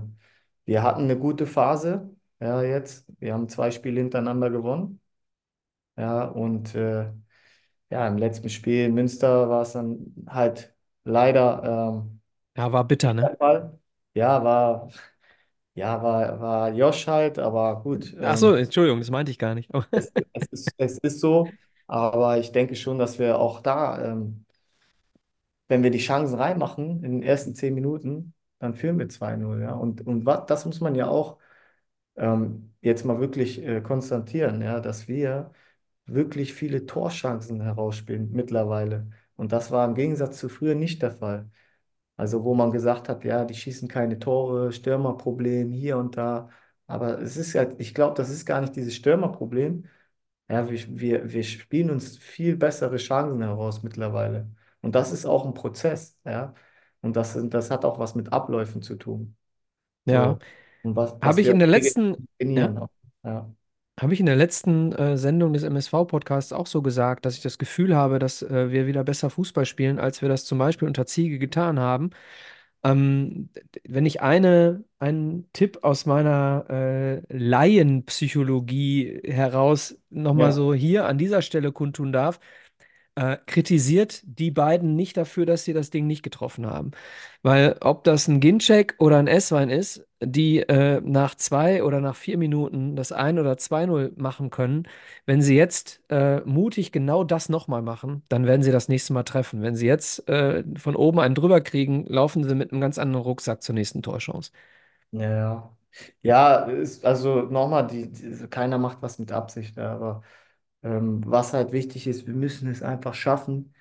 wir 0.64 0.82
hatten 0.82 1.02
eine 1.04 1.18
gute 1.18 1.46
Phase, 1.46 2.14
ja, 2.40 2.62
jetzt. 2.62 3.06
Wir 3.20 3.34
haben 3.34 3.48
zwei 3.48 3.70
Spiele 3.70 4.00
hintereinander 4.00 4.50
gewonnen. 4.50 5.00
Ja, 5.96 6.24
und 6.26 6.74
äh, 6.74 7.12
ja, 7.90 8.08
im 8.08 8.18
letzten 8.18 8.50
Spiel 8.50 8.86
in 8.86 8.94
Münster 8.94 9.48
war 9.50 9.62
es 9.62 9.72
dann 9.74 10.14
halt 10.28 10.74
leider 11.04 11.64
ähm, 12.04 12.20
Ja, 12.56 12.72
war 12.72 12.84
bitter, 12.86 13.14
ne? 13.14 13.30
Ja, 14.14 14.42
war. 14.44 14.90
Ja, 15.74 16.02
war, 16.02 16.40
war 16.40 16.72
Josh 16.74 17.06
halt, 17.08 17.38
aber 17.38 17.82
gut, 17.82 18.14
Ach 18.20 18.36
so, 18.36 18.54
ähm, 18.54 18.54
Entschuldigung, 18.54 18.98
das 19.00 19.10
meinte 19.10 19.30
ich 19.30 19.38
gar 19.38 19.54
nicht. 19.54 19.70
es, 19.90 20.12
es 20.32 20.46
ist, 20.50 20.74
es 20.78 20.98
ist 20.98 21.20
so. 21.20 21.58
Aber 21.88 22.38
ich 22.38 22.52
denke 22.52 22.76
schon, 22.76 22.98
dass 23.00 23.18
wir 23.20 23.38
auch 23.40 23.60
da, 23.62 24.12
ähm, 24.12 24.46
wenn 25.68 25.82
wir 25.82 25.90
die 25.90 25.98
Chancen 25.98 26.36
reinmachen 26.38 27.04
in 27.04 27.12
den 27.12 27.22
ersten 27.22 27.54
zehn 27.54 27.74
Minuten, 27.74 28.34
dann 28.58 28.74
führen 28.74 28.98
wir 28.98 29.08
2-0, 29.08 29.60
ja. 29.62 29.74
Und, 29.74 30.06
und 30.06 30.26
was, 30.26 30.46
das 30.46 30.64
muss 30.66 30.80
man 30.80 30.94
ja 30.94 31.08
auch 31.08 31.38
ähm, 32.16 32.74
jetzt 32.82 33.04
mal 33.04 33.20
wirklich 33.20 33.62
äh, 33.64 33.82
konstatieren, 33.82 34.62
ja, 34.62 34.80
dass 34.80 35.08
wir 35.08 35.52
wirklich 36.06 36.54
viele 36.54 36.86
Torchancen 36.86 37.60
herausspielen 37.62 38.30
mittlerweile. 38.32 39.10
Und 39.36 39.52
das 39.52 39.70
war 39.72 39.86
im 39.88 39.94
Gegensatz 39.94 40.38
zu 40.38 40.48
früher 40.50 40.74
nicht 40.74 41.02
der 41.02 41.12
Fall. 41.12 41.50
Also 42.16 42.44
wo 42.44 42.54
man 42.54 42.72
gesagt 42.72 43.08
hat, 43.08 43.24
ja, 43.24 43.44
die 43.44 43.54
schießen 43.54 43.88
keine 43.88 44.18
Tore, 44.18 44.72
Stürmerproblem 44.72 45.72
hier 45.72 45.98
und 45.98 46.16
da. 46.16 46.50
Aber 46.86 47.20
es 47.20 47.36
ist 47.36 47.52
ja, 47.54 47.66
ich 47.78 47.94
glaube, 47.94 48.14
das 48.16 48.30
ist 48.30 48.46
gar 48.46 48.60
nicht 48.60 48.76
dieses 48.76 48.94
Stürmerproblem. 48.96 49.86
Ja, 50.48 50.68
wir, 50.70 50.78
wir, 51.00 51.32
wir 51.32 51.42
spielen 51.44 51.90
uns 51.90 52.16
viel 52.18 52.56
bessere 52.56 52.96
Chancen 52.96 53.42
heraus 53.42 53.82
mittlerweile. 53.82 54.50
Und 54.80 54.94
das 54.94 55.12
ist 55.12 55.26
auch 55.26 55.44
ein 55.46 55.54
Prozess, 55.54 56.18
ja. 56.24 56.54
Und 57.02 57.16
das, 57.16 57.38
das 57.50 57.70
hat 57.70 57.84
auch 57.84 57.98
was 57.98 58.14
mit 58.14 58.32
Abläufen 58.32 58.82
zu 58.82 58.96
tun. 58.96 59.36
Ja, 60.06 60.36
So. 60.36 60.38
Und 60.82 60.96
was, 60.96 61.14
habe 61.22 61.40
was 61.40 61.42
ich 61.42 61.48
wir 61.48 61.50
in 61.50 61.58
der 61.58 61.68
letzten, 61.68 62.28
ja, 62.54 62.68
trainieren 62.68 62.78
auch. 62.78 62.90
Ja. 63.24 63.54
habe 64.00 64.14
ich 64.14 64.20
in 64.20 64.26
der 64.26 64.36
letzten 64.36 64.92
äh, 64.92 65.16
Sendung 65.18 65.52
des 65.52 65.64
MSV-Podcasts 65.64 66.52
auch 66.52 66.66
so 66.68 66.82
gesagt, 66.82 67.24
dass 67.26 67.34
ich 67.34 67.42
das 67.42 67.58
Gefühl 67.58 67.96
habe, 67.96 68.18
dass 68.20 68.42
äh, 68.42 68.70
wir 68.70 68.86
wieder 68.86 69.02
besser 69.04 69.28
Fußball 69.30 69.66
spielen, 69.66 69.98
als 69.98 70.22
wir 70.22 70.28
das 70.28 70.44
zum 70.44 70.58
Beispiel 70.58 70.86
unter 70.86 71.04
Ziege 71.06 71.38
getan 71.38 71.80
haben. 71.80 72.10
Ähm, 72.84 73.50
wenn 73.84 74.06
ich 74.06 74.20
eine, 74.22 74.84
einen 74.98 75.50
Tipp 75.52 75.80
aus 75.82 76.06
meiner 76.06 76.66
äh, 76.70 77.22
Laienpsychologie 77.36 79.20
heraus 79.24 79.96
nochmal 80.10 80.52
Ja, 80.52 80.52
so 80.52 80.74
hier 80.74 81.06
an 81.06 81.18
dieser 81.18 81.42
Stelle 81.42 81.72
kundtun 81.72 82.12
darf, 82.12 82.38
äh, 83.18 83.38
kritisiert 83.46 84.22
die 84.24 84.50
beiden 84.52 84.94
nicht 84.94 85.16
dafür, 85.16 85.44
dass 85.44 85.64
sie 85.64 85.72
das 85.72 85.90
Ding 85.90 86.06
nicht 86.06 86.22
getroffen 86.22 86.66
haben. 86.66 86.92
Weil 87.42 87.76
ob 87.80 88.04
das 88.04 88.28
ein 88.28 88.40
Ginczek 88.40 88.94
oder 88.98 89.18
ein 89.18 89.26
S-Wein 89.26 89.70
ist, 89.70 90.06
die 90.20 90.60
äh, 90.60 91.00
nach 91.04 91.34
zwei 91.34 91.82
oder 91.84 92.00
nach 92.00 92.14
vier 92.16 92.38
Minuten 92.38 92.94
das 92.96 93.10
ein 93.12 93.38
oder 93.38 93.58
2-0 93.58 94.12
machen 94.16 94.50
können, 94.50 94.86
wenn 95.26 95.42
sie 95.42 95.56
jetzt 95.56 96.00
äh, 96.10 96.40
mutig 96.44 96.92
genau 96.92 97.24
das 97.24 97.48
nochmal 97.48 97.82
machen, 97.82 98.22
dann 98.28 98.46
werden 98.46 98.62
sie 98.62 98.72
das 98.72 98.88
nächste 98.88 99.12
Mal 99.12 99.24
treffen. 99.24 99.62
Wenn 99.62 99.76
sie 99.76 99.86
jetzt 99.86 100.28
äh, 100.28 100.64
von 100.76 100.94
oben 100.96 101.18
einen 101.20 101.34
drüber 101.34 101.60
kriegen, 101.60 102.04
laufen 102.06 102.44
sie 102.44 102.54
mit 102.54 102.72
einem 102.72 102.80
ganz 102.80 102.98
anderen 102.98 103.24
Rucksack 103.24 103.62
zur 103.62 103.74
nächsten 103.74 104.02
Torchance. 104.02 104.52
ja, 105.10 105.76
ja. 106.22 106.64
Ist, 106.66 107.04
also 107.04 107.42
nochmal, 107.42 107.86
die, 107.86 108.10
die, 108.12 108.48
keiner 108.48 108.78
macht 108.78 109.02
was 109.02 109.18
mit 109.18 109.32
Absicht, 109.32 109.78
aber 109.78 110.22
ähm, 110.88 111.22
was 111.26 111.52
halt 111.52 111.72
wichtig 111.72 112.06
ist, 112.06 112.26
wir 112.26 112.34
müssen 112.34 112.68
es 112.70 112.82
einfach 112.82 113.14
schaffen, 113.14 113.74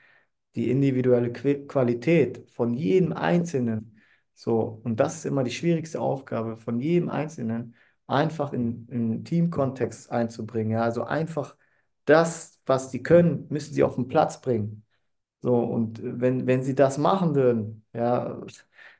die 0.55 0.71
individuelle 0.71 1.31
Qualität 1.31 2.49
von 2.51 2.73
jedem 2.73 3.13
Einzelnen, 3.13 4.01
so, 4.33 4.81
und 4.83 4.99
das 4.99 5.17
ist 5.17 5.25
immer 5.25 5.43
die 5.43 5.51
schwierigste 5.51 5.99
Aufgabe, 6.01 6.57
von 6.57 6.79
jedem 6.79 7.09
Einzelnen 7.09 7.75
einfach 8.07 8.53
in, 8.53 8.87
in 8.89 9.25
Teamkontext 9.25 10.11
einzubringen. 10.11 10.71
Ja? 10.73 10.83
Also 10.83 11.03
einfach 11.03 11.57
das, 12.05 12.61
was 12.65 12.89
die 12.91 13.03
können, 13.03 13.47
müssen 13.49 13.73
sie 13.73 13.83
auf 13.83 13.95
den 13.95 14.07
Platz 14.07 14.41
bringen. 14.41 14.85
So, 15.41 15.57
und 15.59 16.01
wenn, 16.03 16.47
wenn 16.47 16.63
sie 16.63 16.75
das 16.75 16.97
machen 16.97 17.35
würden, 17.35 17.85
ja, 17.93 18.41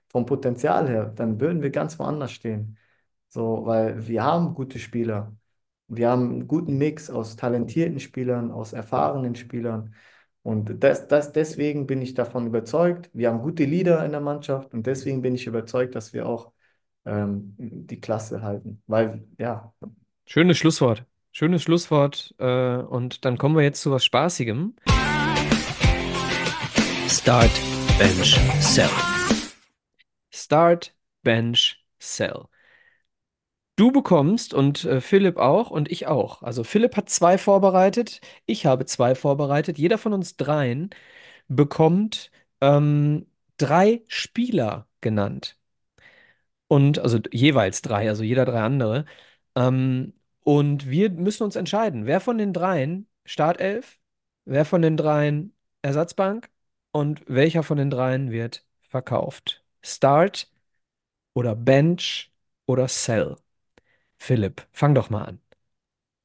vom 0.10 0.26
Potenzial 0.26 0.88
her, 0.90 1.06
dann 1.16 1.40
würden 1.40 1.62
wir 1.62 1.70
ganz 1.72 2.00
woanders 2.00 2.32
stehen. 2.32 2.78
So, 3.30 3.66
weil 3.66 4.08
wir 4.08 4.24
haben 4.24 4.56
gute 4.56 4.80
Spieler. 4.80 5.37
Wir 5.88 6.10
haben 6.10 6.30
einen 6.30 6.48
guten 6.48 6.78
Mix 6.78 7.10
aus 7.10 7.36
talentierten 7.38 8.00
Spielern, 8.00 8.52
aus 8.52 8.74
erfahrenen 8.74 9.36
Spielern. 9.36 9.96
Und 10.44 10.84
das, 10.84 11.08
das, 11.08 11.32
deswegen 11.32 11.88
bin 11.88 12.02
ich 12.02 12.14
davon 12.14 12.48
überzeugt. 12.48 13.10
Wir 13.14 13.30
haben 13.30 13.42
gute 13.42 13.66
Leader 13.66 14.04
in 14.06 14.12
der 14.12 14.22
Mannschaft 14.22 14.74
und 14.74 14.86
deswegen 14.86 15.22
bin 15.22 15.36
ich 15.36 15.48
überzeugt, 15.48 15.96
dass 15.96 16.14
wir 16.14 16.28
auch 16.28 16.52
ähm, 17.06 17.56
die 17.58 18.00
Klasse 18.00 18.42
halten. 18.42 18.82
Weil, 18.88 19.26
ja, 19.38 19.74
Schönes 20.26 20.58
Schlusswort. 20.58 21.06
Schönes 21.32 21.64
Schlusswort. 21.64 22.36
Äh, 22.38 22.78
und 22.78 23.24
dann 23.24 23.38
kommen 23.38 23.56
wir 23.56 23.64
jetzt 23.64 23.82
zu 23.82 23.92
was 23.92 24.04
Spaßigem. 24.04 24.76
Start, 27.08 27.52
Bench, 27.98 28.38
Sell. 28.60 28.90
Start, 30.30 30.94
Bench, 31.24 31.86
Sell. 31.98 32.48
Du 33.78 33.92
bekommst 33.92 34.54
und 34.56 34.84
äh, 34.86 35.02
Philipp 35.02 35.38
auch 35.38 35.70
und 35.70 35.92
ich 35.92 36.08
auch. 36.08 36.42
Also 36.42 36.64
Philipp 36.64 36.96
hat 36.98 37.10
zwei 37.10 37.38
vorbereitet, 37.38 38.22
ich 38.46 38.66
habe 38.66 38.86
zwei 38.86 39.14
vorbereitet. 39.16 39.78
Jeder 39.78 39.98
von 40.00 40.14
uns 40.14 40.36
dreien 40.36 40.90
bekommt 41.48 42.32
ähm, 42.62 43.28
drei 43.58 44.04
Spieler 44.08 44.88
genannt. 45.02 45.58
Und 46.68 47.00
also 47.00 47.20
jeweils 47.32 47.82
drei, 47.82 48.10
also 48.10 48.24
jeder 48.24 48.46
drei 48.46 48.62
andere. 48.62 49.06
Ähm, 49.56 50.14
und 50.44 50.90
wir 50.90 51.10
müssen 51.12 51.44
uns 51.44 51.56
entscheiden, 51.56 52.06
wer 52.06 52.20
von 52.22 52.38
den 52.38 52.54
dreien 52.54 53.08
Startelf, 53.26 54.00
wer 54.46 54.66
von 54.66 54.82
den 54.82 54.98
dreien 54.98 55.56
Ersatzbank 55.82 56.50
und 56.92 57.24
welcher 57.28 57.64
von 57.64 57.78
den 57.78 57.90
dreien 57.90 58.32
wird 58.32 58.66
verkauft. 58.82 59.64
Start 59.82 60.52
oder 61.34 61.56
Bench 61.56 62.32
oder 62.66 62.88
Sell. 62.88 63.38
Philipp, 64.18 64.68
fang 64.72 64.96
doch 64.96 65.10
mal 65.10 65.26
an. 65.26 65.42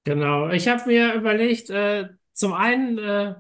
Genau. 0.05 0.49
Ich 0.51 0.69
habe 0.69 0.87
mir 0.87 1.15
überlegt, 1.15 1.71
äh, 1.71 2.09
zum 2.33 2.53
einen, 2.53 2.99
äh, 2.99 3.35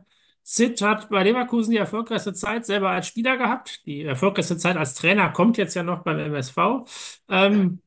Sid 0.45 0.81
hat 0.83 1.09
bei 1.09 1.23
Leverkusen 1.23 1.71
die 1.71 1.77
erfolgreichste 1.79 2.33
Zeit 2.35 2.67
selber 2.67 2.91
als 2.91 3.07
Spieler 3.07 3.37
gehabt. 3.37 3.85
Die 3.87 4.03
erfolgreichste 4.03 4.57
Zeit 4.57 4.77
als 4.77 4.95
Trainer 4.95 5.31
kommt 5.31 5.57
jetzt 5.57 5.75
ja 5.75 5.83
noch 5.83 6.03
beim 6.03 6.19
MSV. 6.19 6.85
Ähm, 7.29 7.81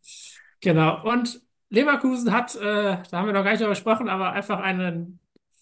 genau. 0.62 1.04
Und 1.10 1.42
Leverkusen 1.70 2.32
hat, 2.32 2.56
äh, 2.56 2.62
da 2.62 3.08
haben 3.12 3.28
wir 3.28 3.34
noch 3.34 3.44
gar 3.44 3.52
nicht 3.52 3.60
drüber 3.62 3.72
gesprochen, 3.72 4.10
aber 4.10 4.32
einfach 4.32 4.60
eine 4.60 5.08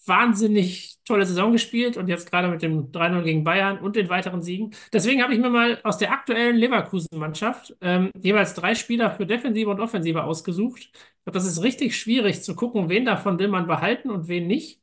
wahnsinnig 0.06 0.93
tolle 1.04 1.26
Saison 1.26 1.52
gespielt 1.52 1.96
und 1.96 2.08
jetzt 2.08 2.30
gerade 2.30 2.48
mit 2.48 2.62
dem 2.62 2.90
3-0 2.92 3.24
gegen 3.24 3.44
Bayern 3.44 3.78
und 3.78 3.96
den 3.96 4.08
weiteren 4.08 4.42
Siegen. 4.42 4.74
Deswegen 4.92 5.22
habe 5.22 5.34
ich 5.34 5.40
mir 5.40 5.50
mal 5.50 5.80
aus 5.84 5.98
der 5.98 6.12
aktuellen 6.12 6.56
Leverkusen-Mannschaft 6.56 7.76
ähm, 7.80 8.10
jeweils 8.20 8.54
drei 8.54 8.74
Spieler 8.74 9.10
für 9.10 9.26
Defensive 9.26 9.68
und 9.70 9.80
Offensive 9.80 10.24
ausgesucht. 10.24 10.80
Ich 10.80 11.24
glaube, 11.24 11.38
das 11.38 11.46
ist 11.46 11.62
richtig 11.62 11.96
schwierig 11.96 12.42
zu 12.42 12.54
gucken, 12.54 12.88
wen 12.88 13.04
davon 13.04 13.38
will 13.38 13.48
man 13.48 13.66
behalten 13.66 14.10
und 14.10 14.28
wen 14.28 14.46
nicht. 14.46 14.80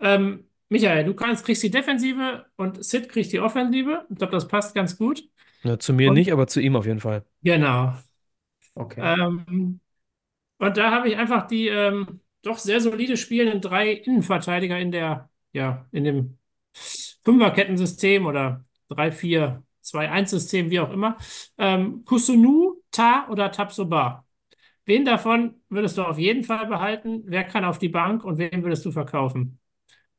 Ähm, 0.00 0.46
Michael, 0.68 1.04
du 1.04 1.14
kannst, 1.14 1.44
kriegst 1.44 1.62
die 1.62 1.70
Defensive 1.70 2.46
und 2.56 2.84
Sid 2.84 3.08
kriegt 3.08 3.32
die 3.32 3.40
Offensive. 3.40 4.06
Ich 4.10 4.16
glaube, 4.18 4.32
das 4.32 4.48
passt 4.48 4.74
ganz 4.74 4.96
gut. 4.96 5.24
Ja, 5.62 5.78
zu 5.78 5.92
mir 5.94 6.10
Und 6.10 6.12
nicht, 6.12 6.32
aber 6.32 6.46
zu 6.46 6.60
ihm 6.60 6.76
auf 6.76 6.86
jeden 6.86 7.00
Fall. 7.00 7.24
genau. 7.42 7.94
Okay. 8.76 9.06
Ähm, 9.06 9.80
und 10.58 10.76
da 10.76 10.90
habe 10.90 11.08
ich 11.10 11.16
einfach 11.18 11.46
die 11.46 11.68
ähm, 11.68 12.20
doch 12.42 12.58
sehr 12.58 12.80
solide 12.80 13.16
spielenden 13.16 13.60
drei 13.60 13.92
Innenverteidiger 13.92 14.78
in 14.78 14.92
der, 14.92 15.30
ja, 15.52 15.86
in 15.92 16.04
dem 16.04 16.38
Fünferkettensystem 17.24 18.26
oder 18.26 18.64
3-4-2-1-System, 18.88 20.70
wie 20.70 20.80
auch 20.80 20.90
immer. 20.90 21.16
Ähm, 21.58 22.04
Kusunu, 22.04 22.76
Ta 22.90 23.28
oder 23.30 23.50
Tabsoba. 23.52 24.26
Wen 24.86 25.04
davon 25.04 25.56
würdest 25.68 25.98
du 25.98 26.02
auf 26.04 26.18
jeden 26.18 26.44
Fall 26.44 26.66
behalten? 26.66 27.22
Wer 27.26 27.44
kann 27.44 27.64
auf 27.64 27.78
die 27.78 27.88
Bank 27.88 28.24
und 28.24 28.38
wen 28.38 28.62
würdest 28.64 28.84
du 28.84 28.92
verkaufen? 28.92 29.58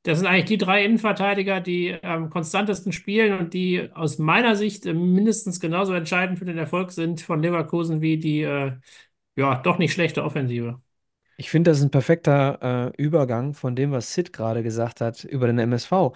Das 0.03 0.17
sind 0.19 0.27
eigentlich 0.27 0.45
die 0.45 0.57
drei 0.57 0.83
Innenverteidiger, 0.85 1.61
die 1.61 1.93
am 2.03 2.29
konstantesten 2.31 2.91
spielen 2.91 3.37
und 3.37 3.53
die 3.53 3.89
aus 3.93 4.17
meiner 4.17 4.55
Sicht 4.55 4.85
äh, 4.87 4.93
mindestens 4.93 5.59
genauso 5.59 5.93
entscheidend 5.93 6.39
für 6.39 6.45
den 6.45 6.57
Erfolg 6.57 6.91
sind 6.91 7.21
von 7.21 7.41
Leverkusen 7.41 8.01
wie 8.01 8.17
die 8.17 8.41
äh, 8.43 8.73
ja 9.35 9.55
doch 9.61 9.77
nicht 9.79 9.93
schlechte 9.93 10.23
Offensive. 10.23 10.81
Ich 11.41 11.49
finde, 11.49 11.71
das 11.71 11.79
ist 11.79 11.85
ein 11.85 11.89
perfekter 11.89 12.91
äh, 12.95 13.01
Übergang 13.01 13.55
von 13.55 13.75
dem, 13.75 13.91
was 13.91 14.13
Sid 14.13 14.31
gerade 14.31 14.61
gesagt 14.61 15.01
hat 15.01 15.23
über 15.23 15.47
den 15.47 15.57
MSV. 15.57 16.13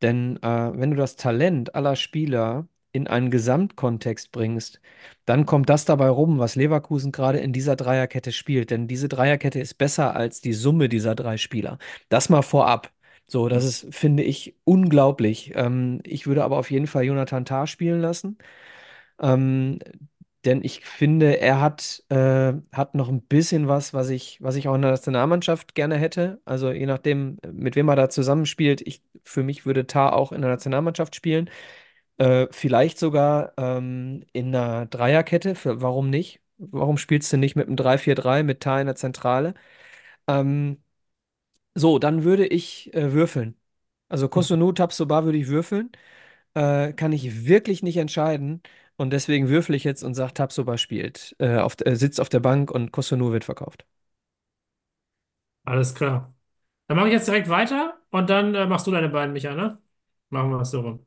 Denn 0.00 0.36
äh, 0.42 0.48
wenn 0.78 0.90
du 0.92 0.96
das 0.96 1.16
Talent 1.16 1.74
aller 1.74 1.96
Spieler 1.96 2.68
in 2.92 3.08
einen 3.08 3.30
Gesamtkontext 3.32 4.30
bringst, 4.32 4.80
dann 5.24 5.44
kommt 5.44 5.68
das 5.68 5.84
dabei 5.86 6.08
rum, 6.08 6.38
was 6.38 6.54
Leverkusen 6.54 7.10
gerade 7.12 7.38
in 7.40 7.52
dieser 7.52 7.74
Dreierkette 7.76 8.30
spielt. 8.32 8.70
Denn 8.70 8.86
diese 8.88 9.08
Dreierkette 9.08 9.58
ist 9.60 9.74
besser 9.74 10.14
als 10.14 10.40
die 10.40 10.52
Summe 10.52 10.88
dieser 10.88 11.16
drei 11.16 11.36
Spieler. 11.36 11.78
Das 12.08 12.28
mal 12.28 12.42
vorab. 12.42 12.92
So, 13.26 13.48
das 13.48 13.64
ist, 13.64 13.92
finde 13.94 14.22
ich, 14.22 14.56
unglaublich. 14.64 15.52
Ähm, 15.56 16.00
ich 16.04 16.26
würde 16.28 16.44
aber 16.44 16.58
auf 16.58 16.70
jeden 16.70 16.86
Fall 16.86 17.04
Jonathan 17.04 17.44
Tah 17.44 17.66
spielen 17.66 18.00
lassen. 18.00 18.38
Ähm, 19.20 19.78
denn 20.44 20.62
ich 20.64 20.84
finde, 20.86 21.38
er 21.40 21.60
hat, 21.60 22.02
äh, 22.08 22.54
hat 22.72 22.94
noch 22.94 23.08
ein 23.08 23.22
bisschen 23.22 23.68
was, 23.68 23.92
was 23.94 24.08
ich, 24.10 24.40
was 24.42 24.56
ich 24.56 24.68
auch 24.68 24.74
in 24.74 24.82
der 24.82 24.92
Nationalmannschaft 24.92 25.74
gerne 25.74 25.96
hätte. 25.96 26.40
Also 26.44 26.70
je 26.72 26.86
nachdem, 26.86 27.38
mit 27.52 27.76
wem 27.76 27.88
er 27.88 27.96
da 27.96 28.08
zusammenspielt. 28.10 28.80
Ich, 28.86 29.02
für 29.24 29.42
mich 29.42 29.66
würde 29.66 29.86
Tah 29.86 30.10
auch 30.12 30.32
in 30.32 30.40
der 30.42 30.50
Nationalmannschaft 30.50 31.14
spielen. 31.14 31.50
Äh, 32.18 32.48
vielleicht 32.50 32.98
sogar 32.98 33.52
ähm, 33.58 34.24
in 34.32 34.54
einer 34.54 34.86
Dreierkette. 34.86 35.54
Für, 35.54 35.82
warum 35.82 36.10
nicht? 36.10 36.40
Warum 36.58 36.98
spielst 36.98 37.32
du 37.32 37.36
nicht 37.38 37.56
mit 37.56 37.66
einem 37.68 37.76
3-4-3 37.76 38.42
mit 38.42 38.60
Tah 38.60 38.80
in 38.80 38.86
der 38.86 38.96
Zentrale? 38.96 39.54
Ähm, 40.28 40.78
so, 41.74 41.98
dann 41.98 42.24
würde 42.24 42.46
ich 42.46 42.92
äh, 42.94 43.12
würfeln. 43.12 43.56
Also 44.08 44.28
Kosunu, 44.28 44.72
Tabsoba 44.72 45.24
würde 45.24 45.38
ich 45.38 45.48
würfeln. 45.48 45.90
Äh, 46.54 46.92
kann 46.94 47.12
ich 47.12 47.46
wirklich 47.46 47.82
nicht 47.82 47.96
entscheiden. 47.98 48.62
Und 49.00 49.10
deswegen 49.12 49.48
würfel 49.48 49.74
ich 49.74 49.84
jetzt 49.84 50.02
und 50.04 50.14
sage, 50.14 50.34
Tabsoba 50.34 50.76
spielt. 50.78 51.34
Äh, 51.38 51.56
auf, 51.58 51.76
äh, 51.84 51.96
sitzt 51.96 52.20
auf 52.20 52.28
der 52.28 52.40
Bank 52.40 52.70
und 52.70 52.92
Kosunu 52.92 53.32
wird 53.32 53.44
verkauft. 53.44 53.86
Alles 55.64 55.94
klar. 55.94 56.34
Dann 56.86 56.96
mache 56.96 57.08
ich 57.08 57.14
jetzt 57.14 57.28
direkt 57.28 57.48
weiter 57.48 58.00
und 58.10 58.30
dann 58.30 58.54
äh, 58.54 58.66
machst 58.66 58.86
du 58.86 58.90
deine 58.92 59.08
beiden, 59.08 59.32
Micha, 59.32 59.54
ne? 59.54 59.80
Machen 60.30 60.50
wir 60.50 60.60
es 60.60 60.70
so 60.70 60.80
rum. 60.80 61.06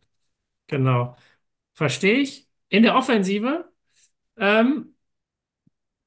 Genau. 0.68 1.18
Verstehe 1.76 2.20
ich. 2.20 2.50
In 2.70 2.84
der 2.84 2.96
Offensive 2.98 3.72
ähm, 4.38 4.96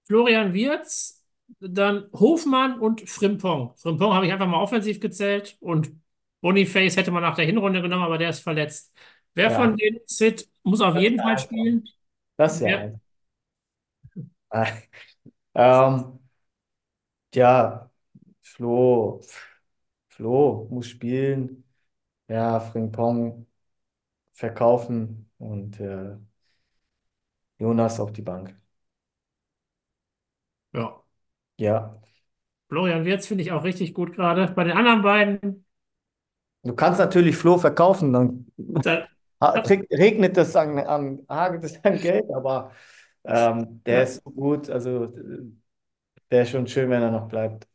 Florian 0.07 0.53
Wirtz, 0.55 1.25
dann 1.61 2.09
Hofmann 2.13 2.79
und 2.81 3.09
Frimpong. 3.09 3.75
Frimpong 3.77 4.15
habe 4.15 4.27
ich 4.27 4.33
einfach 4.33 4.47
mal 4.47 4.61
offensiv 4.61 5.01
gezählt 5.01 5.57
und 5.61 5.91
Boniface 6.41 6.97
hätte 6.97 7.11
man 7.11 7.23
nach 7.23 7.35
der 7.37 7.47
Hinrunde 7.47 7.83
genommen, 7.83 8.05
aber 8.05 8.19
der 8.19 8.31
ist 8.31 8.41
verletzt. 8.41 8.95
Wer 9.37 9.51
Ja. 9.51 9.53
von 9.53 9.77
den 9.79 10.01
Sid 10.07 10.49
muss 10.65 10.83
auf 10.83 10.97
jeden 10.97 11.21
Fall 11.23 11.39
spielen? 11.39 11.89
Das 12.37 12.61
ja 12.61 12.71
Ja. 12.71 12.93
Ähm, 15.55 16.21
ja, 17.35 17.91
Flo, 18.43 19.21
Flo 20.09 20.69
muss 20.71 20.89
spielen. 20.89 21.65
Ja, 22.29 22.61
Frimpong 22.61 23.47
verkaufen 24.35 25.31
und 25.39 25.81
äh, 25.81 26.17
Jonas 27.59 28.01
auf 28.01 28.13
die 28.15 28.23
Bank. 28.23 28.59
Ja. 30.73 31.03
Ja, 31.59 32.01
Florian 32.69 33.05
Wirtz 33.05 33.27
finde 33.27 33.43
ich 33.43 33.51
auch 33.53 33.65
richtig 33.65 33.93
gut 33.95 34.15
gerade. 34.15 34.47
Bei 34.55 34.63
den 34.65 34.77
anderen 34.77 35.03
beiden, 35.03 35.65
du 36.65 36.75
kannst 36.75 36.99
natürlich 37.01 37.37
Flo 37.37 37.59
verkaufen, 37.59 38.13
dann 38.13 38.47
da, 38.83 39.09
regnet 39.43 40.37
das 40.37 40.57
an, 40.57 40.79
an, 40.79 41.25
hagelt 41.29 41.65
es 41.65 41.85
an 41.85 42.01
Geld, 42.01 42.31
aber 42.35 42.73
ähm, 43.25 43.83
der 43.85 44.03
Ja. 44.03 44.05
ist 44.05 44.23
so 44.25 44.31
gut, 44.31 44.71
also 44.71 45.05
äh, 45.07 45.45
wäre 46.31 46.47
schon 46.47 46.67
schön, 46.69 46.91
wenn 46.91 47.03
er 47.03 47.11
noch 47.13 47.29
bleibt. 47.29 47.69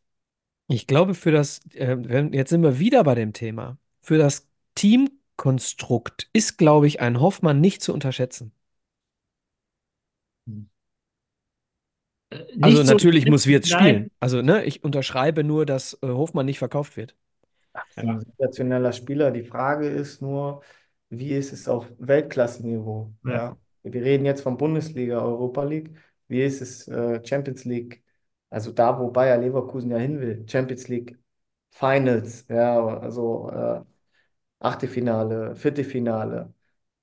Ich 0.67 0.87
glaube, 0.87 1.13
für 1.15 1.31
das, 1.31 1.59
äh, 1.73 1.97
jetzt 2.31 2.49
sind 2.49 2.63
wir 2.63 2.79
wieder 2.79 3.03
bei 3.03 3.15
dem 3.15 3.33
Thema. 3.33 3.77
Für 4.01 4.17
das 4.17 4.47
Teamkonstrukt 4.75 6.29
ist, 6.33 6.57
glaube 6.57 6.87
ich, 6.87 7.01
ein 7.01 7.19
Hoffmann 7.19 7.59
nicht 7.61 7.81
zu 7.81 7.93
unterschätzen. 7.93 8.53
äh, 12.29 12.45
Also 12.59 12.83
nicht 12.83 12.87
so 12.87 12.99
natürlich 12.99 13.27
muss 13.27 13.47
Wirtz 13.47 13.67
Nein. 13.67 13.69
spielen. 13.69 14.11
Also, 14.19 14.41
ne, 14.41 14.63
ich 14.65 14.83
unterschreibe 14.83 15.43
nur, 15.43 15.65
dass 15.65 15.93
äh, 16.01 16.07
Hofmann 16.07 16.45
nicht 16.45 16.59
verkauft 16.59 16.97
wird. 16.97 17.15
Ein 17.95 18.19
sensationeller 18.19 18.91
Spieler. 18.93 19.31
Die 19.31 19.43
Frage 19.43 19.87
ist 19.87 20.21
nur, 20.21 20.61
wie 21.11 21.33
ist 21.33 21.53
es 21.53 21.67
auf 21.69 21.87
Weltklasse-Niveau? 21.99 23.13
Ja. 23.25 23.31
Ja. 23.33 23.57
Wir 23.83 24.03
reden 24.03 24.25
jetzt 24.25 24.41
von 24.43 24.57
Bundesliga, 24.57 25.21
Europa 25.23 25.63
League. 25.63 25.91
Wie 26.29 26.43
ist 26.43 26.61
es 26.61 26.87
äh, 26.89 27.21
Champions 27.25 27.65
League? 27.65 28.03
Also 28.49 28.71
da, 28.73 28.99
wo 28.99 29.11
Bayer 29.11 29.37
Leverkusen 29.37 29.91
ja 29.91 29.97
hin 29.99 30.19
will. 30.21 30.45
Champions 30.49 30.87
League 30.89 31.19
Finals, 31.71 32.45
ja, 32.49 32.85
also 32.99 33.49
äh, 33.51 33.81
Achtelfinale, 34.59 35.55
Viertelfinale. 35.55 36.53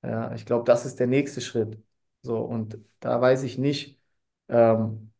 Ja, 0.03 0.35
ich 0.35 0.47
glaube, 0.47 0.65
das 0.65 0.87
ist 0.87 1.01
der 1.01 1.07
nächste 1.09 1.41
Schritt. 1.41 1.83
So, 2.23 2.39
und 2.41 2.79
da 3.01 3.21
weiß 3.21 3.45
ich 3.45 3.59
nicht, 3.59 4.01
ähm, 4.49 5.13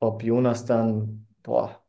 ob 0.00 0.22
Jonas 0.24 0.66
dann, 0.66 1.28
boah, 1.44 1.85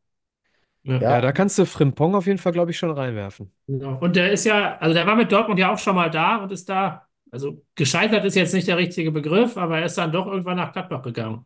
Ja. 0.88 1.00
Ja, 1.00 1.22
da 1.22 1.32
kannst 1.32 1.58
du 1.60 1.66
Frimpong 1.66 2.16
auf 2.16 2.26
jeden 2.28 2.40
Fall, 2.40 2.52
glaube 2.54 2.72
ich, 2.72 2.78
schon 2.78 2.92
reinwerfen. 2.92 3.52
Genau. 3.68 3.98
Und 4.00 4.16
der 4.16 4.32
ist 4.32 4.46
ja, 4.46 4.78
also 4.78 4.94
der 4.94 5.06
war 5.06 5.16
mit 5.16 5.32
Dortmund 5.32 5.60
ja 5.60 5.74
auch 5.74 5.78
schon 5.78 5.96
mal 5.96 6.10
da 6.10 6.38
und 6.38 6.52
ist 6.54 6.70
da, 6.70 7.06
also 7.32 7.66
gescheitert 7.76 8.24
ist 8.24 8.36
jetzt 8.36 8.54
nicht 8.54 8.68
der 8.68 8.78
richtige 8.78 9.12
Begriff, 9.12 9.58
aber 9.58 9.80
er 9.80 9.86
ist 9.86 9.98
dann 9.98 10.12
doch 10.12 10.26
irgendwann 10.28 10.56
nach 10.58 10.72
Gladbach 10.72 11.02
gegangen. 11.02 11.46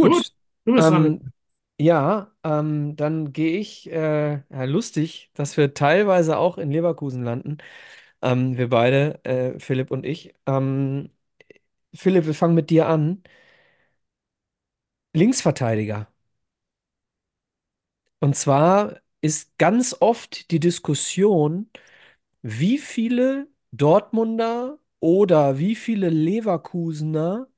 Gut, 0.00 0.24
Gut. 0.24 0.32
Du 0.64 0.74
bist 0.74 0.90
dran. 0.90 1.18
Ähm, 1.18 1.32
ja, 1.78 2.32
ähm, 2.44 2.96
dann 2.96 3.32
gehe 3.32 3.58
ich, 3.58 3.90
äh, 3.90 4.32
ja, 4.50 4.64
lustig, 4.64 5.30
dass 5.34 5.56
wir 5.56 5.74
teilweise 5.74 6.38
auch 6.38 6.58
in 6.58 6.70
Leverkusen 6.70 7.24
landen. 7.24 7.58
Ähm, 8.22 8.56
wir 8.58 8.68
beide, 8.70 9.24
äh, 9.24 9.58
Philipp 9.60 9.90
und 9.90 10.04
ich. 10.06 10.34
Ähm, 10.46 11.10
Philipp, 11.94 12.26
wir 12.26 12.34
fangen 12.34 12.54
mit 12.54 12.70
dir 12.70 12.88
an. 12.88 13.22
Linksverteidiger. 15.14 16.08
Und 18.20 18.36
zwar 18.36 18.96
ist 19.20 19.56
ganz 19.58 19.96
oft 20.00 20.50
die 20.50 20.60
Diskussion, 20.60 21.70
wie 22.42 22.78
viele 22.78 23.48
Dortmunder 23.72 24.78
oder 25.00 25.58
wie 25.58 25.74
viele 25.76 26.10
Leverkusener 26.10 27.48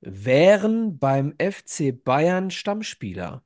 wären 0.00 0.98
beim 0.98 1.34
FC 1.38 1.92
Bayern 1.92 2.50
Stammspieler? 2.50 3.44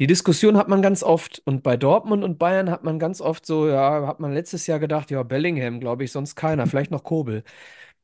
Die 0.00 0.06
Diskussion 0.08 0.56
hat 0.58 0.68
man 0.68 0.82
ganz 0.82 1.02
oft 1.02 1.42
und 1.46 1.62
bei 1.62 1.76
Dortmund 1.76 2.24
und 2.24 2.38
Bayern 2.38 2.70
hat 2.70 2.84
man 2.84 2.98
ganz 2.98 3.20
oft 3.20 3.46
so, 3.46 3.68
ja, 3.68 4.06
hat 4.06 4.20
man 4.20 4.32
letztes 4.34 4.66
Jahr 4.66 4.80
gedacht, 4.80 5.10
ja, 5.10 5.22
Bellingham, 5.24 5.80
glaube 5.80 6.04
ich, 6.04 6.12
sonst 6.12 6.36
keiner, 6.36 6.66
vielleicht 6.68 6.90
noch 6.92 7.04
Kobel. 7.04 7.44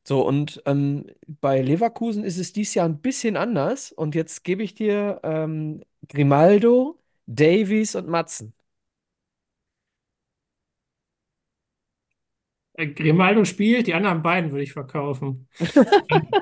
So, 0.05 0.25
und 0.27 0.61
ähm, 0.65 1.05
bei 1.27 1.61
Leverkusen 1.61 2.23
ist 2.25 2.37
es 2.37 2.51
dieses 2.53 2.73
Jahr 2.75 2.85
ein 2.87 2.99
bisschen 3.01 3.37
anders 3.37 3.91
und 3.91 4.15
jetzt 4.15 4.43
gebe 4.43 4.61
ich 4.63 4.75
dir 4.75 5.21
ähm, 5.23 5.81
Grimaldo, 6.09 6.99
Davies 7.25 7.95
und 7.95 8.09
Matzen. 8.09 8.53
Äh, 12.73 12.87
Grimaldo 12.87 13.45
spielt, 13.45 13.87
die 13.87 13.93
anderen 13.93 14.21
beiden 14.23 14.51
würde 14.51 14.63
ich 14.63 14.73
verkaufen. 14.73 15.47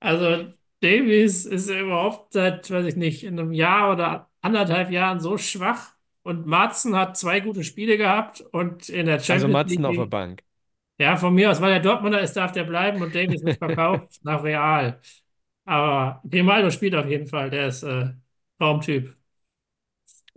Also 0.00 0.52
Davies 0.80 1.44
ist 1.46 1.68
überhaupt 1.70 2.32
seit, 2.32 2.70
weiß 2.70 2.86
ich 2.86 2.96
nicht, 2.96 3.24
in 3.24 3.38
einem 3.38 3.52
Jahr 3.52 3.92
oder 3.92 4.30
anderthalb 4.40 4.90
Jahren 4.90 5.20
so 5.20 5.38
schwach. 5.38 5.94
Und 6.22 6.46
Maatsen 6.46 6.96
hat 6.96 7.16
zwei 7.16 7.40
gute 7.40 7.64
Spiele 7.64 7.98
gehabt 7.98 8.40
und 8.40 8.88
in 8.88 9.06
der 9.06 9.20
Also 9.26 9.48
Champions 9.48 9.48
Matzen 9.48 9.84
auf 9.84 9.96
der 9.96 10.06
League, 10.06 10.06
Bank. 10.06 10.44
Ja, 11.02 11.16
von 11.16 11.34
mir 11.34 11.50
aus, 11.50 11.60
weil 11.60 11.72
der 11.72 11.80
Dortmunder 11.82 12.20
ist, 12.20 12.34
darf 12.36 12.52
der 12.52 12.64
bleiben 12.64 13.02
und 13.02 13.14
Davies 13.14 13.42
wird 13.44 13.58
verkauft 13.58 14.08
nach 14.22 14.42
Real. 14.44 15.00
Aber 15.64 16.22
Grimaldo 16.30 16.70
spielt 16.70 16.94
auf 16.94 17.06
jeden 17.08 17.26
Fall, 17.26 17.50
der 17.50 17.68
ist 17.68 17.82
äh, 17.84 18.10
Traumtyp. 18.58 19.16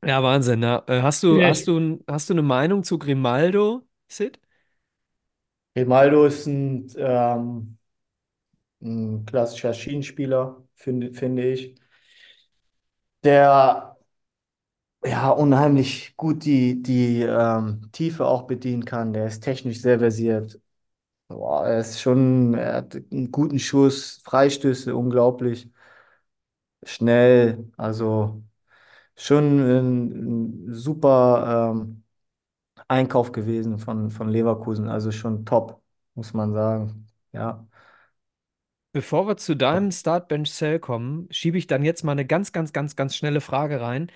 Ja, 0.04 0.22
Wahnsinn. 0.24 0.62
Ja. 0.62 0.84
Äh, 0.88 1.02
Hast 1.02 1.24
du, 1.24 1.42
Ja, 1.42 1.48
hast 1.48 1.68
du, 1.68 2.04
hast 2.08 2.30
du 2.30 2.34
eine 2.34 2.42
Meinung 2.42 2.84
zu 2.84 2.98
Grimaldo, 3.00 3.88
Sid? 4.08 4.40
Grimaldo 5.76 6.26
ist 6.26 6.48
ein, 6.48 6.88
ähm, 6.98 7.78
ein 8.82 9.26
klassischer 9.26 9.74
Schienenspieler, 9.74 10.64
finde, 10.76 11.12
finde 11.14 11.52
ich, 11.52 11.76
der 13.24 13.95
ja 15.06 15.30
unheimlich 15.30 16.16
gut 16.18 16.46
die, 16.46 16.82
die 16.82 17.22
ähm, 17.22 17.90
Tiefe 17.92 18.26
auch 18.26 18.44
bedienen 18.44 18.86
kann. 18.86 19.14
Der 19.14 19.28
ist 19.28 19.42
technisch 19.42 19.82
sehr 19.82 20.00
versiert. 20.00 20.60
Boah, 21.30 21.68
er 21.68 21.80
ist 21.82 22.02
schon, 22.02 22.56
er 22.56 22.76
hat 22.78 22.96
einen 23.12 23.32
guten 23.32 23.60
Schuss, 23.60 24.22
Freistöße 24.26 24.96
unglaublich 24.96 25.70
schnell. 26.84 27.72
Also 27.78 28.44
schon 29.18 29.60
ein, 29.62 30.70
ein 30.70 30.74
super 30.76 31.72
ähm, 31.76 32.04
Einkauf 32.88 33.32
gewesen 33.32 33.80
von, 33.80 34.12
von 34.12 34.30
Leverkusen. 34.30 34.90
Also 34.90 35.12
schon 35.12 35.46
top, 35.46 35.82
muss 36.16 36.34
man 36.34 36.54
sagen. 36.54 37.08
Ja, 37.34 37.68
Bevor 38.94 39.28
wir 39.28 39.36
zu 39.38 39.56
deinem 39.56 39.92
Startbench 39.92 40.52
Cell 40.54 40.80
kommen, 40.80 41.28
schiebe 41.30 41.58
ich 41.58 41.68
dann 41.68 41.84
jetzt 41.84 42.04
mal 42.04 42.14
eine 42.14 42.26
ganz, 42.26 42.54
ganz, 42.54 42.72
ganz, 42.72 42.96
ganz 42.96 43.16
schnelle 43.16 43.42
Frage 43.42 43.82
rein. 43.82 44.10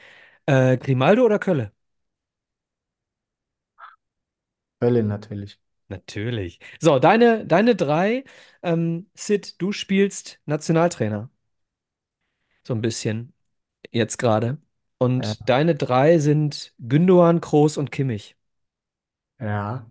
Äh, 0.45 0.77
Grimaldo 0.77 1.23
oder 1.25 1.39
Kölle? 1.39 1.71
Köln 4.81 5.07
natürlich. 5.07 5.59
Natürlich. 5.87 6.59
So, 6.79 6.99
deine, 6.99 7.45
deine 7.47 7.75
drei. 7.75 8.23
Ähm, 8.61 9.09
Sid, 9.15 9.59
du 9.61 9.71
spielst 9.71 10.39
Nationaltrainer. 10.45 11.29
So 12.65 12.73
ein 12.73 12.81
bisschen 12.81 13.33
jetzt 13.91 14.17
gerade. 14.17 14.59
Und 14.99 15.39
Ja, 15.39 15.49
deine 15.49 15.75
drei 15.75 16.19
sind 16.19 16.73
Gündoğan, 16.79 17.41
Kroos 17.41 17.77
und 17.77 17.91
Kimmich. 17.91 18.37
ja, 19.39 19.85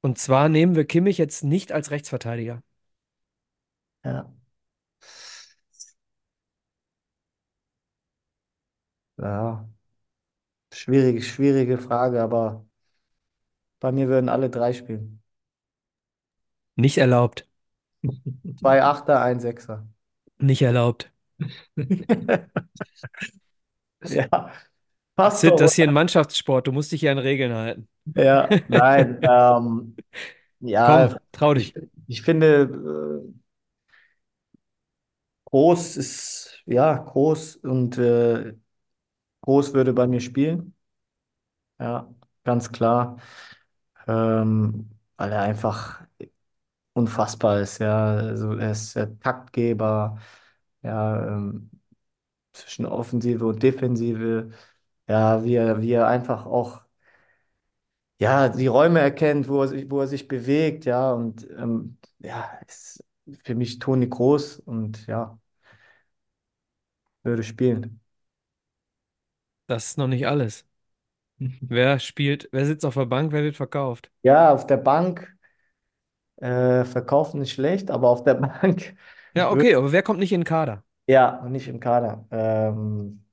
Und 0.00 0.16
zwar 0.18 0.48
nehmen 0.48 0.74
wir 0.74 0.86
Kimmich 0.86 1.18
jetzt 1.18 1.44
nicht 1.44 1.70
als 1.72 1.90
Rechtsverteidiger. 1.90 2.62
ja. 4.04 4.35
Ja. 9.18 9.68
Schwierige, 10.72 11.22
schwierige 11.22 11.76
Frage, 11.76 12.22
aber 12.22 12.64
bei 13.80 13.90
mir 13.90 14.08
würden 14.08 14.28
alle 14.28 14.50
drei 14.50 14.72
spielen. 14.74 15.22
Nicht 16.74 16.96
erlaubt. 16.98 17.46
Zwei 18.56 18.82
Achter, 18.82 19.22
ein 19.22 19.40
Sechser. 19.40 19.86
Nicht 20.38 20.62
erlaubt. 20.62 21.10
Ja, 24.08 24.52
passt 25.16 25.42
Sid, 25.42 25.50
doch, 25.50 25.60
das 25.60 25.72
ist 25.72 25.76
hier 25.76 25.84
ein 25.86 25.92
Mannschaftssport. 25.92 26.66
Du 26.66 26.72
musst 26.72 26.92
dich 26.92 27.00
hier 27.00 27.12
an 27.12 27.18
Regeln 27.18 27.52
halten. 27.54 27.88
Ja, 28.14 28.62
nein. 28.68 29.18
Ähm, 29.22 29.96
Komm, 30.82 31.08
ja, 31.08 31.20
trau 31.32 31.54
ich, 31.54 31.74
dich. 31.74 31.74
ich 32.06 32.22
finde, 32.22 33.24
äh, 33.26 33.34
groß 35.44 35.96
ist, 35.96 36.62
ja, 36.66 36.94
groß 36.96 37.56
und 37.56 37.98
äh, 37.98 38.54
groß 39.46 39.74
würde 39.74 39.94
bei 39.94 40.08
mir 40.08 40.20
spielen. 40.20 40.74
Ja, 41.78 42.14
ganz 42.44 42.72
klar. 42.72 43.18
Ähm, 44.08 44.90
weil 45.16 45.32
er 45.32 45.42
einfach 45.42 46.04
unfassbar 46.94 47.60
ist, 47.60 47.78
ja. 47.80 48.16
Also 48.16 48.54
er 48.54 48.72
ist 48.72 48.96
der 48.96 49.18
Taktgeber, 49.20 50.18
ja, 50.82 51.28
ähm, 51.38 51.70
zwischen 52.54 52.86
Offensive 52.86 53.46
und 53.46 53.62
Defensive. 53.62 54.52
Ja, 55.08 55.44
wie 55.44 55.54
er, 55.56 55.82
wie 55.82 55.92
er 55.92 56.08
einfach 56.08 56.46
auch 56.46 56.82
ja, 58.18 58.48
die 58.48 58.66
Räume 58.66 59.00
erkennt, 59.00 59.48
wo 59.48 59.62
er 59.62 59.68
sich, 59.68 59.90
wo 59.90 60.00
er 60.00 60.06
sich 60.06 60.28
bewegt, 60.28 60.84
ja, 60.86 61.12
und 61.12 61.48
ähm, 61.50 61.98
ja, 62.20 62.50
ist 62.66 63.04
für 63.44 63.54
mich 63.54 63.78
Toni 63.78 64.08
Groß 64.08 64.60
und 64.60 65.06
ja, 65.06 65.38
würde 67.22 67.42
spielen. 67.42 68.00
Das 69.66 69.86
ist 69.90 69.98
noch 69.98 70.08
nicht 70.08 70.26
alles. 70.26 70.66
Wer 71.38 71.98
spielt, 72.00 72.48
wer 72.52 72.66
sitzt 72.66 72.84
auf 72.86 72.94
der 72.94 73.06
Bank, 73.06 73.32
wer 73.32 73.44
wird 73.44 73.56
verkauft? 73.56 74.10
Ja, 74.22 74.52
auf 74.52 74.66
der 74.66 74.76
Bank 74.76 75.34
äh, 76.36 76.84
verkaufen 76.84 77.40
ist 77.42 77.50
schlecht, 77.52 77.90
aber 77.90 78.08
auf 78.10 78.22
der 78.24 78.34
Bank 78.62 78.96
Ja, 79.34 79.50
okay, 79.50 79.74
aber 79.76 79.92
wer 79.92 80.02
kommt 80.02 80.18
nicht 80.20 80.32
in 80.32 80.40
den 80.40 80.44
Kader? 80.46 80.84
ja, 81.06 81.42
nicht 81.48 81.68
im 81.68 81.80
Kader. 81.80 82.26
Ähm, 82.30 83.24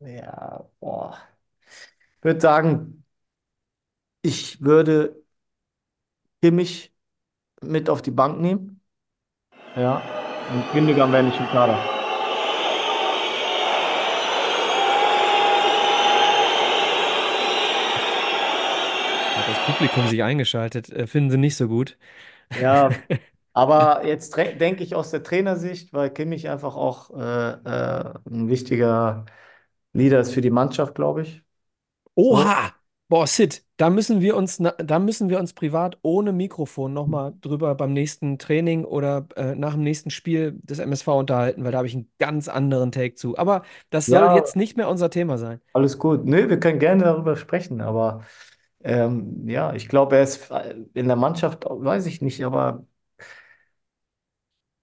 ja, 0.00 0.68
boah. 0.80 1.16
Ich 2.18 2.24
würde 2.24 2.40
sagen, 2.40 3.04
ich 4.22 4.60
würde 4.62 5.22
Kimmich 6.42 6.92
mit 7.62 7.90
auf 7.90 8.02
die 8.02 8.10
Bank 8.12 8.40
nehmen. 8.40 8.80
Ja, 9.76 10.02
und 10.52 10.72
Gündogan 10.72 11.12
wäre 11.12 11.24
nicht 11.24 11.40
im 11.40 11.46
Kader. 11.48 11.78
Hat 19.40 19.48
das 19.48 19.60
Publikum 19.60 20.06
sich 20.06 20.22
eingeschaltet? 20.22 20.88
Äh, 20.90 21.06
finden 21.08 21.30
sie 21.30 21.38
nicht 21.38 21.56
so 21.56 21.66
gut. 21.68 21.96
Ja, 22.54 23.04
aber 23.52 24.06
jetzt 24.06 24.36
denke 24.36 24.82
ich 24.84 24.94
aus 24.94 25.10
der 25.10 25.22
Trainersicht, 25.22 25.92
weil 25.92 26.10
Kimmich 26.12 26.48
einfach 26.48 26.76
auch 26.76 27.10
äh, 27.10 27.50
äh, 27.52 28.14
ein 28.30 28.48
wichtiger 28.48 29.24
Leader 29.92 30.20
ist 30.20 30.32
für 30.34 30.40
die 30.42 30.50
Mannschaft, 30.50 30.94
glaube 30.94 31.22
ich. 31.22 31.42
Oha! 32.16 32.74
Boah, 33.08 33.26
Sid, 33.26 33.64
da 33.76 33.90
müssen 33.90 34.20
wir 34.20 34.36
uns, 34.36 34.58
da 34.58 34.98
müssen 35.00 35.28
wir 35.30 35.40
uns 35.40 35.52
privat 35.52 35.98
ohne 36.02 36.32
Mikrofon 36.32 36.92
nochmal 36.92 37.34
drüber 37.40 37.74
beim 37.74 37.92
nächsten 37.92 38.38
Training 38.38 38.84
oder 38.84 39.26
äh, 39.34 39.56
nach 39.56 39.72
dem 39.74 39.82
nächsten 39.82 40.10
Spiel 40.10 40.52
des 40.62 40.78
MSV 40.78 41.08
unterhalten, 41.18 41.64
weil 41.64 41.72
da 41.72 41.78
habe 41.78 41.88
ich 41.88 41.94
einen 41.94 42.08
ganz 42.20 42.46
anderen 42.46 42.92
Take 42.92 43.16
zu. 43.16 43.36
Aber 43.36 43.64
das 43.90 44.08
soll 44.08 44.30
Ja, 44.30 44.30
jetzt 44.30 44.54
nicht 44.54 44.76
mehr 44.76 44.88
unser 44.88 45.10
Thema 45.10 45.38
sein. 45.38 45.60
alles 45.72 45.98
gut. 45.98 46.24
Nö, 46.26 46.48
wir 46.48 46.60
können 46.60 46.78
gerne 46.78 47.04
darüber 47.04 47.36
sprechen, 47.36 47.80
aber 47.80 48.24
ähm, 48.82 49.48
ja, 49.48 49.74
ich 49.74 49.88
glaube, 49.88 50.16
er 50.16 50.22
ist 50.22 50.50
in 50.94 51.06
der 51.08 51.16
Mannschaft, 51.16 51.64
weiß 51.68 52.06
ich 52.06 52.22
nicht, 52.22 52.42
aber 52.44 52.86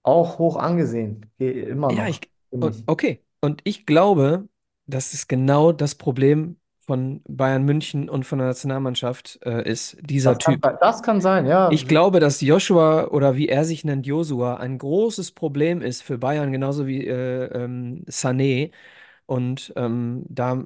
auch 0.02 0.38
hoch 0.38 0.56
angesehen. 0.56 1.30
Ge- 1.38 1.62
Immer 1.68 1.92
Ja, 1.92 2.06
noch, 2.06 2.08
ich, 2.08 2.20
finde 2.50 2.66
o- 2.66 2.70
ich. 2.70 2.84
okay. 2.86 3.24
Und 3.40 3.60
ich 3.64 3.86
glaube, 3.86 4.48
das 4.86 5.14
ist 5.14 5.28
genau 5.28 5.72
das 5.72 5.94
Problem 5.94 6.58
von 6.80 7.22
Bayern 7.28 7.64
München 7.64 8.08
und 8.08 8.24
von 8.24 8.38
der 8.38 8.48
Nationalmannschaft 8.48 9.38
äh, 9.44 9.68
ist, 9.70 9.96
dieser 10.00 10.36
Das 10.36 10.40
kann, 10.42 10.56
Typ. 10.58 10.70
das 10.80 11.02
kann 11.02 11.20
sein, 11.20 11.46
ja. 11.46 11.70
Ich 11.70 11.86
glaube, 11.86 12.18
dass 12.20 12.40
Joshua 12.40 13.08
oder 13.08 13.36
wie 13.36 13.48
er 13.48 13.64
sich 13.64 13.84
nennt, 13.84 14.06
Josua, 14.06 14.56
ein 14.56 14.78
großes 14.78 15.32
Problem 15.32 15.82
ist 15.82 16.02
für 16.02 16.16
Bayern, 16.18 16.50
genauso 16.52 16.86
wie 16.86 17.06
äh, 17.06 17.44
ähm, 17.64 18.04
Sané. 18.08 18.70
Und 19.26 19.72
ähm, 19.76 20.24
da, 20.28 20.64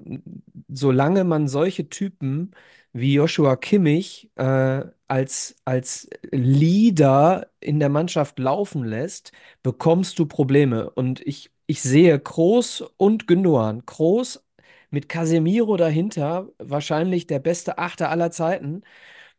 solange 0.68 1.24
man 1.24 1.48
solche 1.48 1.88
Typen 1.88 2.52
wie 2.92 3.14
Joshua 3.14 3.56
Kimmich 3.56 4.30
äh, 4.36 4.84
als, 5.08 5.56
als 5.64 6.08
Leader 6.30 7.50
in 7.60 7.80
der 7.80 7.88
Mannschaft 7.88 8.38
laufen 8.38 8.84
lässt, 8.84 9.32
bekommst 9.62 10.18
du 10.18 10.26
Probleme. 10.26 10.90
Und 10.90 11.20
ich, 11.26 11.50
ich 11.66 11.82
sehe 11.82 12.18
Kroos 12.20 12.82
und 12.96 13.26
Gündoğan. 13.26 13.82
Kroos 13.86 14.44
mit 14.90 15.08
Casemiro 15.08 15.76
dahinter, 15.76 16.48
wahrscheinlich 16.58 17.26
der 17.26 17.38
beste 17.38 17.78
Achter 17.78 18.10
aller 18.10 18.30
Zeiten. 18.30 18.82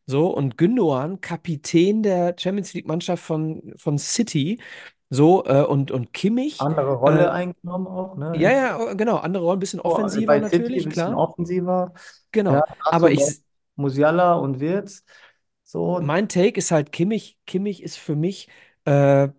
So, 0.06 0.28
und 0.36 0.58
Gündoğan, 0.58 1.22
Kapitän 1.22 2.04
der 2.04 2.36
Champions 2.38 2.74
League-Mannschaft 2.74 3.24
von, 3.24 3.74
von 3.78 3.98
City. 3.98 4.60
So, 5.14 5.46
äh, 5.46 5.64
und, 5.64 5.92
und 5.92 6.14
Kimmich. 6.14 6.60
andere 6.60 6.94
Rolle 6.96 7.30
äh, 7.30 7.30
eingenommen 7.30 7.88
auch, 7.88 8.16
ne? 8.18 8.32
ja, 8.36 8.52
ja, 8.52 8.94
genau. 8.94 9.18
Andere 9.18 9.44
Rollen, 9.44 9.58
ein 9.58 9.60
bisschen 9.60 9.80
Oh, 9.86 9.90
offensiver 9.92 10.26
bei 10.26 10.44
City 10.44 10.80
natürlich, 10.80 10.86
ein 10.86 10.90
bisschen 10.90 11.14
klar. 11.14 11.16
offensiver. 11.16 11.94
Genau. 12.32 12.54
Ja, 12.54 12.64
Aber 12.90 13.12
ich, 13.12 13.22
noch 13.22 13.34
Musiala 13.76 14.34
und 14.36 14.60
Wirtz. 14.60 15.04
So, 15.64 16.00
mein 16.02 16.28
Take 16.30 16.58
ist 16.60 16.72
halt, 16.72 16.92
Kimmich, 16.92 17.38
Kimmich 17.46 17.84
ist 17.84 17.98
für 17.98 18.16
mich 18.16 18.48
äh, 18.86 19.30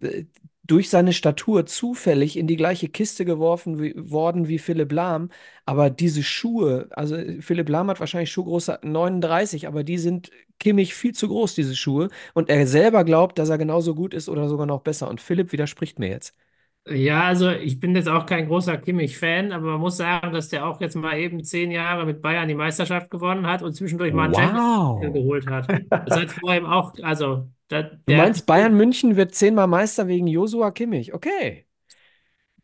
durch 0.65 0.89
seine 0.89 1.13
Statur 1.13 1.67
zufällig 1.67 2.37
in 2.39 2.47
die 2.47 2.57
gleiche 2.57 2.89
Kiste 2.89 3.25
geworfen 3.25 3.79
wie, 3.81 3.95
worden 4.11 4.49
wie 4.49 4.59
Philipp 4.59 4.93
Lahm. 4.93 5.31
Aber 5.67 5.91
diese 5.91 6.23
Schuhe, 6.23 6.89
also 6.93 7.17
Philipp 7.41 7.69
Lahm 7.69 7.91
hat 7.91 8.01
wahrscheinlich 8.01 8.33
Schuhgröße 8.33 8.81
39, 8.83 9.67
aber 9.69 9.85
die 9.85 9.99
sind 9.99 10.31
Kimmich 10.65 10.95
viel 10.95 11.15
zu 11.15 11.29
groß, 11.29 11.55
diese 11.55 11.77
Schuhe. 11.77 12.11
Und 12.35 12.51
er 12.51 12.67
selber 12.67 13.05
glaubt, 13.05 13.39
dass 13.39 13.51
er 13.51 13.59
genauso 13.59 13.95
gut 13.95 14.15
ist 14.15 14.29
oder 14.31 14.49
sogar 14.49 14.67
noch 14.67 14.83
besser. 14.83 15.09
Und 15.09 15.21
Philipp 15.23 15.53
widerspricht 15.53 15.99
mir 16.01 16.09
jetzt. 16.11 16.35
Ja, 16.87 17.25
also 17.25 17.51
ich 17.51 17.81
bin 17.81 17.95
jetzt 17.97 18.09
auch 18.09 18.27
kein 18.27 18.47
großer 18.47 18.77
Kimmich-Fan, 18.77 19.53
aber 19.53 19.73
man 19.73 19.81
muss 19.81 19.97
sagen, 19.97 20.35
dass 20.35 20.51
der 20.51 20.67
auch 20.67 20.81
jetzt 20.83 20.95
mal 20.97 21.17
eben 21.19 21.43
zehn 21.43 21.71
Jahre 21.71 22.05
mit 22.05 22.21
Bayern 22.21 22.47
die 22.47 22.55
Meisterschaft 22.55 23.11
gewonnen 23.11 23.47
hat 23.47 23.63
und 23.63 23.73
zwischendurch 23.73 24.13
mal 24.13 24.25
einen 24.27 24.35
Champions 24.35 24.61
Wow. 24.61 25.01
geholt 25.01 25.47
hat. 25.49 25.67
Das 26.05 26.17
hat 26.19 26.31
vor 26.33 26.55
ihm 26.55 26.67
auch, 26.67 26.93
also 27.03 27.49
da, 27.69 27.91
Du 28.07 28.15
meinst, 28.15 28.47
Bayern 28.47 28.75
München 28.77 29.17
wird 29.17 29.35
zehnmal 29.35 29.67
Meister 29.67 30.09
wegen 30.09 30.27
Josua 30.27 30.71
Kimmich? 30.71 31.13
Okay. 31.15 31.67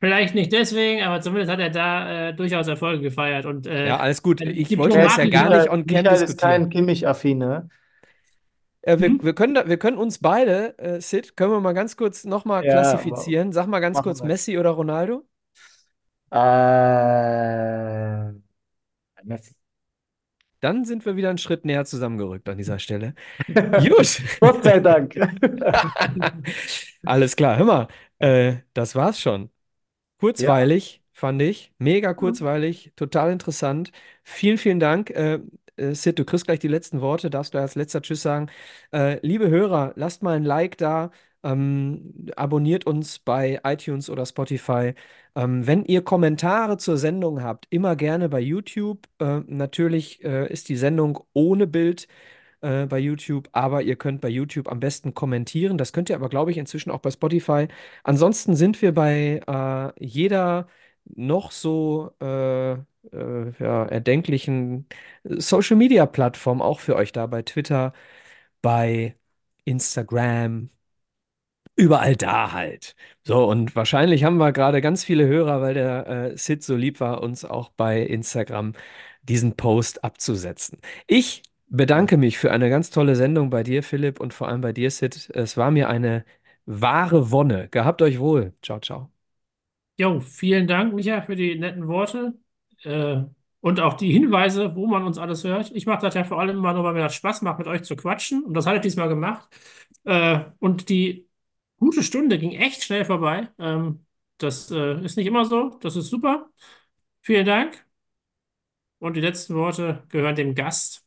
vielleicht 0.01 0.35
nicht 0.35 0.53
deswegen, 0.53 1.03
aber 1.03 1.21
zumindest 1.21 1.51
hat 1.51 1.61
er 1.61 1.71
da 1.71 2.29
äh, 2.31 2.35
durchaus 2.35 2.69
Erfolge 2.69 3.03
gefeiert 3.03 3.47
und 3.47 3.67
äh, 3.67 3.89
Ja, 3.89 3.97
alles 3.99 4.23
gut. 4.23 4.41
Ich 4.41 4.77
wollte 4.79 4.99
das 4.99 5.17
ja 5.17 5.27
gar 5.27 5.51
nicht 5.51 5.69
on 5.71 5.87
cam 5.87 6.03
Michael 6.03 6.23
ist 6.23 6.37
kein 6.39 6.71
diskutieren. 6.71 7.71
Äh, 8.83 8.99
wir, 9.01 9.09
Hm? 9.09 9.21
wir 9.21 9.35
können, 9.35 9.55
da, 9.55 9.69
wir 9.69 9.79
können 9.79 9.99
uns 9.99 10.19
beide, 10.19 10.79
äh, 10.79 11.01
Sid, 11.01 11.37
können 11.37 11.53
wir 11.53 11.61
mal 11.61 11.73
ganz 11.75 11.97
kurz 11.97 12.25
nochmal 12.25 12.63
Ja, 12.63 12.65
klassifizieren. 12.65 13.53
Sag 13.53 13.67
mal 13.67 13.81
ganz 13.81 14.03
kurz 14.03 14.23
wir. 14.23 14.25
Messi 14.25 14.59
oder 14.59 14.71
Ronaldo. 14.71 15.25
Äh, 16.33 18.33
Messi. 19.25 19.55
Dann 20.61 20.85
sind 20.85 21.07
wir 21.07 21.17
wieder 21.17 21.31
einen 21.31 21.39
Schritt 21.39 21.65
näher 21.65 21.85
zusammengerückt 21.87 22.49
an 22.49 22.59
dieser 22.59 22.79
Stelle. 22.79 23.15
Gut. 23.77 24.21
Gott 24.41 24.63
sei 24.65 24.81
Dank. 24.81 25.17
Alles 27.05 27.37
klar. 27.37 27.57
Hör 27.59 27.65
mal, 27.65 27.89
äh, 28.19 28.57
das 28.75 28.95
war's 28.95 29.21
schon. 29.21 29.51
Kurzweilig, 30.19 31.03
fand 31.13 31.43
ich. 31.43 31.73
Mega 31.79 32.15
kurzweilig, 32.15 32.93
total 32.97 33.33
interessant. 33.33 33.93
Vielen, 34.25 34.59
vielen 34.59 34.81
Dank. 34.81 35.11
Äh, 35.11 35.41
äh, 35.77 35.95
Sid, 35.95 36.19
du 36.19 36.25
kriegst 36.25 36.47
gleich 36.47 36.59
die 36.59 36.69
letzten 36.69 37.01
Worte, 37.01 37.31
darfst 37.31 37.55
du 37.55 37.59
als 37.59 37.75
letzter 37.75 38.03
Tschüss 38.03 38.23
sagen. 38.23 38.49
Äh, 38.93 39.19
liebe 39.27 39.49
Hörer, 39.49 39.93
lasst 39.97 40.23
mal 40.23 40.37
ein 40.37 40.45
Like 40.45 40.77
da, 40.79 41.11
ähm, 41.43 42.27
abonniert 42.37 42.87
uns 42.87 43.19
bei 43.19 43.61
iTunes 43.65 44.11
oder 44.11 44.27
Spotify. 44.27 44.95
Ähm, 45.35 45.67
wenn 45.67 45.85
ihr 45.85 46.03
Kommentare 46.03 46.77
zur 46.77 46.97
Sendung 46.99 47.43
habt, 47.43 47.67
immer 47.71 47.97
gerne 47.97 48.29
bei 48.29 48.41
YouTube. 48.41 49.07
Äh, 49.19 49.41
natürlich 49.47 50.23
äh, 50.25 50.53
ist 50.53 50.69
die 50.69 50.77
Sendung 50.77 51.21
ohne 51.33 51.67
Bild 51.67 52.09
äh, 52.63 52.87
bei 52.87 52.99
YouTube, 52.99 53.49
aber 53.53 53.83
ihr 53.83 53.97
könnt 53.97 54.21
bei 54.21 54.29
YouTube 54.29 54.69
am 54.69 54.81
besten 54.81 55.15
kommentieren. 55.15 55.79
Das 55.79 55.93
könnt 55.93 56.11
ihr 56.11 56.17
aber, 56.17 56.29
glaube 56.29 56.51
ich, 56.51 56.59
inzwischen 56.59 56.91
auch 56.91 57.01
bei 57.01 57.11
Spotify. 57.11 57.69
Ansonsten 58.05 58.57
sind 58.57 58.81
wir 58.83 58.93
bei 58.95 59.41
äh, 59.47 60.05
jeder 60.05 60.69
noch 61.05 61.51
so 61.53 62.13
äh, 63.13 63.51
ja, 63.63 63.87
erdenklichen 63.87 64.87
Social-Media-Plattform 65.25 66.63
auch 66.63 66.81
für 66.81 66.97
euch 66.97 67.13
da, 67.13 67.27
bei 67.27 67.43
Twitter, 67.43 67.93
bei 68.63 69.17
Instagram, 69.65 70.71
überall 71.77 72.17
da 72.17 72.53
halt. 72.53 72.95
So, 73.25 73.45
und 73.49 73.75
wahrscheinlich 73.77 74.25
haben 74.25 74.37
wir 74.39 74.53
gerade 74.53 74.81
ganz 74.81 75.05
viele 75.05 75.27
Hörer, 75.27 75.61
weil 75.61 75.75
der 75.75 76.07
äh, 76.33 76.37
Sid 76.37 76.63
so 76.63 76.77
lieb 76.77 77.01
war, 77.01 77.23
uns 77.23 77.45
auch 77.45 77.71
bei 77.71 78.01
Instagram 78.03 78.75
diesen 79.23 79.57
Post 79.57 80.05
abzusetzen. 80.05 80.79
Ich 81.07 81.43
bedanke 81.69 82.17
mich 82.17 82.39
für 82.39 82.51
eine 82.53 82.69
ganz 82.71 82.91
tolle 82.91 83.17
Sendung 83.17 83.51
bei 83.51 83.63
dir, 83.63 83.83
Philipp, 83.83 84.21
und 84.21 84.35
vor 84.35 84.49
allem 84.49 84.61
bei 84.61 84.73
dir, 84.73 84.91
Sid. 84.91 85.31
Es 85.35 85.57
war 85.57 85.71
mir 85.71 85.89
eine 85.89 86.25
wahre 86.67 87.31
Wonne. 87.31 87.69
Gehabt 87.71 88.03
euch 88.03 88.19
wohl. 88.21 88.53
Ciao, 88.63 88.81
ciao. 88.81 89.11
Jo, 89.99 90.21
vielen 90.21 90.67
Dank, 90.67 90.95
Micha, 90.95 91.21
für 91.23 91.37
die 91.37 91.57
netten 91.59 91.87
Worte 91.87 92.35
äh, 92.85 93.23
und 93.61 93.81
auch 93.81 93.95
die 93.95 94.11
Hinweise, 94.13 94.75
wo 94.77 94.87
man 94.87 95.05
uns 95.05 95.19
alles 95.19 95.45
hört. 95.45 95.71
Ich 95.75 95.87
mache 95.87 96.03
das 96.03 96.15
ja 96.15 96.25
vor 96.25 96.41
allem 96.41 96.57
immer 96.59 96.73
nur, 96.73 96.85
weil 96.85 96.95
mir 96.95 97.01
das 97.03 97.15
Spaß 97.15 97.43
macht, 97.43 97.59
mit 97.59 97.69
euch 97.69 97.83
zu 97.83 97.97
quatschen. 97.97 98.45
Und 98.45 98.55
das 98.55 98.67
hat 98.67 98.75
er 98.75 98.81
diesmal 98.81 99.09
gemacht. 99.09 99.49
Äh, 100.05 100.41
und 100.61 100.89
die 100.89 101.29
gute 101.79 102.03
Stunde 102.03 102.39
ging 102.39 102.53
echt 102.53 102.83
schnell 102.85 103.05
vorbei. 103.05 103.49
Ähm, 103.59 104.07
das 104.39 104.71
äh, 104.71 105.01
ist 105.05 105.17
nicht 105.17 105.27
immer 105.27 105.45
so. 105.45 105.71
Das 105.81 105.97
ist 105.97 106.09
super. 106.09 106.51
Vielen 107.23 107.47
Dank. 107.47 107.87
Und 108.99 109.15
die 109.15 109.21
letzten 109.21 109.55
Worte 109.57 110.05
gehören 110.11 110.37
dem 110.37 110.55
Gast. 110.55 111.05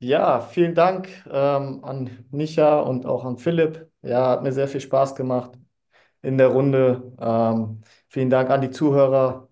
Ja, 0.00 0.40
vielen 0.40 0.74
Dank 0.76 1.08
ähm, 1.28 1.82
an 1.84 2.24
Micha 2.30 2.78
und 2.80 3.04
auch 3.04 3.24
an 3.24 3.36
Philipp. 3.36 3.90
Ja, 4.02 4.28
hat 4.30 4.42
mir 4.44 4.52
sehr 4.52 4.68
viel 4.68 4.80
Spaß 4.80 5.16
gemacht 5.16 5.52
in 6.22 6.38
der 6.38 6.48
Runde. 6.48 7.12
Ähm, 7.20 7.82
vielen 8.08 8.30
Dank 8.30 8.50
an 8.50 8.62
die 8.62 8.70
Zuhörer. 8.70 9.47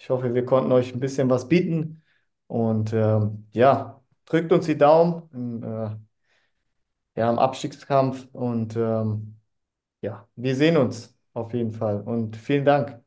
Ich 0.00 0.10
hoffe, 0.10 0.34
wir 0.34 0.44
konnten 0.46 0.72
euch 0.72 0.92
ein 0.94 1.00
bisschen 1.00 1.30
was 1.30 1.48
bieten. 1.48 2.02
Und 2.48 2.92
ähm, 2.92 3.46
ja, 3.52 4.02
drückt 4.26 4.50
uns 4.52 4.66
die 4.66 4.76
Daumen 4.78 5.28
im, 5.32 5.62
äh, 5.62 5.96
ja, 7.16 7.30
im 7.30 7.38
Abstiegskampf. 7.38 8.28
Und 8.32 8.76
ähm, 8.76 9.40
ja, 10.02 10.28
wir 10.36 10.56
sehen 10.56 10.78
uns 10.78 11.16
auf 11.34 11.54
jeden 11.54 11.72
Fall. 11.72 12.02
Und 12.02 12.36
vielen 12.36 12.66
Dank. 12.66 12.99